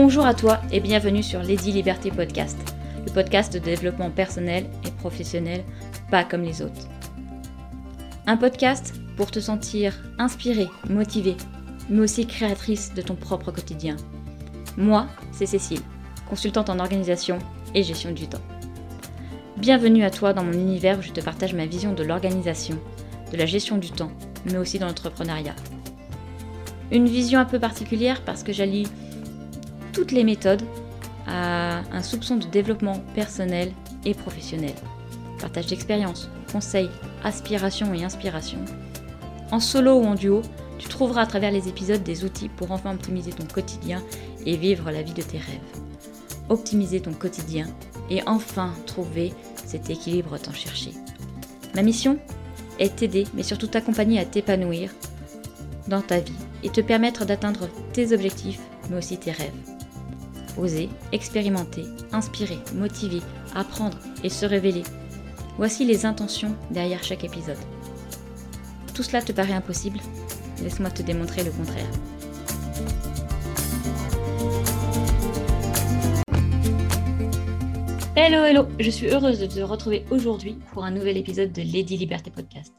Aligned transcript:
Bonjour 0.00 0.26
à 0.26 0.32
toi 0.32 0.60
et 0.70 0.78
bienvenue 0.78 1.24
sur 1.24 1.42
Lady 1.42 1.72
Liberté 1.72 2.12
Podcast, 2.12 2.56
le 3.04 3.12
podcast 3.12 3.52
de 3.52 3.58
développement 3.58 4.12
personnel 4.12 4.64
et 4.86 4.92
professionnel 4.92 5.64
pas 6.08 6.22
comme 6.22 6.42
les 6.42 6.62
autres. 6.62 6.86
Un 8.28 8.36
podcast 8.36 8.94
pour 9.16 9.32
te 9.32 9.40
sentir 9.40 10.00
inspirée, 10.20 10.68
motivée, 10.88 11.36
mais 11.90 12.02
aussi 12.02 12.28
créatrice 12.28 12.94
de 12.94 13.02
ton 13.02 13.16
propre 13.16 13.50
quotidien. 13.50 13.96
Moi, 14.76 15.08
c'est 15.32 15.46
Cécile, 15.46 15.82
consultante 16.28 16.70
en 16.70 16.78
organisation 16.78 17.40
et 17.74 17.82
gestion 17.82 18.12
du 18.12 18.28
temps. 18.28 18.38
Bienvenue 19.56 20.04
à 20.04 20.10
toi 20.10 20.32
dans 20.32 20.44
mon 20.44 20.52
univers 20.52 21.00
où 21.00 21.02
je 21.02 21.10
te 21.10 21.20
partage 21.20 21.54
ma 21.54 21.66
vision 21.66 21.92
de 21.92 22.04
l'organisation, 22.04 22.78
de 23.32 23.36
la 23.36 23.46
gestion 23.46 23.78
du 23.78 23.90
temps, 23.90 24.12
mais 24.44 24.58
aussi 24.58 24.78
de 24.78 24.84
l'entrepreneuriat. 24.84 25.56
Une 26.92 27.08
vision 27.08 27.40
un 27.40 27.44
peu 27.44 27.58
particulière 27.58 28.22
parce 28.24 28.44
que 28.44 28.52
j'allie 28.52 28.86
toutes 29.98 30.12
les 30.12 30.22
méthodes 30.22 30.62
à 31.26 31.80
un 31.90 32.02
soupçon 32.04 32.36
de 32.36 32.46
développement 32.46 33.00
personnel 33.16 33.72
et 34.04 34.14
professionnel. 34.14 34.74
Partage 35.40 35.66
d'expériences, 35.66 36.30
conseils, 36.52 36.88
aspirations 37.24 37.92
et 37.92 38.04
inspirations. 38.04 38.64
En 39.50 39.58
solo 39.58 39.96
ou 39.96 40.04
en 40.04 40.14
duo, 40.14 40.42
tu 40.78 40.88
trouveras 40.88 41.22
à 41.22 41.26
travers 41.26 41.50
les 41.50 41.66
épisodes 41.66 42.04
des 42.04 42.24
outils 42.24 42.48
pour 42.48 42.70
enfin 42.70 42.94
optimiser 42.94 43.32
ton 43.32 43.44
quotidien 43.52 44.00
et 44.46 44.56
vivre 44.56 44.92
la 44.92 45.02
vie 45.02 45.14
de 45.14 45.22
tes 45.22 45.38
rêves. 45.38 45.82
Optimiser 46.48 47.00
ton 47.00 47.12
quotidien 47.12 47.66
et 48.08 48.22
enfin 48.28 48.72
trouver 48.86 49.32
cet 49.66 49.90
équilibre 49.90 50.38
tant 50.38 50.52
cherché. 50.52 50.92
Ma 51.74 51.82
mission 51.82 52.20
est 52.78 52.94
t'aider, 52.94 53.26
mais 53.34 53.42
surtout 53.42 53.66
t'accompagner 53.66 54.20
à 54.20 54.24
t'épanouir 54.24 54.92
dans 55.88 56.02
ta 56.02 56.20
vie 56.20 56.38
et 56.62 56.70
te 56.70 56.80
permettre 56.80 57.24
d'atteindre 57.24 57.68
tes 57.92 58.12
objectifs, 58.12 58.60
mais 58.90 58.98
aussi 58.98 59.18
tes 59.18 59.32
rêves. 59.32 59.77
Oser, 60.58 60.88
expérimenter, 61.12 61.84
inspirer, 62.12 62.58
motiver, 62.74 63.20
apprendre 63.54 63.98
et 64.24 64.28
se 64.28 64.44
révéler. 64.44 64.82
Voici 65.56 65.84
les 65.84 66.04
intentions 66.04 66.54
derrière 66.70 67.02
chaque 67.02 67.24
épisode. 67.24 67.58
Tout 68.94 69.02
cela 69.02 69.22
te 69.22 69.32
paraît 69.32 69.52
impossible 69.52 70.00
Laisse-moi 70.62 70.90
te 70.90 71.02
démontrer 71.02 71.44
le 71.44 71.50
contraire. 71.52 71.86
Hello, 78.16 78.44
hello, 78.44 78.66
je 78.80 78.90
suis 78.90 79.06
heureuse 79.06 79.38
de 79.38 79.46
te 79.46 79.60
retrouver 79.60 80.04
aujourd'hui 80.10 80.58
pour 80.72 80.84
un 80.84 80.90
nouvel 80.90 81.16
épisode 81.16 81.52
de 81.52 81.62
Lady 81.62 81.96
Liberté 81.96 82.30
Podcast. 82.30 82.74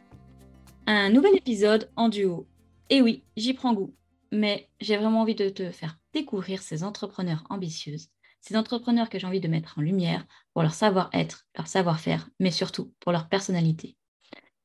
Un 0.86 1.10
nouvel 1.10 1.36
épisode 1.38 1.90
en 1.96 2.10
duo. 2.10 2.46
Et 2.90 3.02
oui, 3.02 3.24
j'y 3.38 3.54
prends 3.54 3.74
goût, 3.74 3.94
mais 4.32 4.70
j'ai 4.80 4.98
vraiment 4.98 5.22
envie 5.22 5.36
de 5.36 5.50
te 5.50 5.72
faire 5.72 5.98
découvrir 6.14 6.62
ces 6.62 6.84
entrepreneurs 6.84 7.44
ambitieuses, 7.50 8.10
ces 8.42 8.56
entrepreneurs 8.56 9.10
que 9.10 9.20
j'ai 9.20 9.28
envie 9.28 9.40
de 9.40 9.48
mettre 9.48 9.78
en 9.78 9.82
lumière 9.82 10.26
pour 10.54 10.62
leur 10.62 10.74
savoir-être, 10.74 11.46
leur 11.58 11.68
savoir-faire, 11.68 12.30
mais 12.40 12.52
surtout 12.52 12.94
pour 13.00 13.12
leur 13.12 13.28
personnalité. 13.28 13.96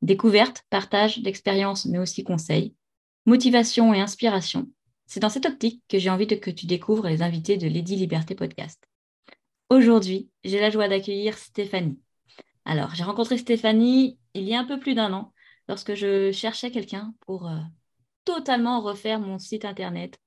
Découverte, 0.03 0.65
partage 0.71 1.21
d'expériences, 1.21 1.87
mais 1.87 1.99
aussi 1.99 2.25
conseils, 2.25 2.75
motivation 3.27 3.95
et 3.95 4.01
inspiration. 4.01 4.69
C'est 5.07 5.21
dans 5.21 5.29
cette 5.29 5.47
optique 5.47 5.83
que 5.89 5.99
j'ai 5.99 6.11
envie 6.11 6.27
de 6.27 6.35
que 6.35 6.51
tu 6.51 6.67
découvres 6.67 7.09
les 7.09 7.23
invités 7.23 7.57
de 7.57 7.69
Lady 7.69 7.97
Liberté 7.97 8.35
Podcast. 8.35 8.83
Aujourd'hui, 9.71 10.31
j'ai 10.45 10.61
la 10.61 10.71
joie 10.71 10.89
d'accueillir 10.89 11.39
Stéphanie. 11.39 11.99
Alors, 12.65 12.95
j'ai 12.95 13.05
rencontré 13.05 13.39
Stéphanie 13.39 14.19
il 14.35 14.45
y 14.45 14.55
a 14.55 14.61
un 14.61 14.65
peu 14.65 14.79
plus 14.79 14.95
d'un 14.95 15.13
an 15.13 15.33
lorsque 15.69 15.95
je 15.95 16.33
cherchais 16.33 16.71
quelqu'un 16.71 17.15
pour 17.21 17.49
euh, 17.49 17.59
totalement 18.25 18.81
refaire 18.81 19.21
mon 19.21 19.39
site 19.39 19.65
internet. 19.65 20.19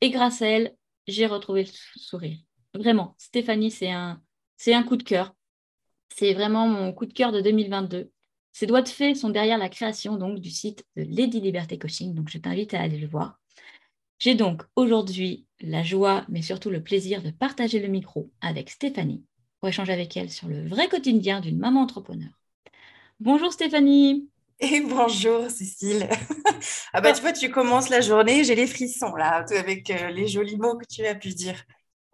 Et 0.00 0.10
grâce 0.10 0.42
à 0.42 0.46
elle, 0.46 0.76
j'ai 1.06 1.26
retrouvé 1.26 1.64
le 1.64 1.70
sourire. 2.00 2.38
Vraiment, 2.74 3.14
Stéphanie, 3.18 3.70
c'est 3.70 3.90
un, 3.90 4.20
c'est 4.56 4.74
un 4.74 4.82
coup 4.82 4.96
de 4.96 5.02
cœur. 5.02 5.34
C'est 6.08 6.34
vraiment 6.34 6.68
mon 6.68 6.92
coup 6.92 7.06
de 7.06 7.12
cœur 7.12 7.32
de 7.32 7.40
2022. 7.40 8.10
Ses 8.52 8.66
doigts 8.66 8.82
de 8.82 8.88
fée 8.88 9.14
sont 9.14 9.30
derrière 9.30 9.58
la 9.58 9.68
création 9.68 10.16
donc 10.16 10.38
du 10.38 10.50
site 10.50 10.84
de 10.96 11.02
Lady 11.02 11.40
Liberté 11.40 11.78
Coaching, 11.78 12.14
donc 12.14 12.28
je 12.28 12.38
t'invite 12.38 12.72
à 12.72 12.80
aller 12.80 12.98
le 12.98 13.08
voir. 13.08 13.40
J'ai 14.18 14.34
donc 14.34 14.62
aujourd'hui 14.76 15.46
la 15.60 15.82
joie, 15.82 16.24
mais 16.28 16.42
surtout 16.42 16.70
le 16.70 16.82
plaisir 16.82 17.22
de 17.22 17.30
partager 17.30 17.80
le 17.80 17.88
micro 17.88 18.30
avec 18.40 18.70
Stéphanie 18.70 19.24
pour 19.58 19.68
échanger 19.68 19.92
avec 19.92 20.16
elle 20.16 20.30
sur 20.30 20.48
le 20.48 20.68
vrai 20.68 20.88
quotidien 20.88 21.40
d'une 21.40 21.58
maman 21.58 21.80
entrepreneur. 21.80 22.30
Bonjour 23.18 23.52
Stéphanie. 23.52 24.28
Et 24.60 24.80
bonjour 24.88 25.50
Cécile. 25.50 26.08
ah 26.92 27.00
bah 27.00 27.12
tu 27.12 27.20
vois, 27.22 27.32
tu 27.32 27.50
commences 27.50 27.88
la 27.88 28.00
journée, 28.00 28.44
j'ai 28.44 28.54
les 28.54 28.66
frissons 28.66 29.14
là, 29.14 29.44
avec 29.56 29.90
euh, 29.90 30.10
les 30.10 30.28
jolis 30.28 30.56
mots 30.56 30.76
que 30.76 30.86
tu 30.86 31.06
as 31.06 31.14
pu 31.14 31.30
dire. 31.30 31.62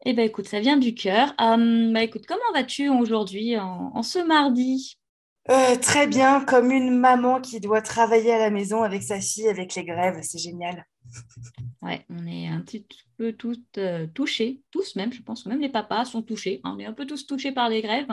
Eh 0.07 0.15
bien 0.15 0.25
écoute, 0.25 0.49
ça 0.49 0.61
vient 0.61 0.79
du 0.79 0.95
cœur. 0.95 1.35
Bah 1.39 2.03
écoute, 2.03 2.27
comment 2.27 2.41
vas-tu 2.55 2.89
aujourd'hui 2.89 3.59
en, 3.59 4.03
ce 4.03 4.19
mardi? 4.19 4.97
Euh, 5.51 5.77
Très 5.77 6.07
bien, 6.07 6.45
comme 6.45 6.71
une 6.71 6.97
maman 6.97 7.41
qui 7.41 7.61
doit 7.61 7.83
travailler 7.83 8.33
à 8.33 8.39
la 8.39 8.51
maison 8.51 8.83
avec 8.83 9.03
sa 9.03 9.21
fille, 9.21 9.49
avec 9.49 9.75
les 9.75 9.85
grèves, 9.85 10.21
c'est 10.23 10.39
génial. 10.39 10.87
Ouais, 11.83 12.05
on 12.11 12.27
est 12.27 12.47
un 12.47 12.61
petit 12.61 12.87
peu 13.17 13.33
tous 13.33 13.59
euh, 13.79 14.07
touchés, 14.15 14.61
tous 14.71 14.97
même, 14.97 15.13
je 15.13 15.23
pense 15.23 15.45
que 15.45 15.49
même 15.49 15.61
les 15.61 15.69
papas 15.69 16.05
sont 16.05 16.23
touchés. 16.23 16.61
Hein. 16.65 16.75
on 16.77 16.79
est 16.79 16.87
un 16.87 16.93
peu 16.93 17.07
tous 17.07 17.27
touchés 17.27 17.53
par 17.53 17.69
les 17.69 17.83
grèves. 17.83 18.09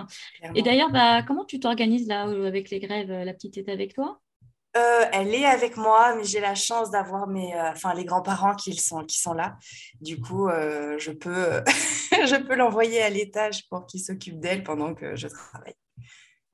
Et 0.56 0.62
d'ailleurs, 0.62 0.90
bah, 0.90 1.22
comment 1.24 1.46
tu 1.46 1.60
t'organises 1.60 2.08
là 2.08 2.28
euh, 2.28 2.48
avec 2.48 2.70
les 2.70 2.80
grèves 2.80 3.12
La 3.12 3.34
petite 3.34 3.58
est 3.58 3.70
avec 3.70 3.94
toi? 3.94 4.22
Elle 5.12 5.34
est 5.34 5.46
avec 5.46 5.76
moi, 5.76 6.16
mais 6.16 6.24
j'ai 6.24 6.40
la 6.40 6.54
chance 6.54 6.92
d'avoir 6.92 7.26
mes, 7.26 7.52
enfin 7.60 7.96
les 7.96 8.06
grands-parents 8.06 8.54
qui 8.54 8.76
sont, 8.76 9.04
qui 9.06 9.20
sont 9.20 9.34
là. 9.34 9.58
Du 10.02 10.22
coup, 10.22 10.50
je 10.50 11.10
peux, 11.10 11.64
je 12.12 12.36
peux 12.36 12.54
l'envoyer 12.54 13.02
à 13.02 13.10
l'étage 13.10 13.68
pour 13.70 13.88
qu'il 13.88 14.02
s'occupe 14.02 14.40
d'elle 14.40 14.64
pendant 14.64 14.94
que 14.94 15.16
je 15.16 15.28
travaille. 15.30 15.74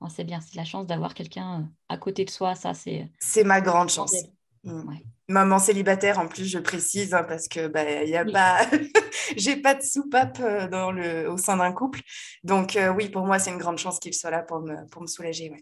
c'est 0.10 0.24
bien, 0.24 0.40
c'est 0.40 0.56
la 0.56 0.64
chance 0.64 0.88
d'avoir 0.88 1.14
quelqu'un 1.14 1.70
à 1.90 1.98
côté 1.98 2.24
de 2.24 2.30
soi, 2.30 2.56
ça 2.56 2.74
c'est. 2.74 3.12
C'est 3.20 3.44
ma 3.44 3.60
grande 3.60 3.90
chance. 3.90 4.16
Mm. 4.63 4.94
Maman 5.29 5.59
célibataire, 5.59 6.19
en 6.19 6.28
plus, 6.28 6.46
je 6.46 6.59
précise, 6.59 7.13
hein, 7.13 7.24
parce 7.24 7.47
que 7.47 7.68
bah, 7.68 8.03
y 8.03 8.16
a 8.16 8.25
pas, 8.25 8.59
j'ai 9.38 9.56
pas 9.56 9.74
de 9.74 9.81
soupape 9.81 10.40
euh, 10.41 10.68
dans 10.68 10.91
le, 10.91 11.29
au 11.29 11.38
sein 11.38 11.57
d'un 11.57 11.72
couple. 11.72 12.01
Donc 12.44 12.75
euh, 12.75 12.94
oui, 12.94 13.09
pour 13.09 13.25
moi, 13.25 13.40
c'est 13.40 13.51
une 13.51 13.57
grande 13.57 13.78
chance 13.78 14.00
qu'il 14.00 14.13
soit 14.13 14.31
là 14.31 14.41
pour 14.41 14.59
me, 14.59 14.85
pour 14.90 15.01
me 15.01 15.07
soulager. 15.07 15.53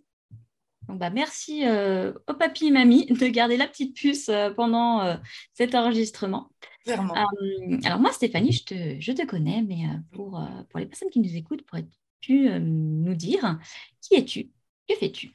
Donc, 0.88 0.97
bah, 0.97 1.09
merci 1.09 1.66
euh, 1.66 2.12
au 2.28 2.34
papy 2.34 2.67
et 2.67 2.72
mamie 2.72 3.06
de 3.06 3.28
garder 3.28 3.56
la 3.56 3.67
petite 3.67 3.95
puce 3.95 4.31
pendant 4.56 5.18
cet 5.53 5.75
enregistrement. 5.75 6.50
alors 6.88 8.00
moi, 8.00 8.12
Stéphanie, 8.12 8.51
je 8.51 8.63
te, 8.66 9.00
je 9.00 9.12
te 9.12 9.25
connais, 9.25 9.62
mais 9.62 9.85
pour, 10.12 10.44
pour 10.69 10.79
les 10.79 10.88
personnes 10.88 11.09
qui 11.09 11.19
nous 11.19 11.35
écoutent, 11.35 11.63
pourrais-tu 11.68 12.50
nous 12.59 13.13
dire 13.13 13.59
qui 14.01 14.16
es-tu 14.16 14.50
Que 14.89 14.95
fais-tu? 14.95 15.31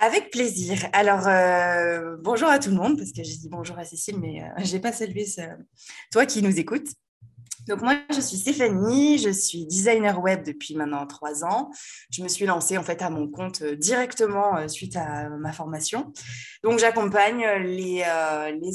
Avec 0.00 0.30
plaisir. 0.30 0.78
Alors, 0.94 1.28
euh, 1.28 2.16
bonjour 2.20 2.48
à 2.48 2.58
tout 2.58 2.70
le 2.70 2.76
monde, 2.76 2.96
parce 2.96 3.12
que 3.12 3.22
j'ai 3.22 3.36
dit 3.36 3.48
bonjour 3.50 3.78
à 3.78 3.84
Cécile, 3.84 4.18
mais 4.18 4.42
euh, 4.42 4.46
je 4.64 4.72
n'ai 4.72 4.80
pas 4.80 4.92
salué 4.92 5.26
toi 6.10 6.26
qui 6.26 6.42
nous 6.42 6.58
écoutes. 6.58 6.88
Donc, 7.68 7.82
moi, 7.82 7.98
je 8.10 8.20
suis 8.22 8.38
Stéphanie, 8.38 9.18
je 9.18 9.28
suis 9.28 9.66
designer 9.66 10.18
web 10.18 10.42
depuis 10.42 10.74
maintenant 10.74 11.06
trois 11.06 11.44
ans. 11.44 11.70
Je 12.10 12.22
me 12.22 12.28
suis 12.28 12.46
lancée 12.46 12.78
en 12.78 12.82
fait 12.82 13.02
à 13.02 13.10
mon 13.10 13.28
compte 13.28 13.60
euh, 13.60 13.76
directement 13.76 14.66
suite 14.66 14.96
à 14.96 15.28
ma 15.28 15.52
formation. 15.52 16.10
Donc, 16.64 16.78
j'accompagne 16.78 17.44
les, 17.62 18.02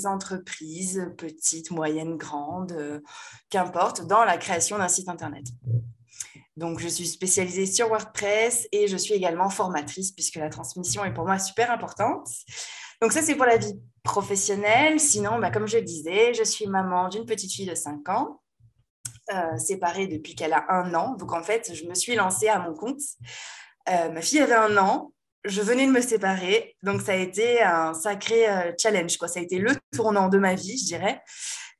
entreprises, 0.06 1.12
petites, 1.18 1.72
moyennes, 1.72 2.18
grandes, 2.18 3.02
qu'importe, 3.50 4.06
dans 4.06 4.24
la 4.24 4.38
création 4.38 4.78
d'un 4.78 4.88
site 4.88 5.10
internet. 5.10 5.46
Donc, 6.58 6.80
je 6.80 6.88
suis 6.88 7.08
spécialisée 7.08 7.66
sur 7.66 7.90
WordPress 7.90 8.68
et 8.72 8.88
je 8.88 8.96
suis 8.96 9.14
également 9.14 9.50
formatrice 9.50 10.12
puisque 10.12 10.36
la 10.36 10.50
transmission 10.50 11.04
est 11.04 11.14
pour 11.14 11.26
moi 11.26 11.38
super 11.38 11.70
importante. 11.70 12.30
Donc, 13.02 13.12
ça, 13.12 13.22
c'est 13.22 13.36
pour 13.36 13.46
la 13.46 13.58
vie 13.58 13.78
professionnelle. 14.04 15.00
Sinon, 15.00 15.40
bah, 15.40 15.52
comme 15.52 15.68
je 15.68 15.78
le 15.78 15.84
disais, 15.84 16.34
je 16.34 16.44
suis 16.44 16.68
maman 16.68 17.10
d'une 17.10 17.26
petite 17.26 17.52
fille 17.52 17.66
de 17.66 17.76
5 17.76 18.08
ans, 18.10 18.42
euh, 19.34 19.58
séparée 19.58 20.08
depuis 20.08 20.36
qu'elle 20.36 20.54
a 20.54 20.66
un 20.70 20.94
an. 20.94 21.16
Donc, 21.16 21.34
en 21.34 21.44
fait, 21.44 21.74
je 21.74 21.86
me 21.86 21.94
suis 21.94 22.16
lancée 22.16 22.48
à 22.48 22.60
mon 22.60 22.74
compte. 22.74 23.02
Euh, 23.90 24.10
ma 24.12 24.22
fille 24.22 24.40
avait 24.40 24.54
un 24.54 24.78
an. 24.78 25.12
Je 25.44 25.62
venais 25.62 25.86
de 25.86 25.92
me 25.92 26.02
séparer. 26.02 26.78
Donc, 26.84 27.02
ça 27.02 27.12
a 27.12 27.18
été 27.18 27.62
un 27.62 27.94
sacré 27.94 28.50
euh, 28.50 28.72
challenge. 28.80 29.18
Quoi. 29.18 29.28
Ça 29.28 29.40
a 29.40 29.44
été 29.44 29.60
le 29.60 29.74
tournant 29.94 30.30
de 30.30 30.38
ma 30.38 30.56
vie, 30.56 30.78
je 30.78 30.86
dirais. 30.86 31.22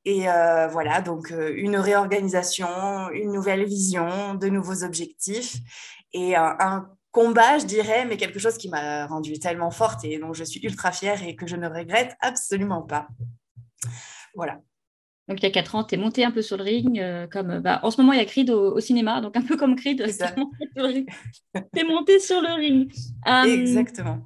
Et 0.06 0.30
euh, 0.30 0.68
voilà, 0.68 1.02
donc 1.02 1.32
euh, 1.32 1.52
une 1.56 1.78
réorganisation, 1.78 3.10
une 3.12 3.32
nouvelle 3.32 3.66
vision, 3.66 4.36
de 4.36 4.48
nouveaux 4.48 4.84
objectifs 4.84 5.58
et 6.14 6.36
un, 6.36 6.88
combat, 7.12 7.58
je 7.58 7.66
dirais, 7.66 8.06
mais 8.06 8.18
quelque 8.18 8.40
chose 8.40 8.58
qui 8.58 8.68
m'a 8.68 9.08
rendue 9.08 9.40
tellement 9.40 9.72
forte 9.72 10.04
et 10.04 10.20
dont 10.20 10.34
je 10.34 10.44
suis 10.44 10.60
ultra 10.66 10.92
fière 10.92 11.24
et 11.24 11.36
que 11.36 11.48
je 11.48 11.56
ne 11.56 11.66
regrette 11.66 12.14
absolument 12.20 12.82
pas. 12.82 13.08
Voilà. 14.36 14.60
Donc, 15.30 15.40
il 15.40 15.44
y 15.44 15.46
a 15.46 15.52
quatre 15.52 15.76
ans, 15.76 15.86
tu 15.86 15.96
es 15.96 15.98
monté 15.98 16.26
un 16.26 16.32
peu 16.32 16.42
sur 16.42 16.58
le 16.58 16.64
ring. 16.64 17.00
Euh, 17.00 17.26
comme, 17.28 17.60
bah, 17.60 17.80
en 17.84 17.90
ce 17.90 18.02
moment, 18.02 18.12
il 18.12 18.20
y 18.20 18.22
a 18.22 18.26
Creed 18.26 18.50
au, 18.50 18.80
cinéma, 18.82 19.22
donc 19.22 19.38
un 19.38 19.44
peu 19.44 19.56
comme 19.56 19.78
Creed. 19.78 20.06
Tu 20.06 20.14
es 21.80 21.84
monté 21.86 22.20
sur 22.20 22.42
le 22.42 22.54
ring. 22.54 22.94
Exactement. 23.46 24.20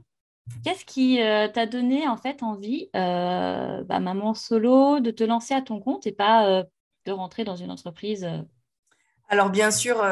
Qu'est-ce 0.64 0.86
qui 0.86 1.22
euh, 1.22 1.48
t'a 1.48 1.66
donné 1.66 2.08
en 2.08 2.18
fait 2.18 2.44
envie, 2.44 2.90
euh, 2.96 3.84
bah, 3.84 4.00
maman 4.00 4.34
solo, 4.34 5.00
de 5.00 5.12
te 5.12 5.24
lancer 5.24 5.54
à 5.54 5.62
ton 5.62 5.80
compte 5.80 6.06
et 6.06 6.12
pas 6.12 6.48
euh, 6.48 6.64
de 7.06 7.12
rentrer 7.12 7.44
dans 7.44 7.56
une 7.56 7.72
entreprise 7.72 8.28
alors 9.32 9.52
bien 9.52 9.70
sûr, 9.70 10.04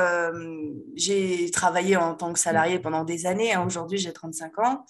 j'ai 0.93 1.49
travaillé 1.49 1.97
en 1.97 2.13
tant 2.13 2.33
que 2.33 2.37
salarié 2.37 2.77
pendant 2.77 3.03
des 3.03 3.25
années. 3.25 3.51
Hein. 3.51 3.65
Aujourd'hui, 3.65 3.97
j'ai 3.97 4.13
35 4.13 4.59
ans. 4.59 4.85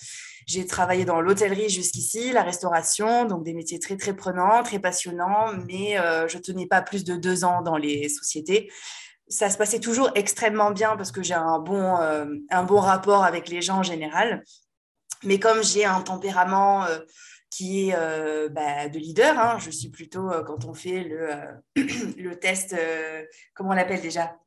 J'ai 0.46 0.66
travaillé 0.66 1.06
dans 1.06 1.22
l'hôtellerie 1.22 1.70
jusqu'ici, 1.70 2.34
la 2.34 2.44
restauration, 2.44 3.24
donc 3.24 3.46
des 3.46 3.54
métiers 3.54 3.80
très 3.80 3.96
très 3.96 4.14
prenants, 4.14 4.64
très 4.64 4.80
passionnants, 4.80 5.54
mais 5.66 5.96
je 6.28 6.38
tenais 6.40 6.66
pas 6.66 6.82
plus 6.82 7.06
de 7.06 7.16
deux 7.16 7.46
ans 7.46 7.62
dans 7.62 7.78
les 7.78 8.10
sociétés. 8.10 8.70
Ça 9.30 9.50
se 9.50 9.58
passait 9.58 9.80
toujours 9.80 10.12
extrêmement 10.14 10.72
bien 10.72 10.98
parce 10.98 11.14
que 11.14 11.24
j'ai 11.24 11.34
un 11.34 11.60
bon, 11.60 11.96
un 11.96 12.64
bon 12.64 12.82
rapport 12.82 13.24
avec 13.24 13.48
les 13.48 13.62
gens 13.62 13.78
en 13.78 13.84
général. 13.84 14.44
Mais 15.24 15.40
comme 15.40 15.64
j'ai 15.64 15.86
un 15.86 16.02
tempérament 16.02 16.86
qui 17.50 17.90
est 17.90 17.96
euh, 17.96 18.50
bah, 18.50 18.90
de 18.90 19.00
leader. 19.00 19.38
Hein. 19.38 19.58
Je 19.60 19.72
suis 19.72 19.90
plutôt, 19.90 20.30
euh, 20.30 20.44
quand 20.44 20.66
on 20.66 20.74
fait 20.74 21.04
le, 21.04 21.34
euh, 21.34 21.52
le 22.18 22.36
test, 22.36 22.76
comment 23.54 23.72
on 23.72 23.74
l'appelle 23.74 24.02
déjà? 24.02 24.38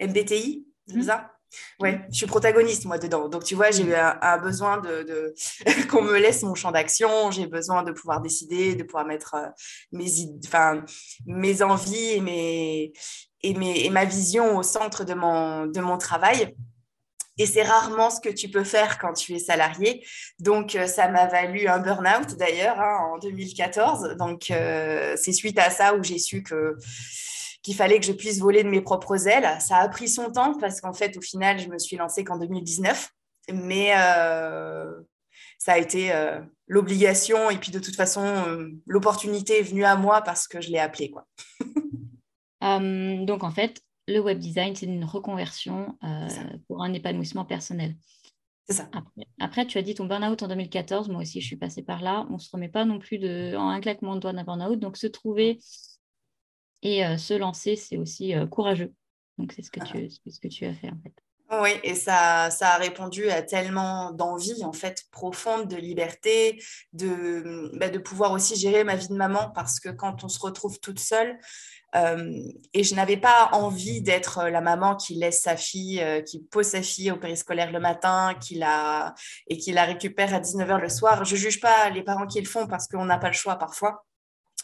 MBTI, 0.00 0.66
c'est 0.86 0.96
mmh. 0.96 1.02
ça? 1.02 1.32
Ouais, 1.80 2.02
je 2.10 2.16
suis 2.16 2.26
protagoniste 2.26 2.84
moi 2.84 2.98
dedans. 2.98 3.28
Donc 3.28 3.44
tu 3.44 3.54
vois, 3.54 3.70
j'ai 3.70 3.84
eu 3.84 3.94
un, 3.94 4.38
besoin 4.38 4.78
de, 4.78 5.34
qu'on 5.90 6.02
me 6.02 6.18
laisse 6.18 6.42
mon 6.42 6.54
champ 6.54 6.70
d'action. 6.70 7.30
J'ai 7.30 7.46
besoin 7.46 7.82
de 7.82 7.92
pouvoir 7.92 8.20
décider, 8.20 8.74
de 8.74 8.82
pouvoir 8.82 9.06
mettre 9.06 9.36
mes, 9.90 10.06
enfin, 10.44 10.84
mes 11.24 11.62
envies 11.62 12.14
et, 12.14 12.20
mes, 12.20 12.92
et, 13.42 13.54
mes, 13.54 13.84
et 13.84 13.90
ma 13.90 14.04
vision 14.04 14.58
au 14.58 14.62
centre 14.62 15.04
de 15.04 15.14
mon, 15.14 15.66
de 15.66 15.80
mon 15.80 15.96
travail. 15.96 16.54
Et 17.38 17.44
c'est 17.44 17.62
rarement 17.62 18.08
ce 18.08 18.20
que 18.20 18.30
tu 18.30 18.48
peux 18.48 18.64
faire 18.64 18.98
quand 18.98 19.12
tu 19.12 19.34
es 19.34 19.38
salarié. 19.38 20.06
Donc, 20.38 20.74
euh, 20.74 20.86
ça 20.86 21.08
m'a 21.08 21.26
valu 21.26 21.68
un 21.68 21.78
burn-out 21.78 22.34
d'ailleurs 22.38 22.80
hein, 22.80 23.12
en 23.12 23.18
2014. 23.18 24.16
Donc, 24.18 24.50
euh, 24.50 25.16
c'est 25.16 25.32
suite 25.32 25.58
à 25.58 25.68
ça 25.70 25.94
où 25.94 26.02
j'ai 26.02 26.18
su 26.18 26.42
que 26.42 26.76
qu'il 27.62 27.74
fallait 27.74 27.98
que 27.98 28.06
je 28.06 28.12
puisse 28.12 28.38
voler 28.38 28.62
de 28.62 28.68
mes 28.68 28.80
propres 28.80 29.26
ailes. 29.26 29.48
Ça 29.60 29.78
a 29.78 29.88
pris 29.88 30.08
son 30.08 30.30
temps 30.30 30.56
parce 30.58 30.80
qu'en 30.80 30.92
fait, 30.92 31.16
au 31.16 31.20
final, 31.20 31.58
je 31.58 31.68
me 31.68 31.78
suis 31.78 31.96
lancée 31.96 32.22
qu'en 32.22 32.38
2019. 32.38 33.10
Mais 33.52 33.92
euh, 33.96 34.88
ça 35.58 35.72
a 35.72 35.78
été 35.78 36.12
l'obligation 36.68 37.50
et 37.50 37.58
puis 37.58 37.72
de 37.72 37.80
toute 37.80 37.96
façon, 37.96 38.70
l'opportunité 38.86 39.58
est 39.58 39.62
venue 39.64 39.84
à 39.84 39.96
moi 39.96 40.22
parce 40.22 40.46
que 40.46 40.60
je 40.60 40.70
l'ai 40.70 40.78
appelée. 40.78 41.10
Quoi. 41.10 41.26
donc, 42.60 43.42
en 43.42 43.50
fait, 43.50 43.80
le 44.06 44.20
web 44.20 44.38
design, 44.38 44.74
c'est 44.74 44.86
une 44.86 45.04
reconversion 45.04 45.98
euh, 46.04 46.28
pour 46.68 46.82
un 46.82 46.92
épanouissement 46.92 47.44
personnel. 47.44 47.96
C'est 48.68 48.74
ça. 48.74 48.90
Après, 49.38 49.66
tu 49.66 49.78
as 49.78 49.82
dit 49.82 49.94
ton 49.94 50.06
burn-out 50.06 50.42
en 50.42 50.48
2014. 50.48 51.08
Moi 51.08 51.22
aussi, 51.22 51.40
je 51.40 51.46
suis 51.46 51.56
passée 51.56 51.82
par 51.82 52.02
là. 52.02 52.26
On 52.30 52.34
ne 52.34 52.38
se 52.38 52.50
remet 52.50 52.68
pas 52.68 52.84
non 52.84 52.98
plus 52.98 53.18
de, 53.18 53.54
en 53.56 53.68
un 53.68 53.80
claquement 53.80 54.16
de 54.16 54.20
doigts 54.20 54.32
d'un 54.32 54.44
burn-out. 54.44 54.78
Donc, 54.78 54.96
se 54.96 55.06
trouver 55.06 55.60
et 56.82 57.04
euh, 57.04 57.16
se 57.16 57.34
lancer, 57.34 57.76
c'est 57.76 57.96
aussi 57.96 58.34
euh, 58.34 58.46
courageux. 58.46 58.92
Donc, 59.38 59.52
c'est 59.52 59.62
ce, 59.62 59.70
que 59.70 59.80
tu, 59.80 60.10
ce 60.10 60.40
que 60.40 60.48
tu 60.48 60.64
as 60.64 60.74
fait, 60.74 60.88
en 60.88 60.98
fait. 61.02 61.14
Oui, 61.50 61.70
et 61.84 61.94
ça, 61.94 62.50
ça 62.50 62.70
a 62.70 62.76
répondu 62.76 63.30
à 63.30 63.40
tellement 63.40 64.10
d'envie, 64.10 64.64
en 64.64 64.72
fait, 64.72 65.04
profonde, 65.12 65.68
de 65.68 65.76
liberté, 65.76 66.60
de, 66.92 67.70
bah, 67.74 67.88
de 67.88 67.98
pouvoir 67.98 68.32
aussi 68.32 68.56
gérer 68.56 68.82
ma 68.82 68.96
vie 68.96 69.06
de 69.06 69.14
maman, 69.14 69.52
parce 69.54 69.78
que 69.78 69.88
quand 69.88 70.24
on 70.24 70.28
se 70.28 70.40
retrouve 70.40 70.80
toute 70.80 70.98
seule, 70.98 71.38
euh, 71.94 72.42
et 72.74 72.82
je 72.82 72.94
n'avais 72.96 73.16
pas 73.16 73.50
envie 73.52 74.02
d'être 74.02 74.48
la 74.48 74.60
maman 74.60 74.96
qui 74.96 75.14
laisse 75.14 75.40
sa 75.40 75.56
fille, 75.56 76.00
euh, 76.02 76.20
qui 76.20 76.40
pose 76.40 76.66
sa 76.66 76.82
fille 76.82 77.12
au 77.12 77.16
périscolaire 77.16 77.70
le 77.70 77.78
matin 77.80 78.34
qui 78.40 78.56
la, 78.56 79.14
et 79.46 79.56
qui 79.56 79.72
la 79.72 79.84
récupère 79.84 80.34
à 80.34 80.40
19h 80.40 80.80
le 80.80 80.88
soir. 80.88 81.24
Je 81.24 81.36
ne 81.36 81.40
juge 81.40 81.60
pas 81.60 81.90
les 81.90 82.02
parents 82.02 82.26
qui 82.26 82.40
le 82.40 82.46
font 82.46 82.66
parce 82.66 82.88
qu'on 82.88 83.04
n'a 83.04 83.18
pas 83.18 83.28
le 83.28 83.34
choix 83.34 83.56
parfois. 83.56 84.04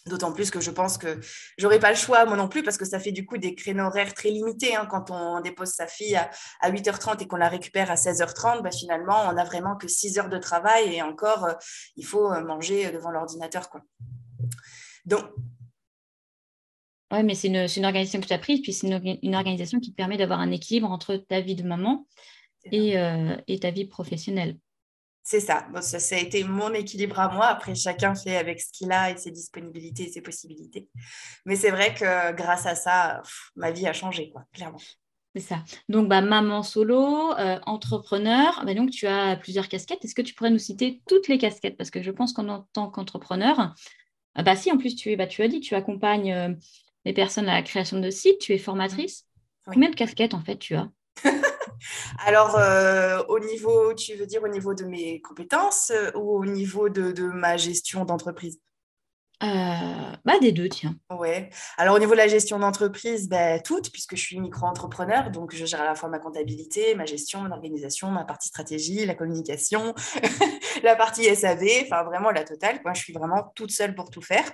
D'autant 0.07 0.33
plus 0.33 0.51
que 0.51 0.61
je 0.61 0.71
pense 0.73 0.99
que 0.99 1.21
j'aurais 1.59 1.79
pas 1.79 1.91
le 1.91 1.97
choix, 1.97 2.25
moi 2.25 2.37
non 2.37 2.49
plus, 2.49 2.65
parce 2.65 2.77
que 2.77 2.85
ça 2.85 2.99
fait 2.99 3.13
du 3.13 3.25
coup 3.25 3.39
des 3.39 3.55
créneaux 3.55 3.85
horaires 3.85 4.15
très 4.15 4.31
limités. 4.31 4.75
Hein. 4.75 4.87
Quand 4.91 5.11
on 5.11 5.41
dépose 5.41 5.69
sa 5.69 5.87
fille 5.87 6.17
à, 6.17 6.71
8h30 6.71 7.23
et 7.23 7.29
qu'on 7.29 7.37
la 7.37 7.49
récupère 7.49 7.91
à 7.91 7.95
16h30, 7.95 8.63
bah, 8.63 8.71
finalement, 8.73 9.29
on 9.29 9.33
n'a 9.35 9.45
vraiment 9.45 9.77
que 9.77 9.87
6 9.87 10.19
heures 10.19 10.29
de 10.29 10.39
travail 10.39 10.95
et 10.95 11.03
encore, 11.03 11.45
euh, 11.45 11.53
il 11.97 12.05
faut 12.05 12.29
manger 12.43 12.91
devant 12.91 13.13
l'ordinateur. 13.13 13.71
Quoi. 13.71 13.83
Donc, 15.05 15.25
oui, 17.13 17.23
mais 17.25 17.35
c'est 17.35 17.49
une, 17.49 17.67
une, 17.77 17.85
organisation 17.85 18.21
que 18.21 18.27
tu 18.27 18.33
as 18.33 18.39
prise, 18.39 18.63
puis 18.63 18.73
c'est 18.73 18.87
une, 18.87 19.19
une, 19.23 19.35
organisation 19.35 19.81
qui 19.81 19.91
te 19.91 19.97
permet 19.97 20.17
d'avoir 20.17 20.41
un 20.41 20.51
équilibre 20.51 20.91
entre 20.91 21.17
ta 21.17 21.43
vie 21.43 21.55
de 21.55 21.63
maman 21.63 22.07
et, 22.65 22.99
euh, 22.99 23.37
et 23.49 23.61
ta 23.61 23.71
vie 23.71 23.85
professionnelle. 23.85 24.57
C'est 25.23 25.41
ça. 25.41 25.67
ça. 25.81 26.01
ça. 26.01 26.17
a 26.17 26.19
été 26.19 26.45
mon 26.45 26.73
équilibre 26.75 27.19
à 27.21 27.33
moi. 27.33 27.47
Après, 27.47 27.75
chacun 27.75 28.15
fait 28.15 28.37
avec 28.37 28.61
ce 28.61 28.73
qu'il 28.73 28.91
a 28.93 29.11
et 29.11 29.17
ses 29.17 29.31
disponibilités 29.31 30.05
et 30.05 30.13
ses 30.13 30.21
possibilités. 30.21 30.89
Mais 31.47 31.57
c'est 31.57 31.71
vrai 31.71 31.95
que 31.95 32.33
grâce 32.35 32.67
à 32.67 32.75
ça, 32.75 33.23
ma 33.55 33.71
vie 33.71 33.87
a 33.87 33.93
changé, 33.93 34.31
quoi, 34.31 34.45
clairement. 34.53 34.81
C'est 35.35 35.41
ça. 35.41 35.65
Donc, 35.89 36.09
bah, 36.09 36.21
maman 36.21 36.63
solo, 36.63 37.33
euh, 37.39 37.59
entrepreneur, 37.65 38.63
bah, 38.67 38.75
donc 38.75 38.91
tu 38.91 39.07
as 39.07 39.37
plusieurs 39.37 39.69
casquettes. 39.69 40.05
Est-ce 40.05 40.15
que 40.15 40.23
tu 40.23 40.35
pourrais 40.35 40.51
nous 40.51 40.59
citer 40.59 41.01
toutes 41.07 41.29
les 41.29 41.39
casquettes? 41.39 41.77
Parce 41.77 41.91
que 41.91 42.03
je 42.03 42.11
pense 42.11 42.33
qu'en 42.33 42.67
tant 42.73 42.91
qu'entrepreneur, 42.91 43.75
bah 44.35 44.57
si, 44.57 44.71
en 44.71 44.77
plus, 44.77 44.95
tu, 44.95 45.17
bah, 45.17 45.27
tu 45.27 45.43
as 45.43 45.49
dit, 45.49 45.61
tu 45.61 45.75
accompagnes 45.75 46.33
euh, 46.33 46.55
les 47.05 47.13
personnes 47.13 47.49
à 47.49 47.55
la 47.55 47.63
création 47.63 47.99
de 47.99 48.11
sites, 48.11 48.41
tu 48.41 48.53
es 48.53 48.59
formatrice. 48.59 49.27
Combien 49.65 49.91
de 49.91 49.95
casquettes 49.95 50.35
en 50.35 50.41
fait 50.41 50.59
tu 50.59 50.75
as? 50.75 50.89
Alors, 52.19 52.57
euh, 52.57 53.23
au 53.29 53.39
niveau, 53.39 53.95
tu 53.95 54.15
veux 54.15 54.27
dire 54.27 54.43
au 54.43 54.49
niveau 54.49 54.75
de 54.75 54.85
mes 54.85 55.21
compétences 55.21 55.91
euh, 55.91 56.11
ou 56.15 56.39
au 56.39 56.45
niveau 56.45 56.89
de, 56.89 57.23
ma 57.23 57.57
gestion 57.57 58.05
d'entreprise? 58.05 58.61
Euh, 59.43 59.47
bah 60.25 60.39
des 60.41 60.53
deux, 60.53 60.69
tiens. 60.69 60.95
Ouais. 61.11 61.51
Alors 61.77 61.97
au 61.97 61.99
niveau 61.99 62.13
de 62.13 62.19
la 62.19 62.29
gestion 62.29 62.61
d'entreprise, 62.61 63.29
bah, 63.29 63.59
toutes, 63.59 63.91
puisque 63.91 64.15
je 64.15 64.21
suis 64.21 64.39
micro-entrepreneur, 64.39 65.33
donc 65.33 65.53
je 65.53 65.67
gère 65.67 65.81
à 65.81 65.85
la 65.85 65.97
fois 65.97 66.09
ma 66.09 66.21
comptabilité, 66.21 66.95
ma 66.95 67.07
gestion, 67.07 67.41
mon 67.41 67.51
organisation, 67.51 68.09
ma 68.09 68.25
partie 68.25 68.49
stratégie, 68.49 69.05
la 69.05 69.17
communication, 69.17 69.97
la 70.85 70.95
partie 70.95 71.25
SAV, 71.25 71.65
enfin 71.87 72.05
vraiment 72.05 72.31
la 72.31 72.45
totale. 72.45 72.81
Moi, 72.85 72.95
je 72.95 73.03
suis 73.03 73.13
vraiment 73.13 73.51
toute 73.57 73.73
seule 73.73 73.97
pour 73.97 74.11
tout 74.11 74.23
faire 74.23 74.49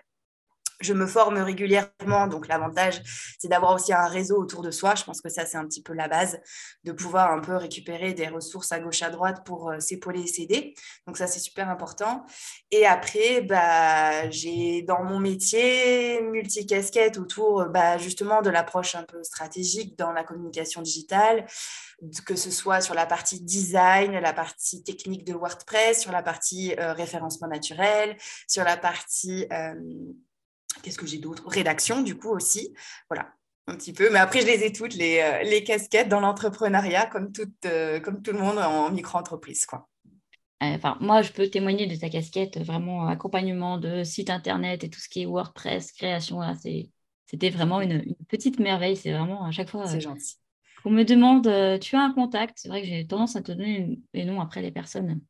je 0.80 0.92
me 0.92 1.06
forme 1.06 1.38
régulièrement, 1.38 2.26
donc 2.28 2.48
l'avantage, 2.48 3.02
c'est 3.38 3.48
d'avoir 3.48 3.74
aussi 3.74 3.92
un 3.92 4.06
réseau 4.06 4.36
autour 4.36 4.62
de 4.62 4.70
soi. 4.70 4.94
Je 4.94 5.04
pense 5.04 5.20
que 5.20 5.28
ça, 5.28 5.44
c'est 5.44 5.56
un 5.56 5.66
petit 5.66 5.82
peu 5.82 5.92
la 5.92 6.08
base, 6.08 6.40
de 6.84 6.92
pouvoir 6.92 7.32
un 7.32 7.40
peu 7.40 7.56
récupérer 7.56 8.14
des 8.14 8.28
ressources 8.28 8.72
à 8.72 8.78
gauche, 8.78 9.02
à 9.02 9.10
droite 9.10 9.44
pour 9.44 9.70
euh, 9.70 9.80
s'épauler 9.80 10.22
et 10.22 10.26
s'aider. 10.26 10.74
Donc 11.06 11.16
ça, 11.16 11.26
c'est 11.26 11.40
super 11.40 11.68
important. 11.68 12.24
Et 12.70 12.86
après, 12.86 13.40
bah, 13.40 14.30
j'ai 14.30 14.82
dans 14.82 15.02
mon 15.02 15.18
métier 15.18 16.20
multi-casquette 16.22 17.18
autour 17.18 17.66
bah, 17.66 17.98
justement 17.98 18.42
de 18.42 18.50
l'approche 18.50 18.94
un 18.94 19.02
peu 19.02 19.22
stratégique 19.22 19.98
dans 19.98 20.12
la 20.12 20.24
communication 20.24 20.82
digitale, 20.82 21.46
que 22.24 22.36
ce 22.36 22.50
soit 22.50 22.80
sur 22.80 22.94
la 22.94 23.06
partie 23.06 23.40
design, 23.40 24.12
la 24.12 24.32
partie 24.32 24.82
technique 24.84 25.24
de 25.24 25.34
WordPress, 25.34 26.00
sur 26.00 26.12
la 26.12 26.22
partie 26.22 26.74
euh, 26.78 26.92
référencement 26.92 27.48
naturel, 27.48 28.16
sur 28.46 28.64
la 28.64 28.76
partie... 28.76 29.46
Euh, 29.52 29.74
Qu'est-ce 30.82 30.98
que 30.98 31.06
j'ai 31.06 31.18
d'autre? 31.18 31.48
Rédaction, 31.48 32.02
du 32.02 32.16
coup, 32.16 32.30
aussi. 32.30 32.74
Voilà, 33.10 33.32
un 33.66 33.76
petit 33.76 33.92
peu. 33.92 34.10
Mais 34.10 34.18
après, 34.18 34.40
je 34.40 34.46
les 34.46 34.64
ai 34.64 34.72
toutes, 34.72 34.94
les, 34.94 35.20
euh, 35.20 35.42
les 35.42 35.64
casquettes 35.64 36.08
dans 36.08 36.20
l'entrepreneuriat, 36.20 37.06
comme, 37.06 37.30
euh, 37.66 38.00
comme 38.00 38.22
tout 38.22 38.32
le 38.32 38.38
monde 38.38 38.58
en 38.58 38.90
micro-entreprise. 38.90 39.66
Quoi. 39.66 39.88
Euh, 40.62 40.74
enfin, 40.74 40.96
moi, 41.00 41.22
je 41.22 41.32
peux 41.32 41.48
témoigner 41.48 41.86
de 41.86 41.96
ta 41.96 42.08
casquette, 42.08 42.58
vraiment 42.58 43.06
accompagnement 43.06 43.78
de 43.78 44.02
site 44.04 44.30
internet 44.30 44.84
et 44.84 44.90
tout 44.90 45.00
ce 45.00 45.08
qui 45.08 45.22
est 45.22 45.26
WordPress, 45.26 45.92
création. 45.92 46.40
C'était 47.26 47.50
vraiment 47.50 47.80
une, 47.80 48.14
petite 48.28 48.58
merveille. 48.58 48.96
C'est 48.96 49.12
vraiment 49.12 49.44
à 49.44 49.50
chaque 49.50 49.70
fois. 49.70 49.86
C'est 49.86 50.00
gentil. 50.00 50.36
On 50.84 50.90
me 50.90 51.04
demande, 51.04 51.50
tu 51.80 51.96
as 51.96 52.00
un 52.00 52.12
contact? 52.12 52.58
C'est 52.60 52.68
vrai 52.68 52.82
que 52.82 52.88
j'ai 52.88 53.06
tendance 53.06 53.36
à 53.36 53.42
te 53.42 53.52
donner 53.52 53.98
les 54.14 54.24
noms 54.24 54.40
après 54.40 54.62
les 54.62 54.70
personnes 54.70 55.20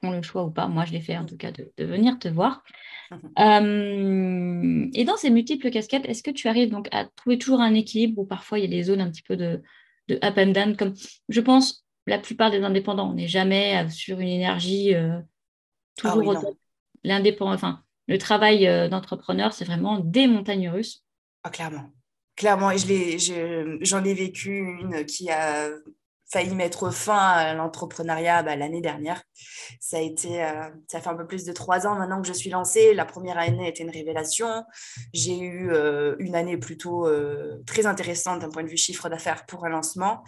font 0.00 0.10
le 0.10 0.22
choix 0.22 0.44
ou 0.44 0.50
pas. 0.50 0.68
Moi, 0.68 0.84
je 0.84 0.92
l'ai 0.92 1.00
fait 1.00 1.16
en 1.16 1.26
tout 1.26 1.36
cas 1.36 1.52
de, 1.52 1.72
de 1.76 1.84
venir 1.84 2.18
te 2.18 2.28
voir. 2.28 2.62
Euh, 3.38 4.88
et 4.94 5.04
dans 5.04 5.16
ces 5.16 5.30
multiples 5.30 5.70
casquettes, 5.70 6.06
est-ce 6.06 6.22
que 6.22 6.30
tu 6.30 6.48
arrives 6.48 6.70
donc 6.70 6.88
à 6.92 7.06
trouver 7.16 7.38
toujours 7.38 7.60
un 7.60 7.74
équilibre 7.74 8.20
ou 8.20 8.24
parfois 8.24 8.58
il 8.58 8.62
y 8.62 8.68
a 8.68 8.70
des 8.70 8.84
zones 8.84 9.00
un 9.00 9.10
petit 9.10 9.22
peu 9.22 9.36
de, 9.36 9.62
de 10.08 10.18
up 10.24 10.34
and 10.36 10.52
down? 10.52 10.76
Comme 10.76 10.94
je 11.28 11.40
pense 11.40 11.84
la 12.06 12.18
plupart 12.18 12.50
des 12.50 12.62
indépendants, 12.62 13.10
on 13.10 13.14
n'est 13.14 13.28
jamais 13.28 13.84
euh, 13.84 13.88
sur 13.88 14.20
une 14.20 14.28
énergie 14.28 14.94
euh, 14.94 15.18
toujours 15.96 16.36
ah 16.36 16.48
l'indépendant, 17.04 17.52
enfin 17.52 17.82
le 18.06 18.18
travail 18.18 18.66
d'entrepreneur, 18.90 19.52
c'est 19.52 19.64
vraiment 19.64 20.00
des 20.00 20.26
montagnes 20.26 20.68
russes. 20.68 21.04
Ah, 21.44 21.50
clairement. 21.50 21.92
Clairement, 22.34 22.70
et 22.70 22.78
je 22.78 23.78
j'en 23.82 24.02
ai 24.02 24.14
vécu 24.14 24.58
une 24.58 25.04
qui 25.04 25.30
a 25.30 25.68
failli 26.30 26.54
mettre 26.54 26.92
fin 26.92 27.18
à 27.18 27.54
l'entrepreneuriat 27.54 28.42
bah, 28.42 28.54
l'année 28.56 28.80
dernière. 28.80 29.22
Ça 29.80 29.96
a 29.96 30.00
été, 30.00 30.44
euh, 30.44 30.68
ça 30.86 31.00
fait 31.00 31.08
un 31.08 31.16
peu 31.16 31.26
plus 31.26 31.44
de 31.44 31.52
trois 31.52 31.86
ans 31.86 31.96
maintenant 31.96 32.22
que 32.22 32.28
je 32.28 32.32
suis 32.32 32.50
lancée. 32.50 32.94
La 32.94 33.04
première 33.04 33.38
année 33.38 33.68
était 33.68 33.82
une 33.82 33.90
révélation. 33.90 34.64
J'ai 35.12 35.38
eu 35.38 35.72
euh, 35.72 36.14
une 36.18 36.36
année 36.36 36.56
plutôt 36.56 37.06
euh, 37.06 37.60
très 37.66 37.86
intéressante 37.86 38.40
d'un 38.40 38.48
point 38.48 38.62
de 38.62 38.68
vue 38.68 38.76
chiffre 38.76 39.08
d'affaires 39.08 39.44
pour 39.46 39.64
un 39.64 39.70
lancement. 39.70 40.22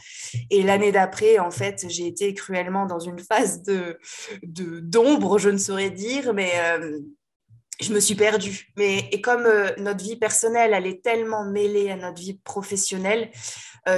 Et 0.51 0.63
l'année 0.63 0.91
d'après, 0.91 1.39
en 1.39 1.51
fait, 1.51 1.87
j'ai 1.89 2.07
été 2.07 2.35
cruellement 2.35 2.87
dans 2.87 2.99
une 2.99 3.21
phase 3.21 3.63
de 3.63 3.99
d'ombre, 4.43 5.39
je 5.39 5.51
ne 5.51 5.59
saurais 5.59 5.91
dire, 5.91 6.35
mais 6.35 6.53
je 7.81 7.93
me 7.93 8.01
suis 8.01 8.15
perdue. 8.15 8.73
Mais 8.77 9.09
et 9.13 9.21
comme 9.21 9.47
notre 9.79 10.03
vie 10.03 10.17
personnelle, 10.17 10.73
elle 10.75 10.87
est 10.87 11.03
tellement 11.03 11.45
mêlée 11.45 11.91
à 11.91 11.97
notre 11.97 12.21
vie 12.21 12.39
professionnelle, 12.45 13.31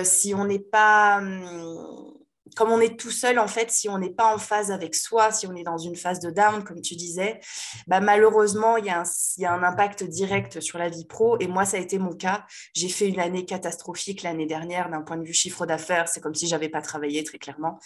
si 0.02 0.34
on 0.34 0.44
n'est 0.44 0.58
pas, 0.58 1.18
hum, 1.18 2.14
comme 2.54 2.70
on 2.70 2.80
est 2.80 2.98
tout 2.98 3.10
seul, 3.10 3.38
en 3.38 3.48
fait, 3.48 3.70
si 3.70 3.88
on 3.88 3.98
n'est 3.98 4.12
pas 4.12 4.34
en 4.34 4.38
phase 4.38 4.70
avec 4.70 4.94
soi, 4.94 5.32
si 5.32 5.46
on 5.46 5.54
est 5.54 5.64
dans 5.64 5.78
une 5.78 5.96
phase 5.96 6.20
de 6.20 6.30
down, 6.30 6.62
comme 6.62 6.80
tu 6.80 6.94
disais, 6.94 7.40
bah, 7.86 8.00
malheureusement, 8.00 8.76
il 8.76 8.86
y, 8.86 8.90
a 8.90 9.00
un, 9.00 9.04
y 9.38 9.44
a 9.44 9.52
un 9.52 9.62
impact 9.62 10.04
direct 10.04 10.60
sur 10.60 10.78
la 10.78 10.88
vie 10.88 11.04
pro. 11.04 11.38
Et 11.40 11.46
moi, 11.46 11.64
ça 11.64 11.76
a 11.76 11.80
été 11.80 11.98
mon 11.98 12.14
cas. 12.14 12.44
J'ai 12.74 12.88
fait 12.88 13.08
une 13.08 13.20
année 13.20 13.44
catastrophique 13.44 14.22
l'année 14.22 14.46
dernière 14.46 14.88
d'un 14.88 15.02
point 15.02 15.16
de 15.16 15.24
vue 15.24 15.34
chiffre 15.34 15.66
d'affaires. 15.66 16.08
C'est 16.08 16.20
comme 16.20 16.34
si 16.34 16.46
j'avais 16.46 16.68
pas 16.68 16.82
travaillé 16.82 17.24
très 17.24 17.38
clairement. 17.38 17.78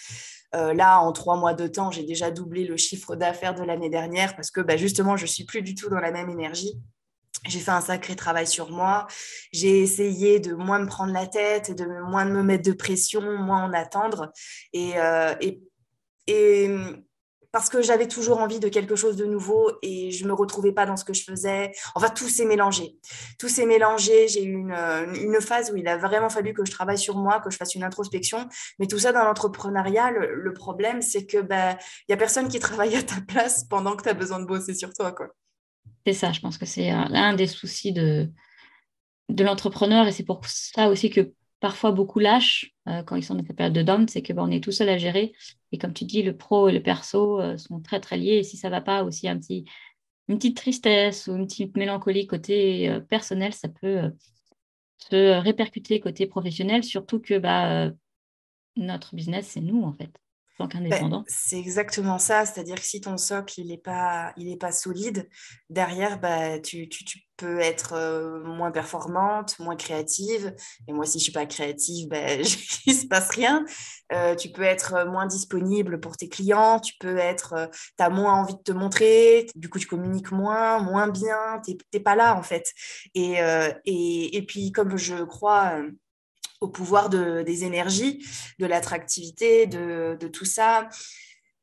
Euh, 0.54 0.74
là, 0.74 1.00
en 1.00 1.12
trois 1.12 1.36
mois 1.36 1.54
de 1.54 1.66
temps, 1.66 1.90
j'ai 1.90 2.04
déjà 2.04 2.30
doublé 2.30 2.64
le 2.64 2.76
chiffre 2.76 3.16
d'affaires 3.16 3.54
de 3.54 3.62
l'année 3.62 3.90
dernière 3.90 4.34
parce 4.34 4.50
que 4.50 4.60
bah, 4.60 4.76
justement, 4.76 5.16
je 5.16 5.26
suis 5.26 5.44
plus 5.44 5.62
du 5.62 5.74
tout 5.74 5.88
dans 5.88 6.00
la 6.00 6.10
même 6.10 6.30
énergie 6.30 6.78
j'ai 7.46 7.60
fait 7.60 7.70
un 7.70 7.80
sacré 7.80 8.16
travail 8.16 8.46
sur 8.46 8.70
moi. 8.70 9.06
J'ai 9.52 9.80
essayé 9.80 10.40
de 10.40 10.54
moins 10.54 10.80
me 10.80 10.86
prendre 10.86 11.12
la 11.12 11.26
tête, 11.26 11.74
de 11.74 11.84
moins 12.02 12.24
me 12.24 12.42
mettre 12.42 12.64
de 12.64 12.72
pression, 12.72 13.20
moins 13.38 13.64
en 13.64 13.72
attendre. 13.72 14.32
Et, 14.72 14.94
euh, 14.98 15.34
parce 17.50 17.70
que 17.70 17.80
j'avais 17.80 18.08
toujours 18.08 18.40
envie 18.40 18.60
de 18.60 18.68
quelque 18.68 18.94
chose 18.94 19.16
de 19.16 19.24
nouveau 19.24 19.72
et 19.82 20.10
je 20.10 20.24
ne 20.24 20.28
me 20.28 20.34
retrouvais 20.34 20.72
pas 20.72 20.84
dans 20.84 20.96
ce 20.96 21.04
que 21.04 21.14
je 21.14 21.24
faisais. 21.24 21.72
Enfin, 21.94 22.10
tout 22.10 22.28
s'est 22.28 22.44
mélangé. 22.44 22.98
Tout 23.38 23.48
s'est 23.48 23.64
mélangé. 23.64 24.28
J'ai 24.28 24.44
eu 24.44 24.52
une, 24.52 25.40
phase 25.40 25.70
où 25.72 25.76
il 25.76 25.88
a 25.88 25.96
vraiment 25.96 26.28
fallu 26.28 26.52
que 26.52 26.64
je 26.66 26.70
travaille 26.70 26.98
sur 26.98 27.16
moi, 27.16 27.40
que 27.40 27.50
je 27.50 27.56
fasse 27.56 27.74
une 27.74 27.84
introspection. 27.84 28.48
Mais 28.78 28.86
tout 28.86 28.98
ça 28.98 29.12
dans 29.12 29.24
l'entrepreneuriat, 29.24 30.10
le, 30.10 30.52
problème, 30.52 31.00
c'est 31.00 31.24
que 31.24 31.38
il 31.38 31.42
ben, 31.44 31.78
n'y 32.08 32.12
a 32.12 32.18
personne 32.18 32.48
qui 32.48 32.58
travaille 32.58 32.96
à 32.96 33.02
ta 33.02 33.20
place 33.26 33.64
pendant 33.64 33.96
que 33.96 34.02
tu 34.02 34.08
as 34.08 34.14
besoin 34.14 34.40
de 34.40 34.44
bosser 34.44 34.74
sur 34.74 34.92
toi. 34.92 35.12
Quoi. 35.12 35.28
C'est 36.08 36.14
ça, 36.14 36.32
je 36.32 36.40
pense 36.40 36.56
que 36.56 36.64
c'est 36.64 36.88
un 36.88 37.34
des 37.34 37.46
soucis 37.46 37.92
de, 37.92 38.30
de 39.28 39.44
l'entrepreneur 39.44 40.06
et 40.06 40.12
c'est 40.12 40.24
pour 40.24 40.40
ça 40.46 40.88
aussi 40.88 41.10
que 41.10 41.34
parfois 41.60 41.92
beaucoup 41.92 42.18
lâchent 42.18 42.74
euh, 42.88 43.02
quand 43.02 43.14
ils 43.14 43.22
sont 43.22 43.34
dans 43.34 43.44
cette 43.44 43.54
période 43.54 43.74
de 43.74 43.82
down, 43.82 44.08
c'est 44.08 44.22
que 44.22 44.32
ben, 44.32 44.44
on 44.44 44.50
est 44.50 44.64
tout 44.64 44.72
seul 44.72 44.88
à 44.88 44.96
gérer. 44.96 45.34
Et 45.70 45.76
comme 45.76 45.92
tu 45.92 46.06
dis, 46.06 46.22
le 46.22 46.34
pro 46.34 46.70
et 46.70 46.72
le 46.72 46.82
perso 46.82 47.42
euh, 47.42 47.58
sont 47.58 47.80
très 47.80 48.00
très 48.00 48.16
liés. 48.16 48.38
Et 48.38 48.42
si 48.42 48.56
ça 48.56 48.70
va 48.70 48.80
pas 48.80 49.04
aussi 49.04 49.28
un 49.28 49.38
petit, 49.38 49.66
une 50.28 50.38
petite 50.38 50.56
tristesse 50.56 51.26
ou 51.26 51.36
une 51.36 51.46
petite 51.46 51.76
mélancolie 51.76 52.26
côté 52.26 52.88
euh, 52.88 53.00
personnel, 53.00 53.52
ça 53.52 53.68
peut 53.68 54.10
se 54.96 55.38
répercuter 55.38 56.00
côté 56.00 56.26
professionnel, 56.26 56.84
surtout 56.84 57.20
que 57.20 57.38
bah, 57.38 57.90
notre 58.76 59.14
business, 59.14 59.48
c'est 59.48 59.60
nous 59.60 59.82
en 59.82 59.92
fait. 59.92 60.18
Ben, 61.24 61.24
c'est 61.28 61.58
exactement 61.58 62.18
ça, 62.18 62.44
c'est-à-dire 62.44 62.76
que 62.76 62.84
si 62.84 63.00
ton 63.00 63.16
socle 63.16 63.60
il 63.60 63.68
n'est 63.68 63.78
pas, 63.78 64.32
il 64.36 64.58
pas 64.58 64.72
solide, 64.72 65.28
derrière, 65.70 66.18
bah, 66.18 66.58
tu, 66.58 66.88
tu, 66.88 67.04
tu 67.04 67.20
peux 67.36 67.60
être 67.60 67.92
euh, 67.92 68.42
moins 68.42 68.72
performante, 68.72 69.58
moins 69.60 69.76
créative. 69.76 70.54
Et 70.88 70.92
moi, 70.92 71.06
si 71.06 71.12
je 71.12 71.18
ne 71.18 71.22
suis 71.22 71.32
pas 71.32 71.46
créative, 71.46 72.08
ben, 72.08 72.42
il 72.86 72.94
ne 72.94 72.98
se 72.98 73.06
passe 73.06 73.30
rien. 73.30 73.64
Euh, 74.12 74.34
tu 74.34 74.50
peux 74.50 74.62
être 74.62 75.06
moins 75.06 75.26
disponible 75.26 76.00
pour 76.00 76.16
tes 76.16 76.28
clients, 76.28 76.80
tu 76.80 76.94
peux 76.98 77.18
être, 77.18 77.52
euh, 77.52 77.66
tu 77.96 78.04
as 78.04 78.10
moins 78.10 78.34
envie 78.34 78.54
de 78.54 78.62
te 78.62 78.72
montrer, 78.72 79.46
du 79.54 79.68
coup, 79.68 79.78
tu 79.78 79.86
communiques 79.86 80.32
moins, 80.32 80.80
moins 80.80 81.08
bien, 81.08 81.62
tu 81.64 81.78
n'es 81.94 82.00
pas 82.00 82.16
là 82.16 82.36
en 82.36 82.42
fait. 82.42 82.72
Et, 83.14 83.36
et, 83.84 84.36
et, 84.36 84.42
puis, 84.42 84.72
comme 84.72 84.96
je 84.96 85.22
crois 85.24 85.80
au 86.60 86.68
pouvoir 86.68 87.08
de, 87.08 87.42
des 87.42 87.64
énergies, 87.64 88.24
de 88.58 88.66
l'attractivité, 88.66 89.66
de, 89.66 90.16
de, 90.18 90.28
tout 90.28 90.44
ça, 90.44 90.88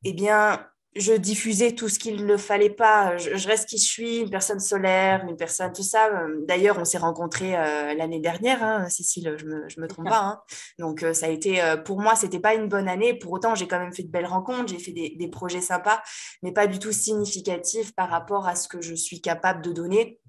eh 0.03 0.13
bien, 0.13 0.65
je 0.95 1.11
diffusais 1.11 1.73
tout 1.73 1.89
ce 1.89 1.99
qu'il 1.99 2.25
ne 2.25 2.37
fallait 2.37 2.69
pas. 2.69 3.17
Je, 3.17 3.47
reste 3.47 3.67
qui 3.67 3.77
je 3.77 3.83
suis, 3.83 4.17
une 4.19 4.29
personne 4.29 4.61
solaire, 4.61 5.25
une 5.27 5.35
personne, 5.35 5.73
tout 5.73 5.83
ça. 5.83 6.09
D'ailleurs, 6.47 6.77
on 6.79 6.85
s'est 6.85 6.97
rencontrés 6.97 7.55
euh, 7.57 7.93
l'année 7.93 8.21
dernière, 8.21 8.63
hein, 8.63 8.87
Cécile, 8.89 9.35
je 9.37 9.45
me, 9.45 9.67
je 9.67 9.81
me, 9.81 9.87
trompe 9.87 10.07
pas. 10.07 10.21
Hein. 10.21 10.41
Donc, 10.79 11.03
euh, 11.03 11.13
ça 11.13 11.25
a 11.25 11.29
été, 11.29 11.61
euh, 11.61 11.75
pour 11.75 11.99
moi, 11.99 12.15
c'était 12.15 12.39
pas 12.39 12.53
une 12.53 12.69
bonne 12.69 12.87
année. 12.87 13.13
Pour 13.13 13.33
autant, 13.33 13.55
j'ai 13.55 13.67
quand 13.67 13.79
même 13.79 13.93
fait 13.93 14.03
de 14.03 14.11
belles 14.11 14.25
rencontres, 14.25 14.69
j'ai 14.69 14.79
fait 14.79 14.93
des, 14.93 15.15
des, 15.17 15.27
projets 15.27 15.61
sympas, 15.61 16.01
mais 16.43 16.53
pas 16.53 16.65
du 16.65 16.79
tout 16.79 16.93
significatifs 16.93 17.93
par 17.93 18.09
rapport 18.09 18.47
à 18.47 18.55
ce 18.55 18.69
que 18.69 18.81
je 18.81 18.95
suis 18.95 19.19
capable 19.19 19.61
de 19.61 19.73
donner. 19.73 20.21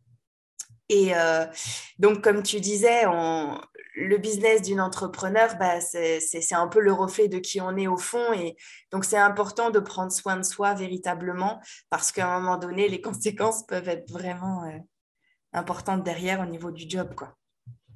Et 0.88 1.12
donc, 1.98 2.22
comme 2.22 2.44
tu 2.44 2.60
disais, 2.60 3.06
on, 3.06 3.60
le 3.96 4.18
business 4.18 4.60
d'une 4.60 4.80
entrepreneur, 4.80 5.56
bah, 5.58 5.80
c'est 5.80 6.52
un 6.52 6.68
peu 6.68 6.80
le 6.80 6.92
reflet 6.92 7.28
de 7.28 7.38
qui 7.38 7.62
on 7.62 7.76
est 7.76 7.86
au 7.86 7.96
fond. 7.96 8.32
Et 8.34 8.56
donc, 8.92 9.04
c'est 9.06 9.16
important 9.16 9.70
de 9.70 9.78
prendre 9.78 10.12
soin 10.12 10.36
de 10.36 10.42
soi 10.42 10.74
véritablement 10.74 11.60
parce 11.88 12.12
qu'à 12.12 12.28
un 12.28 12.40
moment 12.40 12.58
donné, 12.58 12.88
les 12.88 13.00
conséquences 13.00 13.64
peuvent 13.66 13.88
être 13.88 14.10
vraiment 14.10 14.64
euh, 14.64 14.78
importantes 15.54 16.04
derrière 16.04 16.40
au 16.40 16.46
niveau 16.46 16.70
du 16.70 16.84
job. 16.88 17.14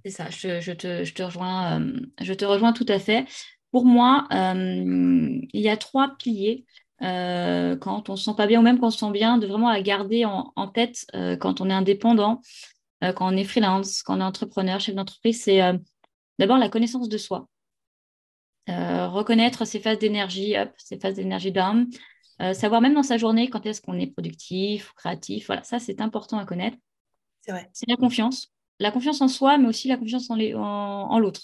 C'est 0.03 0.11
ça, 0.11 0.31
je, 0.31 0.73
te, 0.73 1.23
rejoins, 1.23 1.79
euh, 1.79 2.01
je 2.23 2.33
te 2.33 2.47
rejoins 2.47 2.73
tout 2.73 2.87
à 2.89 2.99
fait. 2.99 3.27
Pour 3.71 3.85
moi, 3.85 4.27
euh, 4.33 4.55
il 5.53 5.61
y 5.61 5.69
a 5.69 5.77
trois 5.77 6.17
piliers 6.19 6.65
quand 6.99 8.09
on 8.11 8.13
ne 8.13 8.17
se 8.17 8.25
sent 8.25 8.35
pas 8.37 8.47
bien 8.47 8.61
ou 8.61 8.63
même 8.63 8.79
quand 8.79 8.89
on 8.89 8.91
se 8.91 8.99
sent 8.99 9.11
bien, 9.11 9.39
de 9.39 9.47
vraiment 9.47 9.69
à 9.69 9.81
garder 9.81 10.27
en, 10.27 10.53
en 10.55 10.69
tête 10.69 11.07
quand 11.41 11.63
on 11.63 11.71
est 11.71 11.75
indépendant. 11.75 12.43
Quand 13.01 13.33
on 13.33 13.37
est 13.37 13.45
freelance, 13.45 14.03
quand 14.03 14.19
on 14.19 14.21
est 14.21 14.25
entrepreneur, 14.25 14.79
chef 14.79 14.95
d'entreprise, 14.95 15.43
c'est 15.43 15.61
D'abord, 16.41 16.57
la 16.57 16.71
connaissance 16.71 17.11
de 17.11 17.19
soi. 17.19 17.51
Euh, 18.71 19.09
reconnaître 19.09 19.67
ses 19.67 19.79
phases 19.79 19.99
d'énergie 19.99 20.57
up, 20.57 20.73
ses 20.79 20.99
phases 20.99 21.17
d'énergie 21.17 21.53
down. 21.53 21.87
Euh, 22.41 22.55
savoir 22.55 22.81
même 22.81 22.95
dans 22.95 23.03
sa 23.03 23.19
journée 23.19 23.51
quand 23.51 23.67
est-ce 23.67 23.83
qu'on 23.83 23.99
est 23.99 24.07
productif, 24.07 24.95
créatif. 24.95 25.49
Voilà, 25.49 25.63
ça, 25.65 25.79
c'est 25.79 26.01
important 26.01 26.39
à 26.39 26.47
connaître. 26.47 26.79
C'est 27.43 27.53
vrai. 27.53 27.69
C'est 27.75 27.87
la 27.91 27.97
confiance. 27.97 28.55
La 28.79 28.91
confiance 28.91 29.21
en 29.21 29.29
soi, 29.29 29.59
mais 29.59 29.69
aussi 29.69 29.87
la 29.87 29.99
confiance 29.99 30.31
en, 30.31 31.19
l'autre. 31.19 31.43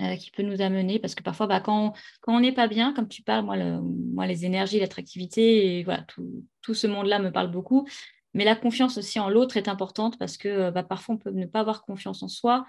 Euh, 0.00 0.16
qui 0.16 0.30
peut 0.30 0.42
nous 0.42 0.60
amener, 0.60 0.98
parce 0.98 1.14
que 1.14 1.22
parfois, 1.22 1.46
bah, 1.46 1.60
quand, 1.60 1.94
on 2.26 2.40
n'est 2.40 2.52
pas 2.52 2.68
bien, 2.68 2.92
comme 2.92 3.08
tu 3.08 3.22
parles, 3.22 3.46
moi, 3.46 3.56
moi 3.56 4.26
les 4.26 4.44
énergies, 4.44 4.80
l'attractivité, 4.80 5.78
et 5.78 5.84
voilà, 5.84 6.02
tout, 6.02 6.46
tout 6.60 6.74
ce 6.74 6.86
monde-là 6.86 7.20
me 7.20 7.32
parle 7.32 7.50
beaucoup. 7.50 7.88
Mais 8.34 8.44
la 8.44 8.56
confiance 8.56 8.98
aussi 8.98 9.20
en 9.20 9.28
l'autre 9.28 9.56
est 9.56 9.68
importante 9.68 10.18
parce 10.18 10.36
que 10.36 10.70
bah, 10.70 10.82
parfois, 10.82 11.16
on 11.16 11.18
peut 11.18 11.30
ne 11.30 11.46
pas 11.46 11.60
avoir 11.60 11.82
confiance 11.82 12.22
en 12.22 12.28
soi, 12.28 12.66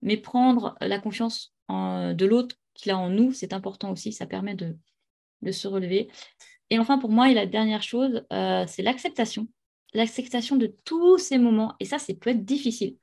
mais 0.00 0.16
prendre 0.16 0.76
la 0.80 0.98
confiance 0.98 1.54
de 1.68 2.26
l'autre 2.26 2.56
qu'il 2.74 2.92
a 2.92 2.98
en 2.98 3.10
nous, 3.10 3.32
c'est 3.32 3.52
important 3.52 3.92
aussi, 3.92 4.12
ça 4.12 4.26
permet 4.26 4.54
de, 4.54 4.76
se 5.50 5.68
relever. 5.68 6.08
Et 6.70 6.78
enfin, 6.78 6.98
pour 6.98 7.10
moi, 7.10 7.30
et 7.30 7.34
la 7.34 7.46
dernière 7.46 7.82
chose, 7.82 8.24
euh, 8.32 8.64
c'est 8.68 8.82
l'acceptation. 8.82 9.48
L'acceptation 9.92 10.56
de 10.56 10.74
tous 10.84 11.18
ces 11.18 11.36
moments. 11.36 11.74
Et 11.80 11.84
ça, 11.84 11.98
c'est 11.98 12.14
peut 12.14 12.30
être 12.30 12.44
difficile. 12.44 12.96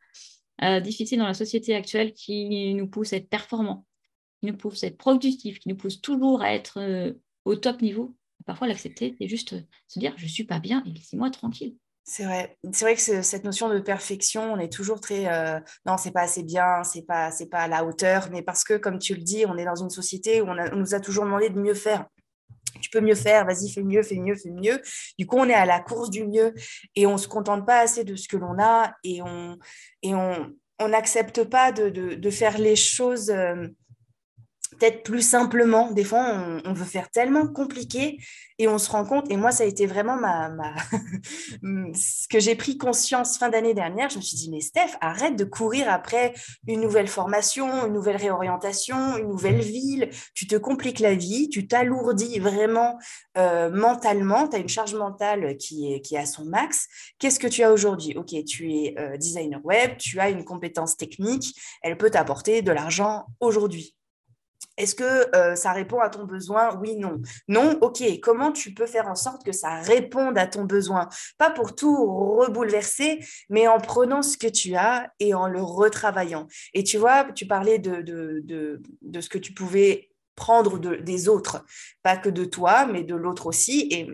Euh, 0.64 0.80
difficile 0.80 1.20
dans 1.20 1.28
la 1.28 1.34
société 1.34 1.76
actuelle 1.76 2.14
qui 2.14 2.74
nous 2.74 2.88
pousse 2.88 3.14
à 3.14 3.18
être 3.18 3.30
performant, 3.30 3.86
qui 4.40 4.48
nous 4.48 4.58
pousse 4.58 4.84
à 4.84 4.88
être 4.88 4.98
productif, 4.98 5.60
qui 5.60 5.70
nous 5.70 5.76
pousse 5.76 6.02
toujours 6.02 6.42
à 6.42 6.54
être 6.54 6.80
euh, 6.80 7.14
au 7.46 7.56
top 7.56 7.82
niveau. 7.82 8.16
Parfois, 8.46 8.68
l'accepter, 8.68 9.16
c'est 9.20 9.28
juste 9.28 9.56
se 9.88 10.00
dire, 10.00 10.14
je 10.18 10.24
ne 10.24 10.30
suis 10.30 10.46
pas 10.46 10.60
bien 10.60 10.84
et 10.86 10.92
laissez-moi 10.92 11.30
tranquille. 11.30 11.76
C'est 12.12 12.24
vrai. 12.24 12.58
C'est 12.74 12.86
vrai 12.86 12.96
que 12.96 13.22
cette 13.22 13.44
notion 13.44 13.70
de 13.70 13.80
perfection, 13.80 14.54
on 14.54 14.58
est 14.58 14.74
toujours 14.74 15.00
très 15.00 15.32
euh, 15.32 15.60
non, 15.86 15.96
c'est 15.98 16.10
pas 16.10 16.22
assez 16.22 16.42
bien, 16.42 16.84
c'est 16.84 17.04
pas 17.04 17.30
pas 17.52 17.60
à 17.60 17.68
la 17.68 17.86
hauteur, 17.86 18.30
mais 18.32 18.42
parce 18.42 18.64
que 18.64 18.78
comme 18.78 18.98
tu 18.98 19.14
le 19.14 19.22
dis, 19.22 19.46
on 19.46 19.56
est 19.58 19.66
dans 19.66 19.76
une 19.76 19.92
société 19.92 20.42
où 20.42 20.48
on, 20.48 20.76
nous 20.76 20.96
a 20.96 21.00
toujours 21.00 21.26
demandé 21.26 21.52
de 21.52 21.60
mieux 21.60 21.76
faire. 21.76 22.08
Tu 22.82 22.90
peux 22.90 23.00
mieux 23.00 23.14
faire, 23.14 23.46
vas-y, 23.46 23.70
fais 23.70 23.84
mieux, 23.84 24.02
fais 24.02 24.16
mieux, 24.16 24.34
fais 24.34 24.50
mieux. 24.50 24.82
Du 25.20 25.28
coup, 25.28 25.38
on 25.38 25.48
est 25.48 25.54
à 25.54 25.68
la 25.68 25.82
course 25.82 26.10
du 26.10 26.26
mieux 26.26 26.56
et 26.96 27.06
on 27.06 27.20
se 27.20 27.28
contente 27.28 27.64
pas 27.68 27.80
assez 27.82 28.04
de 28.04 28.16
ce 28.16 28.28
que 28.28 28.38
l'on 28.38 28.58
a 28.60 28.92
et 29.04 29.22
on 29.22 29.60
et 30.02 30.16
on 30.16 30.88
n'accepte 30.88 31.44
pas 31.44 31.72
de, 31.72 31.90
de, 31.90 32.30
faire 32.32 32.58
les 32.58 32.76
choses. 32.76 33.30
Euh, 33.30 33.68
peut-être 34.80 35.04
plus 35.04 35.22
simplement. 35.22 35.92
Des 35.92 36.04
fois, 36.04 36.24
on, 36.66 36.74
veut 36.74 36.86
faire 36.86 37.10
tellement 37.10 37.48
compliqué 37.48 38.20
et 38.58 38.68
on 38.68 38.78
se 38.78 38.90
rend 38.90 39.06
compte. 39.06 39.30
Et 39.30 39.38
moi, 39.38 39.52
ça 39.52 39.64
a 39.64 39.68
été 39.68 39.86
vraiment 39.86 40.16
ma, 40.16 40.50
ce 41.94 42.28
que 42.28 42.40
j'ai 42.40 42.56
pris 42.56 42.78
conscience 42.78 43.38
fin 43.38 43.50
d'année 43.50 43.74
dernière. 43.74 44.10
Je 44.10 44.18
me 44.18 44.22
suis 44.22 44.38
dit, 44.38 44.50
mais 44.50 44.62
Steph, 44.62 44.98
arrête 45.02 45.36
de 45.36 45.44
courir 45.44 45.90
après 45.90 46.34
une 46.68 46.82
nouvelle 46.82 47.08
formation, 47.08 47.86
une 47.86 47.94
nouvelle 47.94 48.18
réorientation, 48.18 49.18
une 49.18 49.28
nouvelle 49.28 49.62
ville. 49.62 50.10
Tu 50.34 50.48
te 50.48 50.56
compliques 50.56 51.00
la 51.00 51.16
vie, 51.16 51.50
tu 51.50 51.68
t'alourdis 51.68 52.40
vraiment 52.40 52.98
euh, 53.38 53.70
mentalement. 53.70 54.48
Tu 54.48 54.56
as 54.56 54.60
une 54.60 54.70
charge 54.70 54.96
mentale 54.96 55.58
qui 55.58 55.94
est, 55.94 56.02
qui 56.02 56.18
à 56.18 56.26
son 56.26 56.46
max. 56.46 56.88
Qu'est-ce 57.20 57.40
que 57.40 57.48
tu 57.48 57.64
as 57.64 57.72
aujourd'hui? 57.72 58.16
Ok, 58.18 58.34
tu 58.46 58.74
es 58.74 58.96
euh, 58.98 59.18
designer 59.18 59.60
web, 59.64 59.98
tu 59.98 60.20
as 60.20 60.30
une 60.30 60.46
compétence 60.46 60.98
technique, 60.98 61.56
elle 61.82 61.98
peut 61.98 62.10
t'apporter 62.10 62.62
de 62.62 62.72
l'argent 62.72 63.26
aujourd'hui. 63.40 63.96
Est-ce 64.80 64.96
que 64.96 65.36
euh, 65.36 65.56
ça 65.56 65.74
répond 65.74 66.00
à 66.00 66.10
ton 66.10 66.24
besoin? 66.24 66.76
Oui, 66.80 66.96
non. 66.96 67.22
Non, 67.48 67.78
ok. 67.82 68.02
Comment 68.22 68.52
tu 68.52 68.74
peux 68.74 68.88
faire 68.88 69.08
en 69.08 69.16
sorte 69.16 69.44
que 69.46 69.52
ça 69.52 69.82
réponde 69.82 70.38
à 70.38 70.48
ton 70.48 70.64
besoin? 70.64 71.10
Pas 71.38 71.52
pour 71.52 71.76
tout 71.76 71.96
rebouleverser, 72.38 73.20
mais 73.50 73.68
en 73.68 73.80
prenant 73.80 74.22
ce 74.22 74.38
que 74.38 74.48
tu 74.48 74.76
as 74.76 75.12
et 75.20 75.34
en 75.34 75.48
le 75.48 75.62
retravaillant. 75.62 76.48
Et 76.74 76.84
tu 76.84 76.98
vois, 76.98 77.26
tu 77.34 77.46
parlais 77.46 77.78
de, 77.78 78.02
de, 78.02 79.22
ce 79.22 79.30
que 79.30 79.38
tu 79.38 79.54
pouvais 79.54 80.10
prendre 80.36 80.80
des 80.80 81.28
autres, 81.28 81.66
pas 82.02 82.16
que 82.16 82.30
de 82.30 82.46
toi, 82.46 82.86
mais 82.86 83.04
de 83.04 83.16
l'autre 83.16 83.48
aussi. 83.48 83.90
Et 83.92 84.08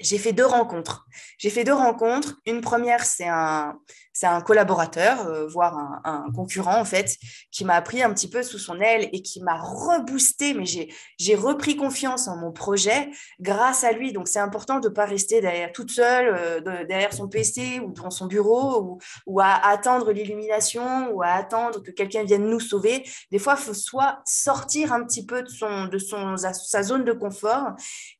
j'ai 0.00 0.18
fait 0.18 0.32
deux 0.32 0.46
rencontres. 0.46 1.06
J'ai 1.38 1.50
fait 1.50 1.64
deux 1.64 1.74
rencontres. 1.74 2.36
Une 2.46 2.60
première, 2.60 3.04
c'est 3.04 3.28
un, 3.28 3.78
c'est 4.12 4.26
un 4.26 4.40
collaborateur, 4.40 5.26
euh, 5.26 5.46
voire 5.46 6.00
un, 6.04 6.26
concurrent 6.34 6.78
en 6.78 6.84
fait, 6.84 7.16
qui 7.50 7.64
m'a 7.64 7.80
pris 7.82 8.02
un 8.02 8.12
petit 8.12 8.28
peu 8.28 8.42
sous 8.42 8.58
son 8.58 8.80
aile 8.80 9.08
et 9.12 9.22
qui 9.22 9.42
m'a 9.42 9.58
reboosté. 9.58 10.54
Mais 10.54 10.66
j'ai, 10.66 10.92
j'ai 11.18 11.34
repris 11.34 11.76
confiance 11.76 12.28
en 12.28 12.36
mon 12.36 12.52
projet 12.52 13.10
grâce 13.40 13.84
à 13.84 13.92
lui. 13.92 14.12
Donc 14.12 14.28
c'est 14.28 14.38
important 14.38 14.80
de 14.80 14.88
ne 14.88 14.94
pas 14.94 15.06
rester 15.06 15.40
derrière 15.40 15.72
toute 15.72 15.90
seule, 15.90 16.28
euh, 16.28 16.84
derrière 16.84 17.12
son 17.12 17.28
PC 17.28 17.80
ou 17.80 17.92
dans 17.92 18.10
son 18.10 18.26
bureau 18.26 18.98
ou, 19.26 19.40
à 19.40 19.66
attendre 19.68 20.12
l'illumination 20.12 21.10
ou 21.12 21.22
à 21.22 21.28
attendre 21.28 21.82
que 21.82 21.90
quelqu'un 21.90 22.24
vienne 22.24 22.48
nous 22.48 22.60
sauver. 22.60 23.02
Des 23.30 23.38
fois, 23.38 23.56
il 23.58 23.62
faut 23.62 23.74
soit 23.74 24.20
sortir 24.24 24.92
un 24.92 25.04
petit 25.04 25.24
peu 25.24 25.42
de, 25.42 25.48
son, 25.48 25.86
de 25.86 25.98
son, 25.98 26.36
sa 26.36 26.82
zone 26.82 27.04
de 27.04 27.12
confort 27.12 27.72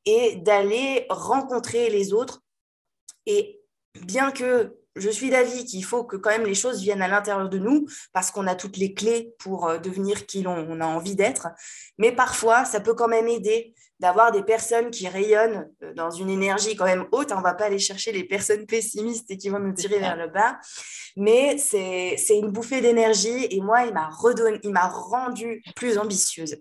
et 0.06 0.36
d'aller 0.36 1.06
rencontrer 1.10 1.90
les 1.90 2.12
autres. 2.12 2.42
Et 3.26 3.60
bien 4.06 4.30
que 4.30 4.76
je 4.96 5.10
suis 5.10 5.30
d'avis 5.30 5.64
qu'il 5.66 5.84
faut 5.84 6.04
que 6.04 6.16
quand 6.16 6.30
même 6.30 6.46
les 6.46 6.54
choses 6.54 6.80
viennent 6.80 7.02
à 7.02 7.08
l'intérieur 7.08 7.48
de 7.48 7.58
nous 7.58 7.86
parce 8.12 8.30
qu'on 8.30 8.46
a 8.46 8.54
toutes 8.54 8.78
les 8.78 8.94
clés 8.94 9.34
pour 9.38 9.68
euh, 9.68 9.78
devenir 9.78 10.26
qui 10.26 10.42
l'on 10.42 10.80
a 10.80 10.86
envie 10.86 11.14
d'être. 11.14 11.48
Mais 11.98 12.12
parfois, 12.12 12.64
ça 12.64 12.80
peut 12.80 12.94
quand 12.94 13.08
même 13.08 13.28
aider 13.28 13.74
d'avoir 14.00 14.30
des 14.30 14.42
personnes 14.42 14.90
qui 14.90 15.08
rayonnent 15.08 15.70
euh, 15.82 15.92
dans 15.94 16.10
une 16.10 16.30
énergie 16.30 16.76
quand 16.76 16.86
même 16.86 17.06
haute. 17.12 17.32
On 17.32 17.38
ne 17.38 17.42
va 17.42 17.54
pas 17.54 17.66
aller 17.66 17.78
chercher 17.78 18.12
les 18.12 18.24
personnes 18.24 18.66
pessimistes 18.66 19.30
et 19.30 19.36
qui 19.36 19.50
vont 19.50 19.58
nous 19.58 19.74
tirer 19.74 19.98
vers 19.98 20.16
le 20.16 20.28
bas. 20.28 20.58
Mais 21.16 21.58
c'est 21.58 22.16
une 22.30 22.50
bouffée 22.50 22.80
d'énergie 22.80 23.46
et 23.50 23.60
moi, 23.60 23.84
il 23.84 23.92
m'a 23.92 24.08
redonné, 24.08 24.58
il 24.62 24.70
m'a 24.70 24.88
rendu 24.88 25.62
plus 25.74 25.98
ambitieuse. 25.98 26.56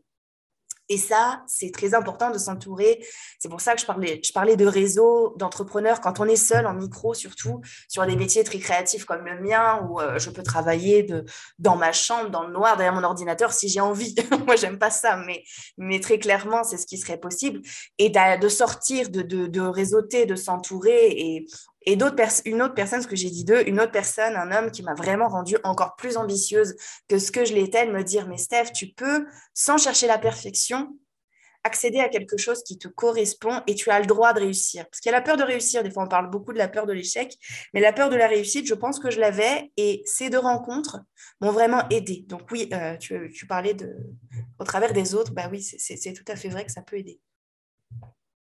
Et 0.90 0.98
ça, 0.98 1.44
c'est 1.48 1.72
très 1.72 1.96
important 1.96 2.30
de 2.30 2.38
s'entourer. 2.38 3.04
C'est 3.40 3.50
pour 3.50 3.62
ça 3.62 3.74
que 3.74 3.82
je 3.82 3.86
parlais, 3.86 4.22
je 4.24 4.32
parlais 4.32 4.56
de 4.56 4.66
réseau, 4.66 5.34
d'entrepreneurs. 5.38 6.00
Quand 6.00 6.20
on 6.20 6.26
est 6.26 6.36
seul, 6.36 6.68
en 6.68 6.74
micro 6.74 7.14
surtout, 7.14 7.62
sur 7.88 8.06
des 8.06 8.16
métiers 8.16 8.44
très 8.44 8.60
créatifs 8.60 9.06
comme 9.06 9.26
le 9.26 9.42
mien, 9.42 9.88
où 9.90 10.00
euh, 10.00 10.20
je 10.20 10.30
peux 10.30 10.44
travailler 10.44 11.04
de, 11.04 11.26
dans 11.58 11.76
ma 11.76 11.92
chambre, 11.92 12.30
dans 12.30 12.44
le 12.44 12.54
noir, 12.54 12.78
derrière 12.78 12.94
mon 12.94 13.04
ordinateur, 13.04 13.52
si 13.52 13.68
j'ai 13.68 13.82
envie. 13.82 14.16
Moi, 14.46 14.56
j'aime 14.56 14.78
pas 14.78 14.92
ça, 14.92 15.18
mais, 15.18 15.44
mais 15.78 16.00
très 16.00 16.20
clairement, 16.20 16.64
c'est 16.64 16.78
ce 16.78 16.86
qui 16.86 16.98
serait 16.98 17.20
possible. 17.20 17.62
Et 17.98 18.10
de 18.10 18.50
sortir, 18.50 19.10
de, 19.10 19.22
de, 19.22 19.48
de 19.48 19.62
réseauter, 19.62 20.26
de 20.26 20.36
s'entourer. 20.36 21.08
Et 21.12 21.46
et 21.86 21.94
une 21.94 22.04
autre 22.62 22.74
personne, 22.74 23.02
ce 23.02 23.08
que 23.08 23.16
j'ai 23.16 23.30
dit 23.30 23.46
d'eux, 23.46 23.68
une 23.68 23.80
autre 23.80 23.92
personne, 23.92 24.36
un 24.36 24.52
homme 24.52 24.72
qui 24.72 24.84
m'a 24.84 24.96
vraiment 24.96 25.28
rendue 25.28 25.58
encore 25.64 25.96
plus 25.96 26.18
ambitieuse 26.18 26.76
que 27.08 27.20
ce 27.20 27.32
que 27.32 27.46
je 27.46 27.54
l'étais, 27.54 27.86
de 27.86 27.92
me 27.92 28.04
dire, 28.04 28.28
mais 28.28 28.38
Steph, 28.38 28.72
tu 28.74 28.88
peux, 28.88 29.26
sans 29.54 29.78
chercher 29.78 30.08
la 30.08 30.18
perfection, 30.18 30.98
accéder 31.64 32.00
à 32.00 32.10
quelque 32.10 32.38
chose 32.38 32.64
qui 32.64 32.78
te 32.78 32.88
correspond 32.88 33.62
et 33.66 33.74
tu 33.74 33.90
as 33.90 34.00
le 34.00 34.06
droit 34.06 34.34
de 34.34 34.40
réussir. 34.40 34.86
Parce 34.88 35.00
qu'il 35.00 35.12
y 35.12 35.16
a 35.16 35.18
la 35.18 35.24
peur 35.24 35.36
de 35.36 35.44
réussir, 35.44 35.84
des 35.84 35.90
fois 35.90 36.04
on 36.04 36.08
parle 36.08 36.30
beaucoup 36.30 36.54
de 36.54 36.60
la 36.60 36.68
peur 36.68 36.86
de 36.86 36.94
l'échec, 36.94 37.36
mais 37.74 37.82
la 37.82 37.92
peur 37.92 38.10
de 38.10 38.16
la 38.16 38.28
réussite, 38.28 38.68
je 38.68 38.76
pense 38.76 39.00
que 39.00 39.10
je 39.10 39.20
l'avais 39.20 39.72
et 39.76 40.04
ces 40.06 40.30
deux 40.30 40.40
rencontres 40.40 41.00
m'ont 41.42 41.52
vraiment 41.52 41.88
aidé. 41.90 42.24
Donc 42.28 42.52
oui, 42.52 42.70
euh, 42.72 42.98
tu, 42.98 43.32
tu, 43.36 43.48
parlais 43.48 43.74
de, 43.74 43.96
au 44.60 44.64
travers 44.64 44.94
des 44.94 45.16
autres, 45.16 45.34
bah 45.34 45.50
oui, 45.52 45.62
c'est 45.62 46.14
tout 46.14 46.32
à 46.32 46.36
fait 46.36 46.50
vrai 46.50 46.66
que 46.66 46.72
ça 46.72 46.84
peut 46.84 46.98
aider. 46.98 47.20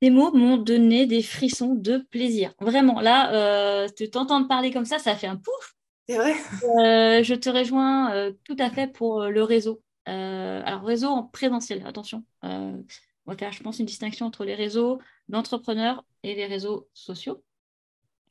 Ces 0.02 0.10
mots 0.10 0.32
m'ont 0.32 0.58
donné 0.58 1.06
des 1.06 1.22
frissons 1.22 1.76
de 1.76 2.00
plaisir. 2.10 2.54
Vraiment, 2.60 3.02
là, 3.02 3.34
euh, 3.34 3.88
te 3.88 4.04
t'entendre 4.04 4.48
parler 4.48 4.72
comme 4.72 4.86
ça, 4.86 4.98
ça 4.98 5.16
fait 5.16 5.28
un 5.28 5.36
pouf. 5.36 5.76
C'est 6.10 6.16
vrai. 6.16 6.34
Euh, 6.80 7.24
je 7.24 7.36
te 7.36 7.50
rejoins 7.50 8.12
euh, 8.14 8.32
tout 8.44 8.56
à 8.58 8.72
fait 8.72 8.88
pour 8.88 9.26
le 9.26 9.44
réseau. 9.44 9.82
alors, 10.06 10.84
réseau 10.84 11.08
en 11.08 11.24
présentiel, 11.24 11.86
attention. 11.86 12.24
on 12.42 12.84
va 13.28 13.38
faire, 13.38 13.52
je 13.52 13.62
pense, 13.62 13.78
une 13.78 13.86
distinction 13.86 14.26
entre 14.26 14.44
les 14.44 14.56
réseaux 14.56 15.00
d'entrepreneurs 15.30 16.04
et 16.24 16.34
les 16.34 16.48
réseaux 16.48 16.90
sociaux. 16.94 17.44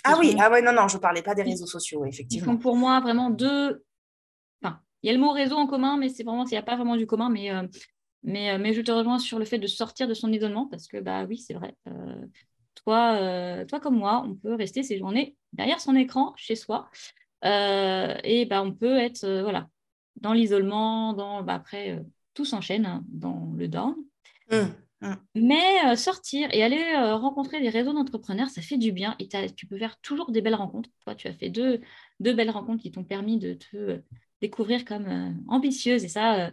Ah 0.03 0.17
oui, 0.19 0.35
ah 0.41 0.51
ouais, 0.51 0.63
non, 0.63 0.73
non, 0.73 0.89
je 0.89 0.97
ne 0.97 1.01
parlais 1.01 1.23
pas 1.23 1.35
des 1.35 1.43
réseaux 1.43 1.67
sociaux, 1.67 2.05
effectivement. 2.05 2.51
Ils 2.51 2.55
sont 2.55 2.59
pour 2.59 2.75
moi 2.75 2.99
vraiment 3.01 3.31
deux. 3.31 3.85
Enfin, 4.61 4.81
il 5.03 5.07
y 5.07 5.11
a 5.11 5.13
le 5.13 5.21
mot 5.21 5.31
réseau 5.31 5.57
en 5.57 5.69
commun, 5.69 5.99
mais 5.99 6.09
c'est 6.09 6.25
vraiment, 6.25 6.45
il 6.47 6.51
n'y 6.51 6.57
a 6.57 6.63
pas 6.63 6.75
vraiment 6.75 6.97
du 6.97 7.07
commun, 7.07 7.29
mais 7.29 7.51
mais, 8.23 8.51
euh, 8.51 8.59
mais 8.59 8.75
je 8.75 8.83
te 8.83 8.93
rejoins 8.93 9.19
sur 9.19 9.39
le 9.39 9.45
fait 9.45 9.59
de 9.59 9.67
sortir 9.67 10.07
de 10.09 10.15
son 10.15 10.33
isolement 10.33 10.67
parce 10.67 10.87
que, 10.87 10.99
bah 10.99 11.25
oui, 11.25 11.39
c'est 11.39 11.55
vrai. 11.55 11.75
Euh, 11.89 12.27
toi, 12.75 13.15
euh, 13.15 13.65
toi 13.65 13.81
comme 13.81 13.97
moi, 13.97 14.23
on 14.27 14.35
peut 14.35 14.55
rester 14.55 14.83
ces 14.83 14.99
journées 14.99 15.37
derrière 15.53 15.81
son 15.81 15.97
écran, 15.97 16.35
chez 16.37 16.57
soi. 16.57 16.91
et 17.43 18.47
bah, 18.49 18.63
on 18.63 18.73
peut 18.73 18.99
être 18.99 19.27
voilà, 19.43 19.69
dans 20.17 20.33
l'isolement, 20.33 21.15
dans, 21.15 21.43
bah, 21.43 21.55
après, 21.55 22.03
tout 22.35 22.45
s'enchaîne 22.45 22.87
hein, 22.87 23.05
dans 23.09 23.53
le 23.57 23.69
down. 23.69 23.95
Mmh, 24.51 25.07
mmh. 25.07 25.15
Mais 25.37 25.97
sortir 25.97 26.49
et 26.53 26.63
aller 26.63 26.95
rencontrer 26.97 27.61
des 27.61 27.71
réseaux 27.71 27.93
d'entrepreneurs, 27.93 28.49
ça 28.51 28.61
fait 28.61 28.77
du 28.77 28.93
bien 28.93 29.17
et 29.19 29.29
tu 29.55 29.67
peux 29.67 29.79
faire 29.79 29.99
toujours 30.01 30.31
des 30.31 30.43
belles 30.43 30.55
rencontres. 30.55 30.91
Toi, 31.05 31.15
tu 31.15 31.27
as 31.27 31.33
fait 31.33 31.49
deux, 31.49 31.81
deux 32.21 32.35
belles 32.35 32.51
rencontres 32.51 32.83
qui 32.83 32.91
t'ont 32.91 33.05
permis 33.05 33.39
de 33.39 33.55
te 33.55 34.01
découvrir 34.41 34.85
comme 34.85 35.43
ambitieuse 35.49 36.05
et 36.05 36.09
ça, 36.09 36.51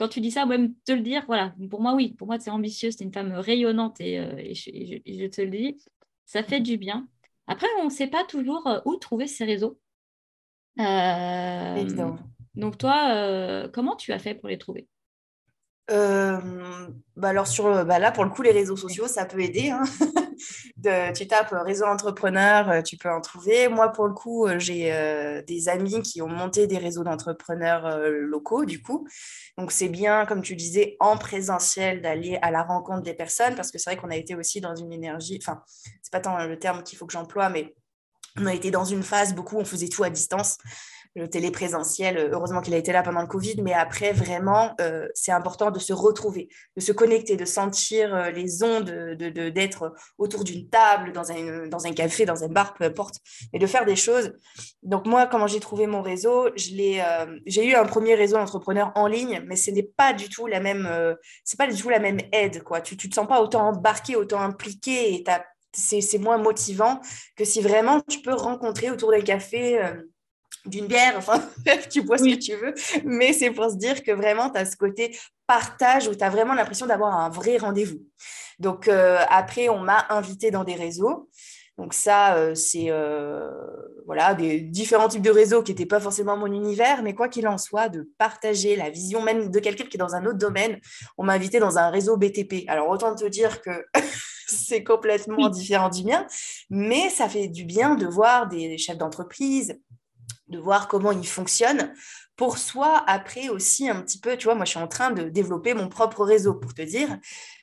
quand 0.00 0.08
tu 0.08 0.22
dis 0.22 0.30
ça, 0.30 0.46
même 0.46 0.72
te 0.86 0.92
le 0.92 1.02
dire, 1.02 1.24
voilà, 1.26 1.54
pour 1.68 1.82
moi, 1.82 1.92
oui, 1.92 2.14
pour 2.14 2.26
moi, 2.26 2.38
c'est 2.40 2.48
ambitieux, 2.48 2.90
c'est 2.90 3.04
une 3.04 3.12
femme 3.12 3.32
rayonnante 3.32 4.00
et, 4.00 4.18
euh, 4.18 4.30
je, 4.54 5.26
te 5.26 5.42
le 5.42 5.50
dis, 5.50 5.76
ça 6.24 6.42
fait 6.42 6.60
du 6.60 6.78
bien. 6.78 7.06
Après, 7.46 7.66
on 7.82 7.84
ne 7.84 7.90
sait 7.90 8.06
pas 8.06 8.24
toujours 8.24 8.66
euh, 8.66 8.80
où 8.86 8.96
trouver 8.96 9.26
ces 9.26 9.44
réseaux. 9.44 9.78
Euh, 10.78 11.84
donc, 12.54 12.78
toi, 12.78 13.68
comment 13.74 13.94
tu 13.94 14.12
as 14.12 14.18
fait 14.18 14.34
pour 14.34 14.48
les 14.48 14.56
trouver? 14.56 14.88
Bah 15.90 17.28
alors 17.28 17.46
sur 17.46 17.84
bah 17.84 17.98
là 17.98 18.12
pour 18.12 18.24
le 18.24 18.30
coup 18.30 18.42
les 18.42 18.52
réseaux 18.52 18.76
sociaux 18.76 19.08
ça 19.08 19.24
peut 19.24 19.40
aider 19.40 19.70
hein. 19.70 19.82
tu 21.14 21.26
tapes 21.26 21.52
réseau 21.52 21.84
entrepreneur 21.84 22.82
tu 22.82 22.96
peux 22.96 23.10
en 23.10 23.20
trouver. 23.20 23.68
Moi 23.68 23.90
pour 23.90 24.06
le 24.06 24.14
coup 24.14 24.46
j'ai 24.58 25.42
des 25.46 25.68
amis 25.68 26.00
qui 26.02 26.22
ont 26.22 26.28
monté 26.28 26.66
des 26.66 26.78
réseaux 26.78 27.04
d'entrepreneurs 27.04 27.98
locaux 28.08 28.64
du 28.64 28.80
coup. 28.80 29.06
Donc 29.58 29.72
c'est 29.72 29.88
bien 29.88 30.26
comme 30.26 30.42
tu 30.42 30.56
disais 30.56 30.96
en 31.00 31.16
présentiel 31.16 32.00
d'aller 32.00 32.38
à 32.40 32.50
la 32.50 32.62
rencontre 32.62 33.02
des 33.02 33.14
personnes 33.14 33.54
parce 33.54 33.70
que 33.70 33.78
c'est 33.78 33.90
vrai 33.90 34.00
qu'on 34.00 34.10
a 34.10 34.16
été 34.16 34.34
aussi 34.34 34.60
dans 34.60 34.74
une 34.74 34.92
énergie 34.92 35.38
enfin 35.42 35.62
c'est 36.02 36.12
pas 36.12 36.20
tant 36.20 36.46
le 36.46 36.58
terme 36.58 36.82
qu'il 36.82 36.96
faut 36.96 37.06
que 37.06 37.12
j'emploie 37.12 37.50
mais 37.50 37.74
on 38.38 38.46
a 38.46 38.54
été 38.54 38.70
dans 38.70 38.84
une 38.84 39.02
phase 39.02 39.34
beaucoup 39.34 39.58
on 39.58 39.64
faisait 39.64 39.88
tout 39.88 40.04
à 40.04 40.10
distance 40.10 40.56
le 41.16 41.28
téléprésentiel, 41.28 42.16
euh, 42.16 42.28
heureusement 42.32 42.60
qu'il 42.60 42.74
a 42.74 42.76
été 42.76 42.92
là 42.92 43.02
pendant 43.02 43.20
le 43.20 43.26
Covid, 43.26 43.60
mais 43.62 43.72
après, 43.72 44.12
vraiment, 44.12 44.74
euh, 44.80 45.08
c'est 45.14 45.32
important 45.32 45.70
de 45.70 45.78
se 45.78 45.92
retrouver, 45.92 46.48
de 46.76 46.80
se 46.80 46.92
connecter, 46.92 47.36
de 47.36 47.44
sentir 47.44 48.14
euh, 48.14 48.30
les 48.30 48.62
ondes, 48.62 48.90
d'être 49.18 49.88
de, 49.88 49.94
autour 50.18 50.44
d'une 50.44 50.68
table, 50.68 51.12
dans 51.12 51.32
un, 51.32 51.66
dans 51.66 51.86
un 51.86 51.92
café, 51.92 52.26
dans 52.26 52.44
un 52.44 52.48
bar, 52.48 52.74
peu 52.74 52.84
importe, 52.84 53.16
et 53.52 53.58
de 53.58 53.66
faire 53.66 53.84
des 53.84 53.96
choses. 53.96 54.32
Donc 54.82 55.06
moi, 55.06 55.26
comment 55.26 55.48
j'ai 55.48 55.60
trouvé 55.60 55.86
mon 55.86 56.02
réseau, 56.02 56.48
j'ai 56.54 57.66
eu 57.66 57.74
un 57.74 57.86
premier 57.86 58.14
réseau 58.14 58.36
d'entrepreneurs 58.36 58.92
en 58.94 59.06
ligne, 59.06 59.42
mais 59.46 59.56
ce 59.56 59.70
n'est 59.70 59.82
pas 59.82 60.12
du 60.12 60.28
tout 60.28 60.46
la 60.46 60.60
même, 60.60 60.88
pas 61.58 61.66
du 61.66 61.80
tout 61.80 61.90
la 61.90 61.98
même 61.98 62.20
aide, 62.32 62.62
quoi. 62.62 62.80
Tu, 62.80 62.94
ne 62.94 63.10
te 63.10 63.14
sens 63.14 63.26
pas 63.26 63.42
autant 63.42 63.68
embarqué, 63.68 64.16
autant 64.16 64.40
impliqué, 64.40 65.14
et 65.14 65.24
c'est 65.72 66.18
moins 66.18 66.38
motivant 66.38 67.00
que 67.36 67.44
si 67.44 67.60
vraiment 67.60 68.00
tu 68.08 68.20
peux 68.20 68.34
rencontrer 68.34 68.90
autour 68.90 69.10
d'un 69.10 69.20
café 69.20 69.80
d'une 70.66 70.86
bière, 70.86 71.14
enfin, 71.16 71.42
tu 71.90 72.02
bois 72.02 72.18
ce 72.18 72.24
que 72.24 72.38
tu 72.38 72.54
veux, 72.54 72.74
mais 73.04 73.32
c'est 73.32 73.50
pour 73.50 73.70
se 73.70 73.76
dire 73.76 74.02
que 74.02 74.12
vraiment, 74.12 74.50
tu 74.50 74.58
as 74.58 74.66
ce 74.66 74.76
côté 74.76 75.16
partage 75.46 76.08
où 76.08 76.14
tu 76.14 76.22
as 76.22 76.30
vraiment 76.30 76.54
l'impression 76.54 76.86
d'avoir 76.86 77.14
un 77.14 77.28
vrai 77.28 77.56
rendez-vous. 77.56 78.00
Donc, 78.60 78.88
euh, 78.88 79.18
après, 79.28 79.68
on 79.68 79.80
m'a 79.80 80.06
invité 80.10 80.50
dans 80.50 80.64
des 80.64 80.74
réseaux. 80.74 81.28
Donc, 81.78 81.94
ça, 81.94 82.36
euh, 82.36 82.54
c'est 82.54 82.90
euh, 82.90 83.48
voilà, 84.04 84.34
des 84.34 84.60
différents 84.60 85.08
types 85.08 85.22
de 85.22 85.30
réseaux 85.30 85.62
qui 85.62 85.72
n'étaient 85.72 85.86
pas 85.86 85.98
forcément 85.98 86.36
mon 86.36 86.46
univers, 86.46 87.02
mais 87.02 87.14
quoi 87.14 87.28
qu'il 87.28 87.48
en 87.48 87.56
soit, 87.56 87.88
de 87.88 88.10
partager 88.18 88.76
la 88.76 88.90
vision 88.90 89.22
même 89.22 89.50
de 89.50 89.58
quelqu'un 89.60 89.84
qui 89.84 89.96
est 89.96 89.98
dans 89.98 90.14
un 90.14 90.26
autre 90.26 90.36
domaine. 90.36 90.78
On 91.16 91.24
m'a 91.24 91.32
invité 91.32 91.58
dans 91.58 91.78
un 91.78 91.88
réseau 91.88 92.18
BTP. 92.18 92.68
Alors, 92.68 92.90
autant 92.90 93.14
te 93.14 93.24
dire 93.24 93.62
que 93.62 93.86
c'est 94.46 94.84
complètement 94.84 95.48
différent 95.48 95.88
du 95.88 96.04
mien, 96.04 96.26
mais 96.68 97.08
ça 97.08 97.30
fait 97.30 97.48
du 97.48 97.64
bien 97.64 97.94
de 97.94 98.06
voir 98.06 98.46
des 98.46 98.76
chefs 98.76 98.98
d'entreprise, 98.98 99.80
de 100.50 100.58
voir 100.58 100.88
comment 100.88 101.12
il 101.12 101.26
fonctionne 101.26 101.94
pour 102.40 102.56
soi 102.56 103.04
après 103.06 103.50
aussi 103.50 103.90
un 103.90 104.00
petit 104.00 104.18
peu, 104.18 104.34
tu 104.38 104.44
vois, 104.44 104.54
moi 104.54 104.64
je 104.64 104.70
suis 104.70 104.78
en 104.78 104.88
train 104.88 105.10
de 105.10 105.28
développer 105.28 105.74
mon 105.74 105.90
propre 105.90 106.24
réseau 106.24 106.54
pour 106.54 106.72
te 106.72 106.80
dire. 106.80 107.18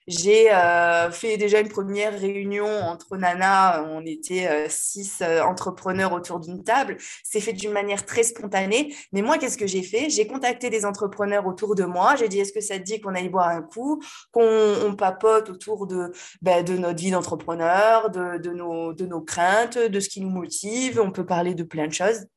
J'ai 0.06 0.54
euh, 0.54 1.10
fait 1.12 1.36
déjà 1.38 1.60
une 1.60 1.68
première 1.68 2.18
réunion 2.18 2.68
entre 2.68 3.18
Nana, 3.18 3.84
on 3.90 4.06
était 4.06 4.48
euh, 4.48 4.68
six 4.70 5.22
euh, 5.22 5.42
entrepreneurs 5.42 6.14
autour 6.14 6.40
d'une 6.40 6.64
table. 6.64 6.98
C'est 7.24 7.42
fait 7.42 7.54
d'une 7.54 7.72
manière 7.72 8.06
très 8.06 8.22
spontanée. 8.22 8.96
Mais 9.12 9.24
moi, 9.24 9.40
qu'est-ce 9.40 9.58
que 9.58 9.66
j'ai 9.66 9.82
fait? 9.82 10.12
J'ai 10.12 10.28
contacté 10.28 10.70
des 10.70 10.86
entrepreneurs 10.86 11.48
autour 11.48 11.74
de 11.74 11.84
moi. 11.84 12.16
J'ai 12.16 12.30
dit, 12.30 12.40
est-ce 12.40 12.54
que 12.54 12.62
ça 12.62 12.78
te 12.78 12.84
dit 12.84 13.02
qu'on 13.02 13.16
aille 13.16 13.30
boire 13.30 13.50
un 13.50 13.64
coup, 13.64 14.02
qu'on 14.32 14.96
papote 14.96 15.50
autour 15.50 15.88
de, 15.88 16.12
ben, 16.44 16.64
de 16.64 16.78
notre 16.78 17.00
vie 17.00 17.12
d'entrepreneur, 17.12 18.12
de, 18.12 18.38
de, 18.38 18.52
nos, 18.52 18.94
de 18.94 19.08
nos 19.08 19.22
craintes, 19.22 19.78
de 19.78 20.00
ce 20.00 20.08
qui 20.08 20.22
nous 20.22 20.30
motive. 20.30 21.02
On 21.04 21.12
peut 21.12 21.26
parler 21.26 21.56
de 21.56 21.64
plein 21.64 21.88
de 21.88 21.94
choses. 21.94 22.28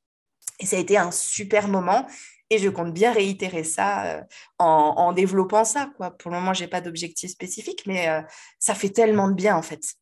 Et 0.61 0.67
ça 0.67 0.77
a 0.77 0.79
été 0.79 0.97
un 0.97 1.11
super 1.11 1.69
moment. 1.69 2.07
Et 2.53 2.59
je 2.59 2.69
compte 2.69 2.93
bien 2.93 3.13
réitérer 3.13 3.63
ça 3.63 4.07
euh, 4.07 4.23
en, 4.59 5.13
développant 5.13 5.65
ça. 5.65 5.91
Quoi. 5.97 6.11
Pour 6.11 6.31
le 6.31 6.39
moment, 6.39 6.53
je 6.53 6.63
n'ai 6.63 6.69
pas 6.69 6.81
d'objectif 6.81 7.31
spécifique, 7.31 7.85
mais 7.87 8.09
euh, 8.09 8.23
ça 8.59 8.75
fait 8.75 8.91
tellement 8.91 9.29
de 9.29 9.35
bien 9.35 9.57
en 9.57 9.63
fait. 9.63 9.97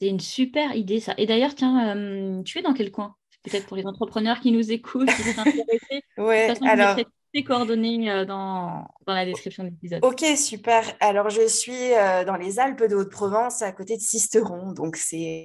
C'est 0.00 0.08
une 0.08 0.20
super 0.20 0.74
idée, 0.74 1.00
ça. 1.00 1.14
Et 1.18 1.26
d'ailleurs, 1.26 1.54
tiens, 1.54 1.96
euh, 1.96 2.42
tu 2.42 2.58
es 2.58 2.62
dans 2.62 2.74
quel 2.74 2.90
coin? 2.90 3.14
Peut-être 3.44 3.66
pour 3.66 3.76
les 3.76 3.86
entrepreneurs 3.86 4.40
qui 4.40 4.52
nous 4.52 4.72
écoutent, 4.72 5.08
qui 5.08 5.22
sont 5.22 5.40
intéressés. 5.40 6.02
ouais, 6.18 6.54
alors. 6.66 6.96
tes 7.32 7.44
coordonnées 7.44 8.10
euh, 8.10 8.24
dans, 8.24 8.88
dans 9.06 9.14
la 9.14 9.24
description 9.24 9.64
de 9.64 9.68
l'épisode. 9.68 10.04
Ok, 10.04 10.24
super. 10.36 10.82
Alors, 11.00 11.30
je 11.30 11.46
suis 11.46 11.92
euh, 11.92 12.24
dans 12.24 12.36
les 12.36 12.58
Alpes 12.58 12.84
de 12.84 12.96
Haute-Provence, 12.96 13.62
à 13.62 13.70
côté 13.72 13.96
de 13.96 14.02
Sisteron. 14.02 14.72
Donc, 14.72 14.96
c'est 14.96 15.44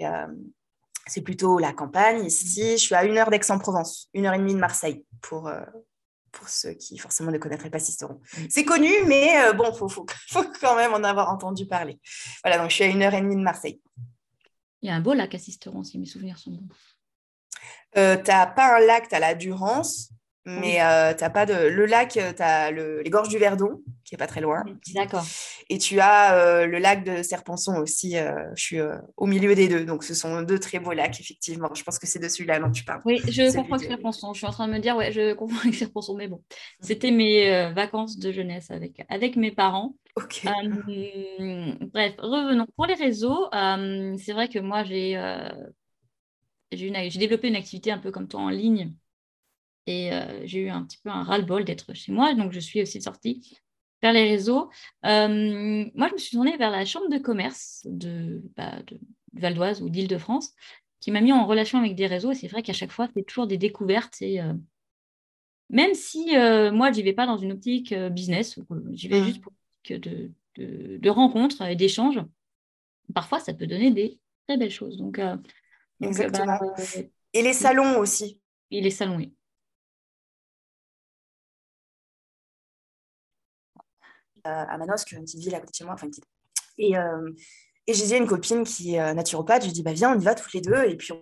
c'est 1.09 1.21
plutôt 1.21 1.59
la 1.59 1.73
campagne 1.73 2.23
ici. 2.25 2.73
Je 2.73 2.83
suis 2.83 2.95
à 2.95 3.03
une 3.03 3.17
heure 3.17 3.29
d'Aix-en-Provence, 3.29 4.09
une 4.13 4.25
heure 4.25 4.33
et 4.33 4.39
demie 4.39 4.53
de 4.53 4.59
Marseille, 4.59 5.05
pour, 5.21 5.51
pour 6.31 6.47
ceux 6.47 6.73
qui 6.73 6.97
forcément 6.97 7.31
ne 7.31 7.37
connaîtraient 7.37 7.69
pas 7.69 7.79
Sisteron. 7.79 8.21
Mm. 8.37 8.45
C'est 8.49 8.65
connu, 8.65 8.91
mais 9.07 9.53
bon, 9.53 9.71
il 9.71 9.77
faut, 9.77 9.89
faut, 9.89 10.05
faut, 10.29 10.45
quand 10.61 10.75
même 10.75 10.93
en 10.93 11.03
avoir 11.03 11.29
entendu 11.31 11.65
parler. 11.65 11.99
Voilà, 12.43 12.59
donc 12.59 12.69
je 12.69 12.75
suis 12.75 12.83
à 12.83 12.87
une 12.87 13.01
heure 13.01 13.13
et 13.13 13.21
demie 13.21 13.35
de 13.35 13.41
Marseille. 13.41 13.81
Il 14.81 14.87
y 14.87 14.91
a 14.91 14.95
un 14.95 15.01
beau 15.01 15.13
lac 15.13 15.35
à 15.35 15.39
Sisteron, 15.39 15.83
si 15.83 15.99
mes 15.99 16.05
souvenirs 16.05 16.37
sont 16.37 16.51
bons. 16.51 16.67
Euh, 17.97 18.17
tu 18.17 18.29
n'as 18.29 18.47
pas 18.47 18.77
un 18.77 18.79
lac, 18.79 19.09
tu 19.09 19.15
as 19.15 19.19
la 19.19 19.35
Durance, 19.35 20.11
mais 20.45 20.81
euh, 20.81 21.13
t'as 21.15 21.29
pas 21.29 21.45
de. 21.45 21.53
Le 21.53 21.85
lac, 21.85 22.17
euh, 22.17 22.33
tu 22.33 22.41
as 22.41 22.71
les 22.71 23.09
gorges 23.09 23.29
du 23.29 23.37
Verdon, 23.37 23.81
qui 24.03 24.15
est 24.15 24.17
pas 24.17 24.27
très 24.27 24.41
loin. 24.41 24.63
D'accord. 24.95 25.25
Et 25.69 25.77
tu 25.77 25.99
as 25.99 26.35
euh, 26.35 26.65
le 26.65 26.79
lac 26.79 27.03
de 27.03 27.21
Serpenson 27.23 27.75
aussi. 27.77 28.15
je 28.55 28.61
suis 28.61 28.79
au 29.17 29.25
milieu 29.25 29.53
des 29.53 29.67
deux. 29.67 29.85
Donc, 29.85 30.03
ce 30.03 30.13
sont 30.13 30.41
deux 30.41 30.59
très 30.59 30.79
beaux 30.79 30.93
lacs, 30.93 31.19
effectivement. 31.19 31.69
Je 31.73 31.83
pense 31.83 31.99
que 31.99 32.07
c'est 32.07 32.19
de 32.19 32.27
celui-là 32.27 32.59
dont 32.59 32.71
tu 32.71 32.83
parles. 32.83 33.01
Oui, 33.05 33.19
je 33.27 33.53
confonds 33.53 33.73
avec 33.73 33.87
Serpenson. 33.87 34.33
Je 34.33 34.39
suis 34.39 34.47
en 34.47 34.51
train 34.51 34.67
de 34.67 34.73
me 34.73 34.79
dire, 34.79 34.95
ouais, 34.95 35.11
je 35.11 35.33
confonds 35.33 35.59
avec 35.59 35.75
Serpenson. 35.75 36.15
Mais 36.15 36.27
bon, 36.27 36.37
mm. 36.37 36.83
c'était 36.83 37.11
mes 37.11 37.71
vacances 37.73 38.17
de 38.17 38.31
jeunesse 38.31 38.71
avec, 38.71 39.05
avec 39.09 39.35
mes 39.35 39.51
parents. 39.51 39.95
Ok. 40.15 40.43
bref, 40.43 42.13
revenons. 42.17 42.65
Pour 42.75 42.85
les 42.85 42.95
réseaux, 42.95 43.47
c'est 43.51 44.33
vrai 44.33 44.47
que 44.47 44.59
moi, 44.59 44.83
j'ai. 44.83 45.19
J'ai 46.71 47.19
développé 47.19 47.47
une 47.47 47.55
activité 47.55 47.91
un 47.91 47.97
peu 47.97 48.11
comme 48.11 48.27
toi 48.27 48.41
en 48.41 48.49
ligne 48.49 48.93
et 49.89 50.13
euh, 50.13 50.45
j'ai 50.45 50.59
eu 50.59 50.69
un 50.69 50.83
petit 50.83 50.99
peu 51.03 51.09
un 51.09 51.23
ras-le-bol 51.23 51.65
d'être 51.65 51.95
chez 51.95 52.11
moi, 52.11 52.35
donc 52.35 52.51
je 52.51 52.59
suis 52.59 52.79
aussi 52.81 53.01
sortie 53.01 53.57
vers 54.03 54.13
les 54.13 54.29
réseaux. 54.29 54.69
Euh, 55.05 55.85
moi, 55.95 56.07
je 56.09 56.13
me 56.13 56.17
suis 56.17 56.37
tournée 56.37 56.55
vers 56.57 56.69
la 56.69 56.85
chambre 56.85 57.09
de 57.09 57.17
commerce 57.17 57.81
de, 57.85 58.43
bah, 58.55 58.83
de 58.83 58.99
Val 59.33 59.55
d'Oise 59.55 59.81
ou 59.81 59.89
d'Île-de-France, 59.89 60.53
qui 60.99 61.09
m'a 61.09 61.21
mis 61.21 61.33
en 61.33 61.47
relation 61.47 61.79
avec 61.79 61.95
des 61.95 62.05
réseaux. 62.05 62.31
Et 62.31 62.35
c'est 62.35 62.47
vrai 62.47 62.61
qu'à 62.61 62.73
chaque 62.73 62.91
fois, 62.91 63.07
c'est 63.15 63.23
toujours 63.23 63.47
des 63.47 63.57
découvertes. 63.57 64.21
Et, 64.21 64.39
euh, 64.39 64.53
même 65.71 65.95
si 65.95 66.35
moi, 66.71 66.91
je 66.91 66.97
n'y 66.97 67.03
vais 67.03 67.13
pas 67.13 67.25
dans 67.25 67.37
une 67.37 67.51
optique 67.51 67.93
business, 67.93 68.59
j'y 68.91 69.07
vais 69.07 69.21
mmh. 69.21 69.25
juste 69.25 69.41
pour 69.41 69.53
de, 69.89 70.31
de, 70.55 70.97
de 70.97 71.09
rencontres 71.09 71.61
et 71.63 71.75
d'échanges, 71.75 72.19
parfois, 73.13 73.39
ça 73.39 73.53
peut 73.53 73.67
donner 73.67 73.91
des 73.91 74.19
très 74.47 74.57
belles 74.57 74.71
choses. 74.71 74.97
Donc, 74.97 75.19
Exactement. 76.01 76.57
Bah, 76.57 76.83
et 77.33 77.41
les 77.41 77.53
salons 77.53 77.99
aussi. 77.99 78.39
Et 78.71 78.81
les 78.81 78.91
salons, 78.91 79.17
oui. 79.17 79.33
À 84.43 84.77
Manosque, 84.77 85.11
une 85.11 85.23
petite 85.23 85.39
ville 85.39 85.55
à 85.55 85.59
côté 85.59 85.71
de 85.71 85.75
chez 85.75 85.83
moi, 85.85 85.93
enfin 85.93 86.07
petite. 86.07 86.25
Et, 86.77 86.97
euh, 86.97 87.31
et 87.87 87.93
j'ai 87.93 88.05
dit 88.05 88.13
à 88.13 88.17
une 88.17 88.27
copine 88.27 88.63
qui 88.63 88.95
est 88.95 89.01
euh, 89.01 89.13
naturopathe, 89.13 89.63
je 89.63 89.67
lui 89.67 89.73
dis 89.73 89.83
bah 89.83 89.93
viens, 89.93 90.15
on 90.15 90.19
y 90.19 90.23
va 90.23 90.35
toutes 90.35 90.53
les 90.53 90.61
deux, 90.61 90.83
et 90.85 90.95
puis 90.95 91.11
on 91.11 91.21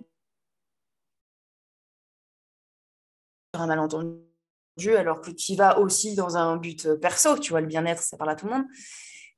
un 3.54 3.66
malentendu, 3.66 4.96
alors 4.96 5.22
que 5.22 5.32
tu 5.32 5.56
vas 5.56 5.80
aussi 5.80 6.14
dans 6.14 6.38
un 6.38 6.58
but 6.58 6.94
perso, 6.96 7.40
tu 7.40 7.50
vois, 7.50 7.62
le 7.62 7.66
bien-être, 7.66 8.04
ça 8.04 8.18
parle 8.18 8.30
à 8.30 8.36
tout 8.36 8.46
le 8.46 8.52
monde. 8.52 8.66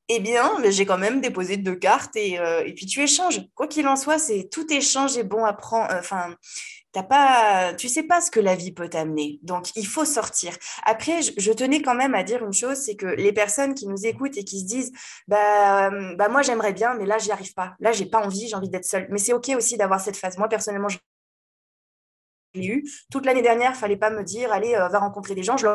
Eh 0.10 0.19
bien, 0.19 0.52
j'ai 0.69 0.86
quand 0.86 0.98
même 0.98 1.22
déposé 1.22 1.58
deux 1.58 1.76
cartes 1.76 2.15
et, 2.15 2.39
et 2.65 2.74
puis 2.74 2.88
tu 2.88 3.00
échanges. 3.02 3.41
Quoi 3.54 3.67
qu'il 3.67 3.88
en 3.88 3.95
soit, 3.95 4.17
c'est 4.17 4.50
tout 4.52 4.65
échange 4.74 5.17
est 5.17 5.24
bon 5.24 5.45
à 5.45 5.54
prendre. 5.54 5.88
Enfin, 5.93 6.36
t'as 6.91 7.04
pas, 7.04 7.74
tu 7.76 7.88
sais 7.88 8.04
pas 8.04 8.22
ce 8.22 8.32
que 8.32 8.39
la 8.39 8.56
vie 8.56 8.72
peut 8.72 8.89
t'amener. 8.89 9.39
Donc, 9.43 9.76
il 9.76 9.86
faut 9.86 10.06
sortir. 10.06 10.56
Après, 10.86 11.22
je, 11.22 11.52
tenais 11.52 11.82
quand 11.82 11.95
même 11.95 12.15
à 12.15 12.24
dire 12.24 12.43
une 12.43 12.54
chose, 12.54 12.78
c'est 12.78 12.95
que 12.95 13.06
les 13.06 13.34
personnes 13.34 13.76
qui 13.76 13.88
nous 13.88 14.06
écoutent 14.06 14.38
et 14.38 14.43
qui 14.43 14.62
se 14.62 14.65
disent, 14.65 14.91
bah, 15.28 15.91
bah 16.15 16.30
moi 16.30 16.41
j'aimerais 16.41 16.74
bien, 16.74 16.93
mais 16.95 17.06
là 17.06 17.17
j'y 17.17 17.32
arrive 17.32 17.54
pas. 17.54 17.76
Là, 17.80 17.91
j'ai 17.91 18.06
pas 18.06 18.19
envie, 18.26 18.48
j'ai 18.48 18.56
envie 18.56 18.69
d'être 18.69 18.86
seule. 18.86 19.08
Mais 19.12 19.19
c'est 19.19 19.34
ok 19.34 19.50
aussi 19.56 19.78
d'avoir 19.78 20.00
cette 20.00 20.17
phase. 20.17 20.38
Moi 20.38 20.48
personnellement, 20.48 20.89
je 20.89 20.98
l'ai 22.56 22.65
eu. 22.65 22.84
Toute 23.12 23.26
l'année 23.26 23.41
dernière, 23.41 23.76
fallait 23.76 23.98
pas 23.98 24.10
me 24.10 24.24
dire, 24.24 24.52
allez, 24.52 24.76
euh, 24.76 24.88
va 24.88 25.00
rencontrer 25.00 25.36
des 25.36 25.43
gens. 25.43 25.58
Je 25.58 25.67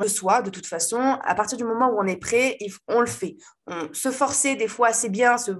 de 0.00 0.08
soi, 0.08 0.42
de 0.42 0.50
toute 0.50 0.66
façon. 0.66 1.18
À 1.22 1.34
partir 1.34 1.58
du 1.58 1.64
moment 1.64 1.88
où 1.88 2.00
on 2.00 2.06
est 2.06 2.16
prêt, 2.16 2.58
on 2.88 3.00
le 3.00 3.06
fait. 3.06 3.36
se 3.92 4.10
forcer, 4.10 4.56
des 4.56 4.68
fois, 4.68 4.92
c'est 4.92 5.08
bien, 5.08 5.38
se 5.38 5.52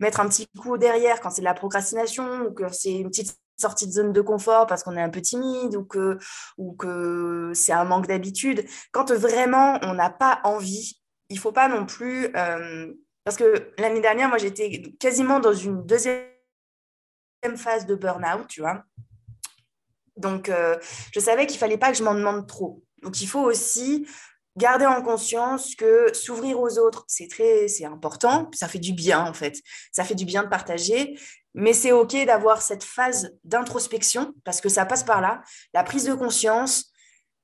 mettre 0.00 0.20
un 0.20 0.28
petit 0.28 0.48
coup 0.58 0.78
derrière 0.78 1.20
quand 1.20 1.30
c'est 1.30 1.42
de 1.42 1.46
la 1.46 1.54
procrastination 1.54 2.46
ou 2.46 2.52
que 2.52 2.68
c'est 2.72 2.92
une 2.92 3.08
petite 3.08 3.38
sortie 3.60 3.86
de 3.86 3.92
zone 3.92 4.12
de 4.12 4.20
confort 4.20 4.66
parce 4.66 4.82
qu'on 4.82 4.96
est 4.96 5.02
un 5.02 5.10
peu 5.10 5.20
timide 5.20 5.76
ou 5.76 5.84
que, 5.84 6.18
ou 6.56 6.74
que 6.74 7.52
c'est 7.54 7.72
un 7.72 7.84
manque 7.84 8.06
d'habitude. 8.06 8.64
Quand 8.92 9.10
vraiment 9.12 9.78
on 9.82 9.94
n'a 9.94 10.10
pas 10.10 10.40
envie, 10.44 11.00
il 11.28 11.38
faut 11.38 11.52
pas 11.52 11.68
non 11.68 11.86
plus... 11.86 12.34
Euh, 12.36 12.92
parce 13.24 13.36
que 13.36 13.74
l'année 13.78 14.00
dernière, 14.00 14.28
moi, 14.30 14.38
j'étais 14.38 14.94
quasiment 14.98 15.38
dans 15.38 15.52
une 15.52 15.84
deuxième 15.84 16.24
phase 17.56 17.84
de 17.84 17.94
burn-out, 17.94 18.46
tu 18.48 18.62
vois. 18.62 18.84
Donc, 20.16 20.48
euh, 20.48 20.78
je 21.12 21.20
savais 21.20 21.46
qu'il 21.46 21.58
fallait 21.58 21.76
pas 21.76 21.90
que 21.90 21.98
je 21.98 22.02
m'en 22.02 22.14
demande 22.14 22.46
trop. 22.48 22.82
Donc, 23.02 23.20
il 23.20 23.26
faut 23.26 23.42
aussi 23.42 24.06
garder 24.56 24.86
en 24.86 25.02
conscience 25.02 25.74
que 25.74 26.12
s'ouvrir 26.12 26.60
aux 26.60 26.78
autres, 26.78 27.04
c'est 27.06 27.28
très, 27.28 27.68
c'est 27.68 27.84
important. 27.84 28.50
Ça 28.52 28.68
fait 28.68 28.80
du 28.80 28.92
bien, 28.92 29.24
en 29.24 29.32
fait. 29.32 29.60
Ça 29.92 30.04
fait 30.04 30.16
du 30.16 30.24
bien 30.24 30.42
de 30.42 30.48
partager. 30.48 31.18
Mais 31.54 31.72
c'est 31.72 31.92
OK 31.92 32.14
d'avoir 32.26 32.60
cette 32.60 32.84
phase 32.84 33.32
d'introspection 33.44 34.34
parce 34.44 34.60
que 34.60 34.68
ça 34.68 34.84
passe 34.84 35.04
par 35.04 35.20
là. 35.20 35.42
La 35.74 35.82
prise 35.82 36.04
de 36.04 36.14
conscience, 36.14 36.92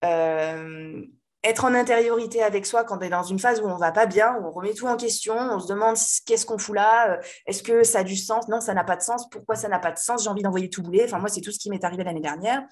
euh, 0.05 1.03
être 1.43 1.65
en 1.65 1.75
intériorité 1.75 2.43
avec 2.43 2.65
soi 2.67 2.85
quand 2.85 2.99
on 2.99 3.01
est 3.01 3.11
dans 3.11 3.23
une 3.23 3.39
phase 3.39 3.61
où 3.61 3.67
on 3.67 3.77
va 3.77 3.93
pas 3.93 4.07
bien, 4.07 4.37
où 4.37 4.47
on 4.47 4.51
remet 4.51 4.73
tout 4.73 4.87
en 4.87 4.97
question, 4.97 5.35
on 5.37 5.59
se 5.59 5.69
demande 5.69 5.97
qu'est-ce 6.27 6.47
qu'on 6.47 6.59
fout 6.59 6.75
là, 6.75 7.13
euh, 7.13 7.17
est-ce 7.47 7.63
que 7.63 7.85
ça 7.85 8.01
a 8.01 8.05
du 8.05 8.17
sens? 8.17 8.49
Non, 8.49 8.61
ça 8.61 8.75
n'a 8.75 8.85
pas 8.85 8.97
de 8.97 9.03
sens. 9.03 9.29
Pourquoi 9.29 9.55
ça 9.55 9.69
n'a 9.69 9.79
pas 9.79 9.93
de 9.93 9.99
sens? 9.99 10.25
J'ai 10.25 10.31
envie 10.31 10.43
d'envoyer 10.43 10.71
tout 10.71 10.83
bouler. 10.83 11.05
Enfin, 11.05 11.19
moi, 11.19 11.29
c'est 11.29 11.41
tout 11.41 11.53
ce 11.53 11.59
qui 11.59 11.71
m'est 11.71 11.85
arrivé 11.85 12.03
l'année 12.05 12.21
dernière. 12.21 12.63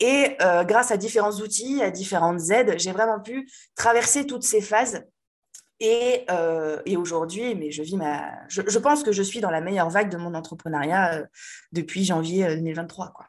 Et 0.00 0.36
euh, 0.40 0.64
grâce 0.64 0.90
à 0.90 0.96
différents 0.96 1.32
outils, 1.40 1.82
à 1.82 1.90
différentes 1.90 2.50
aides, 2.50 2.74
j'ai 2.78 2.92
vraiment 2.92 3.20
pu 3.20 3.48
traverser 3.76 4.26
toutes 4.26 4.42
ces 4.42 4.60
phases. 4.60 5.04
Et, 5.80 6.24
euh, 6.30 6.80
aujourd'hui, 6.96 7.54
mais 7.54 7.70
je 7.70 7.82
vis 7.82 7.96
ma, 7.96 8.32
je, 8.48 8.78
pense 8.78 9.02
que 9.02 9.12
je 9.12 9.22
suis 9.22 9.40
dans 9.40 9.50
la 9.50 9.60
meilleure 9.60 9.90
vague 9.90 10.10
de 10.10 10.16
mon 10.16 10.34
entrepreneuriat 10.34 11.14
euh, 11.14 11.26
depuis 11.72 12.04
janvier 12.04 12.46
2023, 12.56 13.12
quoi. 13.12 13.26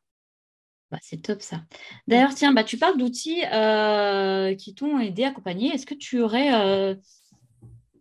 Bah, 0.92 1.00
c'est 1.02 1.22
top 1.22 1.42
ça. 1.42 1.62
D'ailleurs, 2.08 2.34
tiens, 2.34 2.54
bah, 2.54 2.64
tu 2.64 2.78
parles 2.78 2.98
d'outils 2.98 3.42
qui 4.58 4.76
t'ont 4.76 5.00
aidé, 5.00 5.24
accompagné. 5.24 5.74
Est-ce 5.74 5.86
que 5.86 5.96
tu 5.96 6.22
aurais 6.22 6.96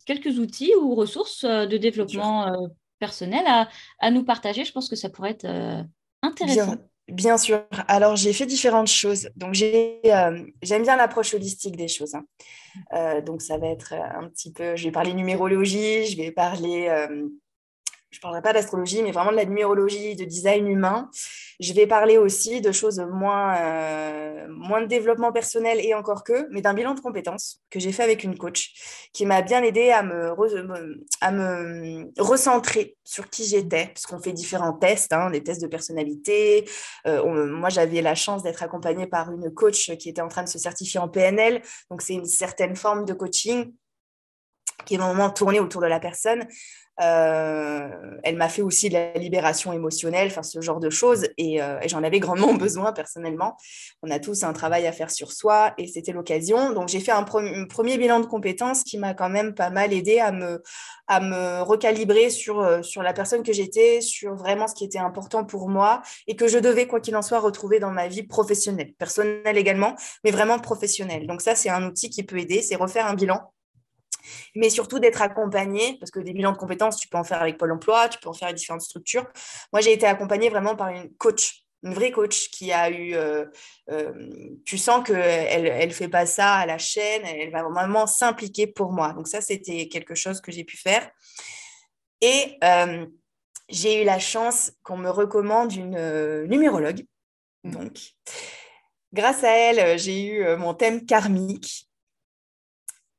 quelques 0.04 0.38
outils 0.38 0.72
ou 0.80 0.94
ressources 0.94 1.44
de 1.44 1.76
développement 1.78 2.70
personnel 2.98 3.42
à, 3.46 3.68
à, 4.00 4.10
nous 4.10 4.22
partager? 4.22 4.64
Je 4.64 4.72
pense 4.72 4.90
que 4.90 4.96
ça 4.96 5.08
pourrait 5.08 5.30
être 5.30 5.46
intéressant. 6.22 6.76
Bien 6.76 6.88
sûr. 7.36 7.64
Alors, 7.88 8.16
j'ai 8.16 8.32
fait 8.32 8.46
différentes 8.46 8.88
choses. 8.88 9.28
Donc, 9.36 9.54
euh, 9.60 10.46
j'aime 10.62 10.82
bien 10.82 10.96
l'approche 10.96 11.34
holistique 11.34 11.76
des 11.76 11.88
choses. 11.88 12.14
Hein. 12.14 12.24
Euh, 12.94 13.20
donc, 13.20 13.42
ça 13.42 13.58
va 13.58 13.68
être 13.68 13.92
un 13.92 14.28
petit 14.28 14.52
peu, 14.52 14.76
je 14.76 14.84
vais 14.84 14.90
parler 14.90 15.12
numérologie, 15.14 16.06
je 16.06 16.16
vais 16.16 16.32
parler 16.32 16.88
euh, 16.88 17.28
je 18.14 18.20
ne 18.20 18.22
parlerai 18.22 18.42
pas 18.42 18.52
d'astrologie, 18.52 19.02
mais 19.02 19.10
vraiment 19.10 19.32
de 19.32 19.36
la 19.36 19.44
numérologie, 19.44 20.14
de 20.14 20.24
design 20.24 20.68
humain. 20.68 21.10
Je 21.58 21.72
vais 21.72 21.88
parler 21.88 22.16
aussi 22.16 22.60
de 22.60 22.70
choses 22.70 23.00
moins, 23.00 23.56
euh, 23.56 24.46
moins 24.50 24.82
de 24.82 24.86
développement 24.86 25.32
personnel 25.32 25.80
et 25.82 25.94
encore 25.94 26.22
que, 26.22 26.46
mais 26.52 26.60
d'un 26.60 26.74
bilan 26.74 26.94
de 26.94 27.00
compétences 27.00 27.60
que 27.70 27.80
j'ai 27.80 27.90
fait 27.90 28.04
avec 28.04 28.22
une 28.22 28.38
coach 28.38 29.08
qui 29.12 29.26
m'a 29.26 29.42
bien 29.42 29.64
aidé 29.64 29.90
à 29.90 30.04
me, 30.04 30.32
à 31.20 31.32
me 31.32 32.08
recentrer 32.22 32.96
sur 33.02 33.28
qui 33.28 33.44
j'étais, 33.46 33.88
puisqu'on 33.88 34.20
fait 34.20 34.32
différents 34.32 34.74
tests, 34.74 35.12
hein, 35.12 35.30
des 35.30 35.42
tests 35.42 35.62
de 35.62 35.66
personnalité. 35.66 36.68
Euh, 37.08 37.46
moi, 37.48 37.68
j'avais 37.68 38.00
la 38.00 38.14
chance 38.14 38.44
d'être 38.44 38.62
accompagnée 38.62 39.08
par 39.08 39.32
une 39.32 39.52
coach 39.52 39.90
qui 39.96 40.08
était 40.08 40.22
en 40.22 40.28
train 40.28 40.44
de 40.44 40.48
se 40.48 40.60
certifier 40.60 41.00
en 41.00 41.08
PNL. 41.08 41.62
Donc, 41.90 42.00
c'est 42.00 42.14
une 42.14 42.26
certaine 42.26 42.76
forme 42.76 43.06
de 43.06 43.12
coaching 43.12 43.72
qui 44.84 44.94
est 44.94 44.98
vraiment 44.98 45.30
tourné 45.30 45.60
autour 45.60 45.80
de 45.80 45.86
la 45.86 46.00
personne. 46.00 46.46
Euh, 47.02 47.88
elle 48.22 48.36
m'a 48.36 48.48
fait 48.48 48.62
aussi 48.62 48.88
de 48.88 48.94
la 48.94 49.12
libération 49.14 49.72
émotionnelle, 49.72 50.28
enfin 50.28 50.44
ce 50.44 50.60
genre 50.60 50.78
de 50.78 50.90
choses, 50.90 51.26
et, 51.38 51.60
euh, 51.60 51.78
j'en 51.86 52.02
avais 52.04 52.20
grandement 52.20 52.54
besoin 52.54 52.92
personnellement. 52.92 53.56
On 54.02 54.10
a 54.10 54.18
tous 54.18 54.44
un 54.44 54.52
travail 54.52 54.86
à 54.86 54.92
faire 54.92 55.10
sur 55.10 55.32
soi, 55.32 55.74
et 55.78 55.88
c'était 55.88 56.12
l'occasion. 56.12 56.72
Donc 56.72 56.88
j'ai 56.88 57.00
fait 57.00 57.12
un, 57.12 57.24
premier 57.24 57.98
bilan 57.98 58.20
de 58.20 58.26
compétences 58.26 58.84
qui 58.84 58.98
m'a 58.98 59.14
quand 59.14 59.28
même 59.28 59.54
pas 59.54 59.70
mal 59.70 59.92
aidé 59.92 60.20
à 60.20 60.30
me, 60.30 60.62
à 61.08 61.20
me 61.20 61.62
recalibrer 61.62 62.30
sur, 62.30 62.60
euh, 62.60 62.82
sur 62.82 63.02
la 63.02 63.12
personne 63.12 63.42
que 63.42 63.52
j'étais, 63.52 64.00
sur 64.00 64.34
vraiment 64.36 64.68
ce 64.68 64.74
qui 64.74 64.84
était 64.84 64.98
important 64.98 65.44
pour 65.44 65.68
moi, 65.68 66.02
et 66.28 66.36
que 66.36 66.46
je 66.46 66.58
devais, 66.58 66.86
quoi 66.86 67.00
qu'il 67.00 67.16
en 67.16 67.22
soit, 67.22 67.40
retrouver 67.40 67.80
dans 67.80 67.90
ma 67.90 68.06
vie 68.06 68.22
professionnelle, 68.22 68.92
personnelle 68.98 69.58
également, 69.58 69.94
mais 70.22 70.30
vraiment 70.30 70.58
professionnelle. 70.58 71.26
Donc 71.26 71.40
ça, 71.40 71.56
c'est 71.56 71.70
un 71.70 71.84
outil 71.86 72.08
qui 72.08 72.22
peut 72.22 72.38
aider, 72.38 72.62
c'est 72.62 72.76
refaire 72.76 73.06
un 73.06 73.14
bilan 73.14 73.53
mais 74.54 74.70
surtout 74.70 74.98
d'être 74.98 75.22
accompagné, 75.22 75.96
parce 75.98 76.10
que 76.10 76.20
des 76.20 76.32
bilans 76.32 76.52
de 76.52 76.58
compétences, 76.58 76.96
tu 76.96 77.08
peux 77.08 77.18
en 77.18 77.24
faire 77.24 77.40
avec 77.40 77.58
Pôle 77.58 77.72
emploi, 77.72 78.08
tu 78.08 78.18
peux 78.18 78.28
en 78.28 78.34
faire 78.34 78.48
avec 78.48 78.58
différentes 78.58 78.82
structures. 78.82 79.26
Moi, 79.72 79.80
j'ai 79.80 79.92
été 79.92 80.06
accompagnée 80.06 80.50
vraiment 80.50 80.76
par 80.76 80.88
une 80.88 81.12
coach 81.16 81.64
une 81.84 81.92
vraie 81.92 82.10
coach 82.10 82.48
qui 82.48 82.72
a 82.72 82.90
eu, 82.90 83.14
euh, 83.14 83.44
euh, 83.90 84.12
tu 84.64 84.78
sens 84.78 85.04
qu'elle 85.06 85.66
elle 85.66 85.92
fait 85.92 86.08
pas 86.08 86.24
ça 86.24 86.54
à 86.54 86.66
la 86.66 86.78
chaîne, 86.78 87.22
elle 87.24 87.50
va 87.50 87.62
vraiment 87.62 88.06
s'impliquer 88.06 88.66
pour 88.66 88.90
moi. 88.90 89.12
Donc 89.12 89.28
ça, 89.28 89.40
c'était 89.40 89.88
quelque 89.88 90.14
chose 90.14 90.40
que 90.40 90.50
j'ai 90.50 90.64
pu 90.64 90.78
faire. 90.78 91.08
Et 92.22 92.56
euh, 92.64 93.06
j'ai 93.68 94.02
eu 94.02 94.04
la 94.04 94.18
chance 94.18 94.72
qu'on 94.82 94.96
me 94.96 95.10
recommande 95.10 95.74
une 95.74 96.46
numérologue. 96.46 97.04
Donc, 97.64 97.98
grâce 99.12 99.44
à 99.44 99.50
elle, 99.50 99.98
j'ai 99.98 100.24
eu 100.26 100.56
mon 100.56 100.72
thème 100.72 101.04
karmique 101.04 101.88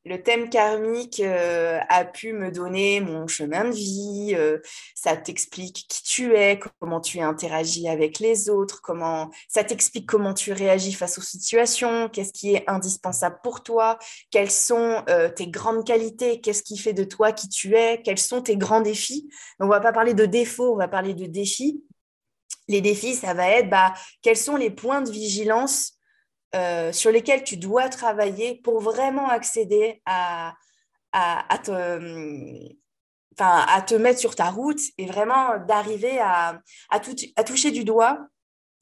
le 0.06 0.22
thème 0.22 0.50
karmique 0.50 1.20
euh, 1.20 1.80
a 1.89 2.06
pu 2.06 2.32
me 2.32 2.52
donner 2.52 3.02
mon 3.02 3.28
chemin 3.28 3.65
de 3.65 3.74
vie, 3.74 4.36
euh, 4.36 4.60
ça 4.94 5.18
t'explique 5.18 5.88
qui 5.89 6.04
tu 6.04 6.36
es, 6.36 6.60
comment 6.80 7.02
tu 7.02 7.20
interagis 7.20 7.89
avec 7.89 8.20
les 8.20 8.50
autres, 8.50 8.82
comment 8.82 9.32
ça 9.48 9.63
t'explique 9.63 10.08
comment 10.08 10.36
tu 10.36 10.54
réagis 10.54 10.94
face 10.94 11.18
aux 11.18 11.24
situations, 11.24 12.08
qu'est-ce 12.08 12.34
qui 12.34 12.54
est 12.54 12.63
indispensable 12.68 13.39
pour 13.41 13.63
toi, 13.63 13.98
quelles 14.30 14.52
sont 14.52 15.04
euh, 15.10 15.30
tes 15.30 15.48
grandes 15.48 15.84
qualités, 15.84 16.39
qu'est-ce 16.39 16.62
qui 16.62 16.78
fait 16.78 16.94
de 16.94 17.04
toi 17.04 17.32
qui 17.32 17.50
tu 17.50 17.76
es, 17.76 18.02
quels 18.04 18.20
sont 18.20 18.44
tes 18.44 18.58
grands 18.58 18.82
défis. 18.82 19.28
Donc 19.60 19.70
on 19.70 19.72
va 19.72 19.82
pas 19.82 19.94
parler 19.94 20.13
de 20.13 20.28
défauts, 20.28 20.74
on 20.74 20.78
va 20.78 20.88
parler 20.88 21.15
de 21.15 21.26
défis. 21.26 21.84
Les 22.68 22.82
défis, 22.82 23.15
ça 23.15 23.34
va 23.34 23.50
être 23.50 23.70
bah, 23.70 23.94
quels 24.22 24.38
sont 24.38 24.56
les 24.56 24.70
points 24.70 25.02
de 25.02 25.12
vigilance 25.12 25.94
euh, 26.53 26.91
sur 26.91 27.12
lesquels 27.12 27.43
tu 27.43 27.58
dois 27.58 27.89
travailler 27.89 28.55
pour 28.63 28.81
vraiment 28.81 29.29
accéder 29.29 30.01
à, 30.05 30.53
à, 31.12 31.58
te, 31.58 32.69
à 33.39 33.81
te 33.81 33.95
mettre 33.95 34.19
sur 34.19 34.36
ta 34.36 34.49
route 34.49 34.79
et 34.97 35.05
vraiment 35.05 35.58
d'arriver 35.60 36.19
à, 36.19 36.62
à, 36.89 37.01
à, 37.36 37.43
toucher 37.43 37.71
du 37.71 37.84
doigt 37.84 38.27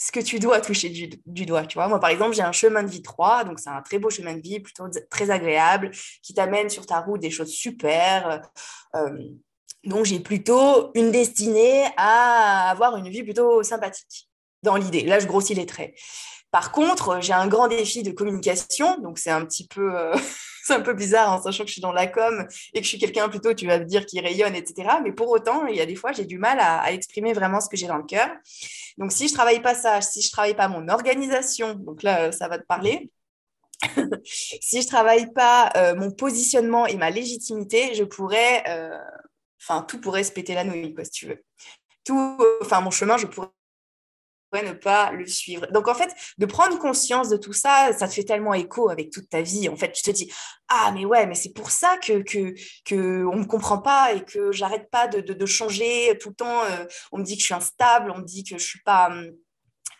ce 0.03 0.11
que 0.11 0.19
tu 0.19 0.37
dois 0.39 0.59
toucher 0.59 0.89
du, 0.89 1.45
doigt. 1.45 1.65
Tu 1.65 1.77
vois, 1.77 1.87
moi, 1.87 1.99
par 1.99 2.09
exemple, 2.09 2.35
j'ai 2.35 2.41
un 2.41 2.51
chemin 2.51 2.83
de 2.83 2.89
vie 2.89 3.01
3, 3.01 3.45
donc 3.45 3.59
c'est 3.59 3.69
un 3.69 3.81
très 3.81 3.99
beau 3.99 4.09
chemin 4.09 4.35
de 4.35 4.41
vie, 4.41 4.59
plutôt 4.59 4.85
très 5.09 5.31
agréable, 5.31 5.91
qui 6.21 6.33
t'amène 6.33 6.69
sur 6.69 6.85
ta 6.85 6.99
route 6.99 7.21
des 7.21 7.31
choses 7.31 7.51
super. 7.51 8.41
Euh, 8.95 9.17
donc, 9.85 10.03
j'ai 10.05 10.19
plutôt 10.19 10.91
une 10.93 11.11
destinée 11.11 11.85
à 11.95 12.69
avoir 12.69 12.97
une 12.97 13.07
vie 13.07 13.23
plutôt 13.23 13.63
sympathique 13.63 14.29
dans 14.61 14.75
l'idée. 14.75 15.03
Là, 15.03 15.19
je 15.19 15.27
grossis 15.27 15.53
les 15.53 15.65
traits. 15.65 15.93
Par 16.53 16.71
contre, 16.71 17.19
j'ai 17.19 17.33
un 17.33 17.47
grand 17.47 17.67
défi 17.67 18.03
de 18.03 18.11
communication, 18.11 18.99
donc 18.99 19.17
c'est 19.17 19.31
un 19.31 19.43
petit 19.43 19.67
peu, 19.67 19.97
euh, 19.97 20.15
bizarre 20.95 21.33
en 21.33 21.41
sachant 21.41 21.63
que 21.63 21.67
je 21.69 21.73
suis 21.73 21.81
dans 21.81 21.91
la 21.91 22.05
com 22.05 22.47
et 22.75 22.77
que 22.77 22.83
je 22.83 22.89
suis 22.89 22.99
quelqu'un 22.99 23.27
plutôt, 23.27 23.55
tu 23.55 23.65
vas 23.65 23.79
me 23.79 23.85
dire, 23.85 24.05
qui 24.05 24.19
rayonne, 24.19 24.53
etc. 24.53 24.97
Mais 25.03 25.11
pour 25.11 25.29
autant, 25.29 25.65
il 25.65 25.75
y 25.75 25.81
a 25.81 25.87
des 25.87 25.95
fois, 25.95 26.11
j'ai 26.11 26.25
du 26.25 26.37
mal 26.37 26.59
à, 26.59 26.93
exprimer 26.93 27.33
vraiment 27.33 27.59
ce 27.59 27.69
que 27.69 27.75
j'ai 27.75 27.87
dans 27.87 27.97
le 27.97 28.03
cœur. 28.03 28.29
Donc, 28.99 29.11
si 29.11 29.27
je 29.27 29.33
travaille 29.33 29.63
pas 29.63 29.73
ça, 29.73 29.99
si 30.01 30.21
je 30.21 30.29
travaille 30.29 30.53
pas 30.53 30.67
mon 30.67 30.89
organisation, 30.89 31.73
donc 31.73 32.03
là, 32.03 32.31
ça 32.31 32.47
va 32.47 32.59
te 32.59 32.67
parler. 32.67 33.09
si 34.23 34.83
je 34.83 34.87
travaille 34.87 35.33
pas 35.33 35.71
euh, 35.75 35.95
mon 35.95 36.11
positionnement 36.11 36.85
et 36.85 36.97
ma 36.97 37.09
légitimité, 37.09 37.95
je 37.95 38.03
pourrais, 38.03 38.63
euh, 38.67 38.95
enfin, 39.59 39.81
tout 39.81 39.99
pourrait 39.99 40.23
se 40.23 40.31
péter 40.31 40.53
la 40.53 40.65
nouille, 40.65 40.93
quoi, 40.93 41.03
si 41.03 41.09
tu 41.09 41.25
veux. 41.25 41.43
Tout, 42.03 42.37
enfin, 42.61 42.79
mon 42.81 42.91
chemin, 42.91 43.17
je 43.17 43.25
pourrais 43.25 43.49
ne 44.61 44.73
pas 44.73 45.11
le 45.11 45.25
suivre? 45.25 45.65
Donc 45.71 45.87
en 45.87 45.95
fait, 45.95 46.13
de 46.37 46.45
prendre 46.45 46.77
conscience 46.77 47.29
de 47.29 47.37
tout 47.37 47.53
ça, 47.53 47.91
ça 47.97 48.07
te 48.07 48.13
fait 48.13 48.23
tellement 48.23 48.53
écho 48.53 48.89
avec 48.89 49.11
toute 49.11 49.29
ta 49.29 49.41
vie. 49.41 49.69
En 49.69 49.75
fait, 49.75 49.91
tu 49.91 50.03
te 50.03 50.11
dis 50.11 50.31
ah 50.67 50.91
mais 50.93 51.05
ouais, 51.05 51.25
mais 51.25 51.35
c'est 51.35 51.53
pour 51.53 51.71
ça 51.71 51.97
que 51.97 52.21
que, 52.21 53.25
on 53.25 53.37
me 53.37 53.45
comprend 53.45 53.79
pas 53.79 54.13
et 54.13 54.23
que 54.23 54.51
j'arrête 54.51 54.89
pas 54.89 55.07
de, 55.07 55.21
de, 55.21 55.45
changer 55.45 56.17
tout 56.19 56.29
le 56.29 56.35
temps. 56.35 56.63
Euh, 56.63 56.85
on 57.11 57.19
me 57.19 57.23
dit 57.23 57.35
que 57.35 57.41
je 57.41 57.45
suis 57.45 57.53
instable, 57.53 58.11
on 58.11 58.19
me 58.19 58.25
dit 58.25 58.43
que 58.43 58.57
je 58.57 58.65
suis 58.65 58.81
pas 58.81 59.09
hum, 59.09 59.31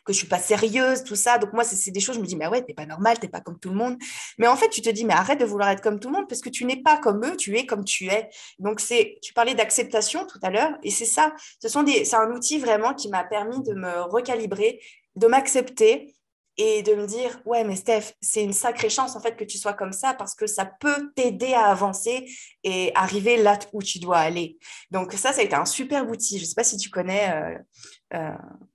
que 0.06 0.13
je 0.13 0.18
suis 0.18 0.28
pas 0.28 0.39
sérieuse, 0.39 1.04
tout 1.04 1.16
ça. 1.16 1.38
Donc 1.38 1.54
moi, 1.54 1.63
c'est 1.63 1.92
des 1.92 2.00
choses, 2.00 2.16
je 2.16 2.22
me 2.22 2.26
dis, 2.26 2.36
mais 2.36 2.48
ouais, 2.48 2.62
t'es 2.63 2.74
pas 2.74 2.86
normal, 2.86 3.20
t'es 3.20 3.28
pas 3.28 3.42
comme 3.42 3.60
tout 3.60 3.70
le 3.70 3.76
monde. 3.76 3.98
Mais 4.38 4.48
en 4.48 4.56
fait, 4.56 4.70
tu 4.70 4.82
te 4.82 4.89
dis, 4.89 5.06
mais 5.06 5.13
arrête 5.13 5.39
de 5.39 5.46
vouloir 5.46 5.70
être 5.70 5.82
comme 5.82 6.00
tout 6.00 6.10
le 6.10 6.16
monde 6.16 6.28
parce 6.28 6.42
que 6.42 6.50
tu 6.50 6.66
n'es 6.66 6.82
pas 6.82 6.98
comme 6.98 7.24
eux, 7.26 7.38
tu 7.38 7.58
es 7.58 7.66
comme 7.66 7.86
tu 7.86 8.08
es. 8.08 8.30
Donc 8.60 8.80
c'est, 8.80 9.20
tu 9.22 9.34
parlais 9.34 9.56
d'acceptation 9.56 10.26
tout 10.26 10.39
à 10.42 10.50
l'heure, 10.50 10.72
et 10.84 10.92
c'est 10.92 11.06
ça. 11.06 11.34
Ce 11.62 11.70
sont 11.70 11.84
des, 11.84 12.06
c'est 12.06 12.16
un 12.16 12.32
outil 12.32 12.60
vraiment 12.60 12.94
qui 12.94 13.10
m'a 13.10 13.24
permis 13.24 13.62
de 13.63 13.74
me 13.74 14.02
recalibrer, 14.04 14.80
de 15.16 15.28
m'accepter 15.28 16.13
et 16.58 16.84
de 16.84 16.94
me 16.94 17.08
dire 17.08 17.39
ouais 17.46 17.63
mais 17.63 17.76
Steph 17.76 18.13
c'est 18.22 18.44
une 18.44 18.54
sacrée 18.54 18.89
chance 18.89 19.16
en 19.16 19.20
fait 19.20 19.36
que 19.36 19.44
tu 19.44 19.58
sois 19.58 19.74
comme 19.74 19.92
ça 19.92 20.13
parce 20.13 20.36
que 20.36 20.46
ça 20.46 20.66
peut 20.66 21.12
t'aider 21.16 21.54
à 21.54 21.66
avancer 21.66 22.30
et 22.63 22.92
arriver 22.94 23.38
là 23.38 23.58
où 23.74 23.82
tu 23.82 23.98
dois 23.98 24.20
aller 24.20 24.58
donc 24.92 25.13
ça 25.13 25.34
ça 25.34 25.42
a 25.42 25.44
été 25.44 25.56
un 25.56 25.66
super 25.66 26.08
outil 26.08 26.38
je 26.38 26.46
sais 26.46 26.54
pas 26.54 26.63
si 26.63 26.78
tu 26.78 26.89
connais 26.92 27.32
euh, 27.34 27.58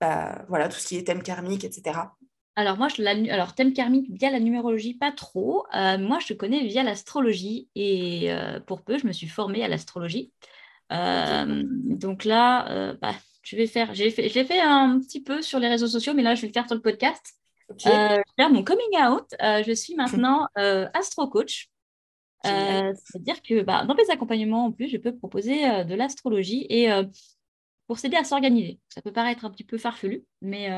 bah, 0.01 0.44
voilà 0.48 0.68
tout 0.68 0.79
ce 0.79 0.88
qui 0.88 0.96
est 0.96 1.05
thème 1.05 1.22
karmique 1.22 1.64
etc 1.64 2.01
alors 2.57 2.77
moi 2.77 2.88
je 2.88 3.01
alors 3.31 3.55
thème 3.55 3.72
karmique 3.72 4.11
via 4.11 4.33
la 4.33 4.40
numérologie 4.40 4.94
pas 4.94 5.12
trop. 5.12 5.64
Euh, 5.77 5.96
moi 5.96 6.18
je 6.18 6.35
connais 6.35 6.66
via 6.66 6.83
l'astrologie. 6.83 7.68
Et 7.77 8.33
pour 8.66 8.83
peu 8.83 8.98
je 8.98 9.07
me 9.07 9.12
suis 9.12 9.29
formée 9.29 9.62
à 9.62 9.68
l'astrologie. 9.68 10.33
Donc 10.90 12.24
là 12.24 12.94
bah, 13.01 13.14
je 13.42 13.55
vais 13.55 13.68
faire 13.68 13.94
j'ai 13.94 14.11
fait, 14.11 14.29
fait 14.29 14.61
un 14.61 14.98
petit 14.98 15.22
peu 15.22 15.40
sur 15.40 15.61
les 15.61 15.68
réseaux 15.68 15.87
sociaux 15.87 16.14
mais 16.14 16.24
là 16.24 16.35
je 16.35 16.40
vais 16.40 16.48
le 16.48 16.53
faire 16.53 16.66
sur 16.66 16.74
le 16.74 16.83
podcast. 16.83 17.38
Okay. 17.70 17.90
Euh, 17.90 18.22
faire 18.37 18.51
mon 18.51 18.64
coming 18.64 18.98
out. 18.98 19.27
Euh, 19.42 19.62
je 19.66 19.72
suis 19.72 19.94
maintenant 19.94 20.48
euh, 20.59 20.88
astro-coach. 20.94 21.68
C'est-à-dire 22.44 23.42
que 23.42 23.62
bah, 23.62 23.85
dans 23.85 23.94
mes 23.94 24.09
accompagnements, 24.11 24.66
en 24.66 24.72
plus, 24.72 24.88
je 24.88 24.96
peux 24.96 25.14
proposer 25.14 25.85
de 25.85 25.94
l'astrologie. 25.94 26.66
Et 26.70 26.88
pour 27.88 27.98
s'aider 27.98 28.16
à 28.16 28.22
s'organiser. 28.22 28.79
Ça 28.88 29.03
peut 29.03 29.12
paraître 29.12 29.44
un 29.44 29.51
petit 29.51 29.64
peu 29.64 29.79
farfelu, 29.79 30.24
mais 30.40 30.70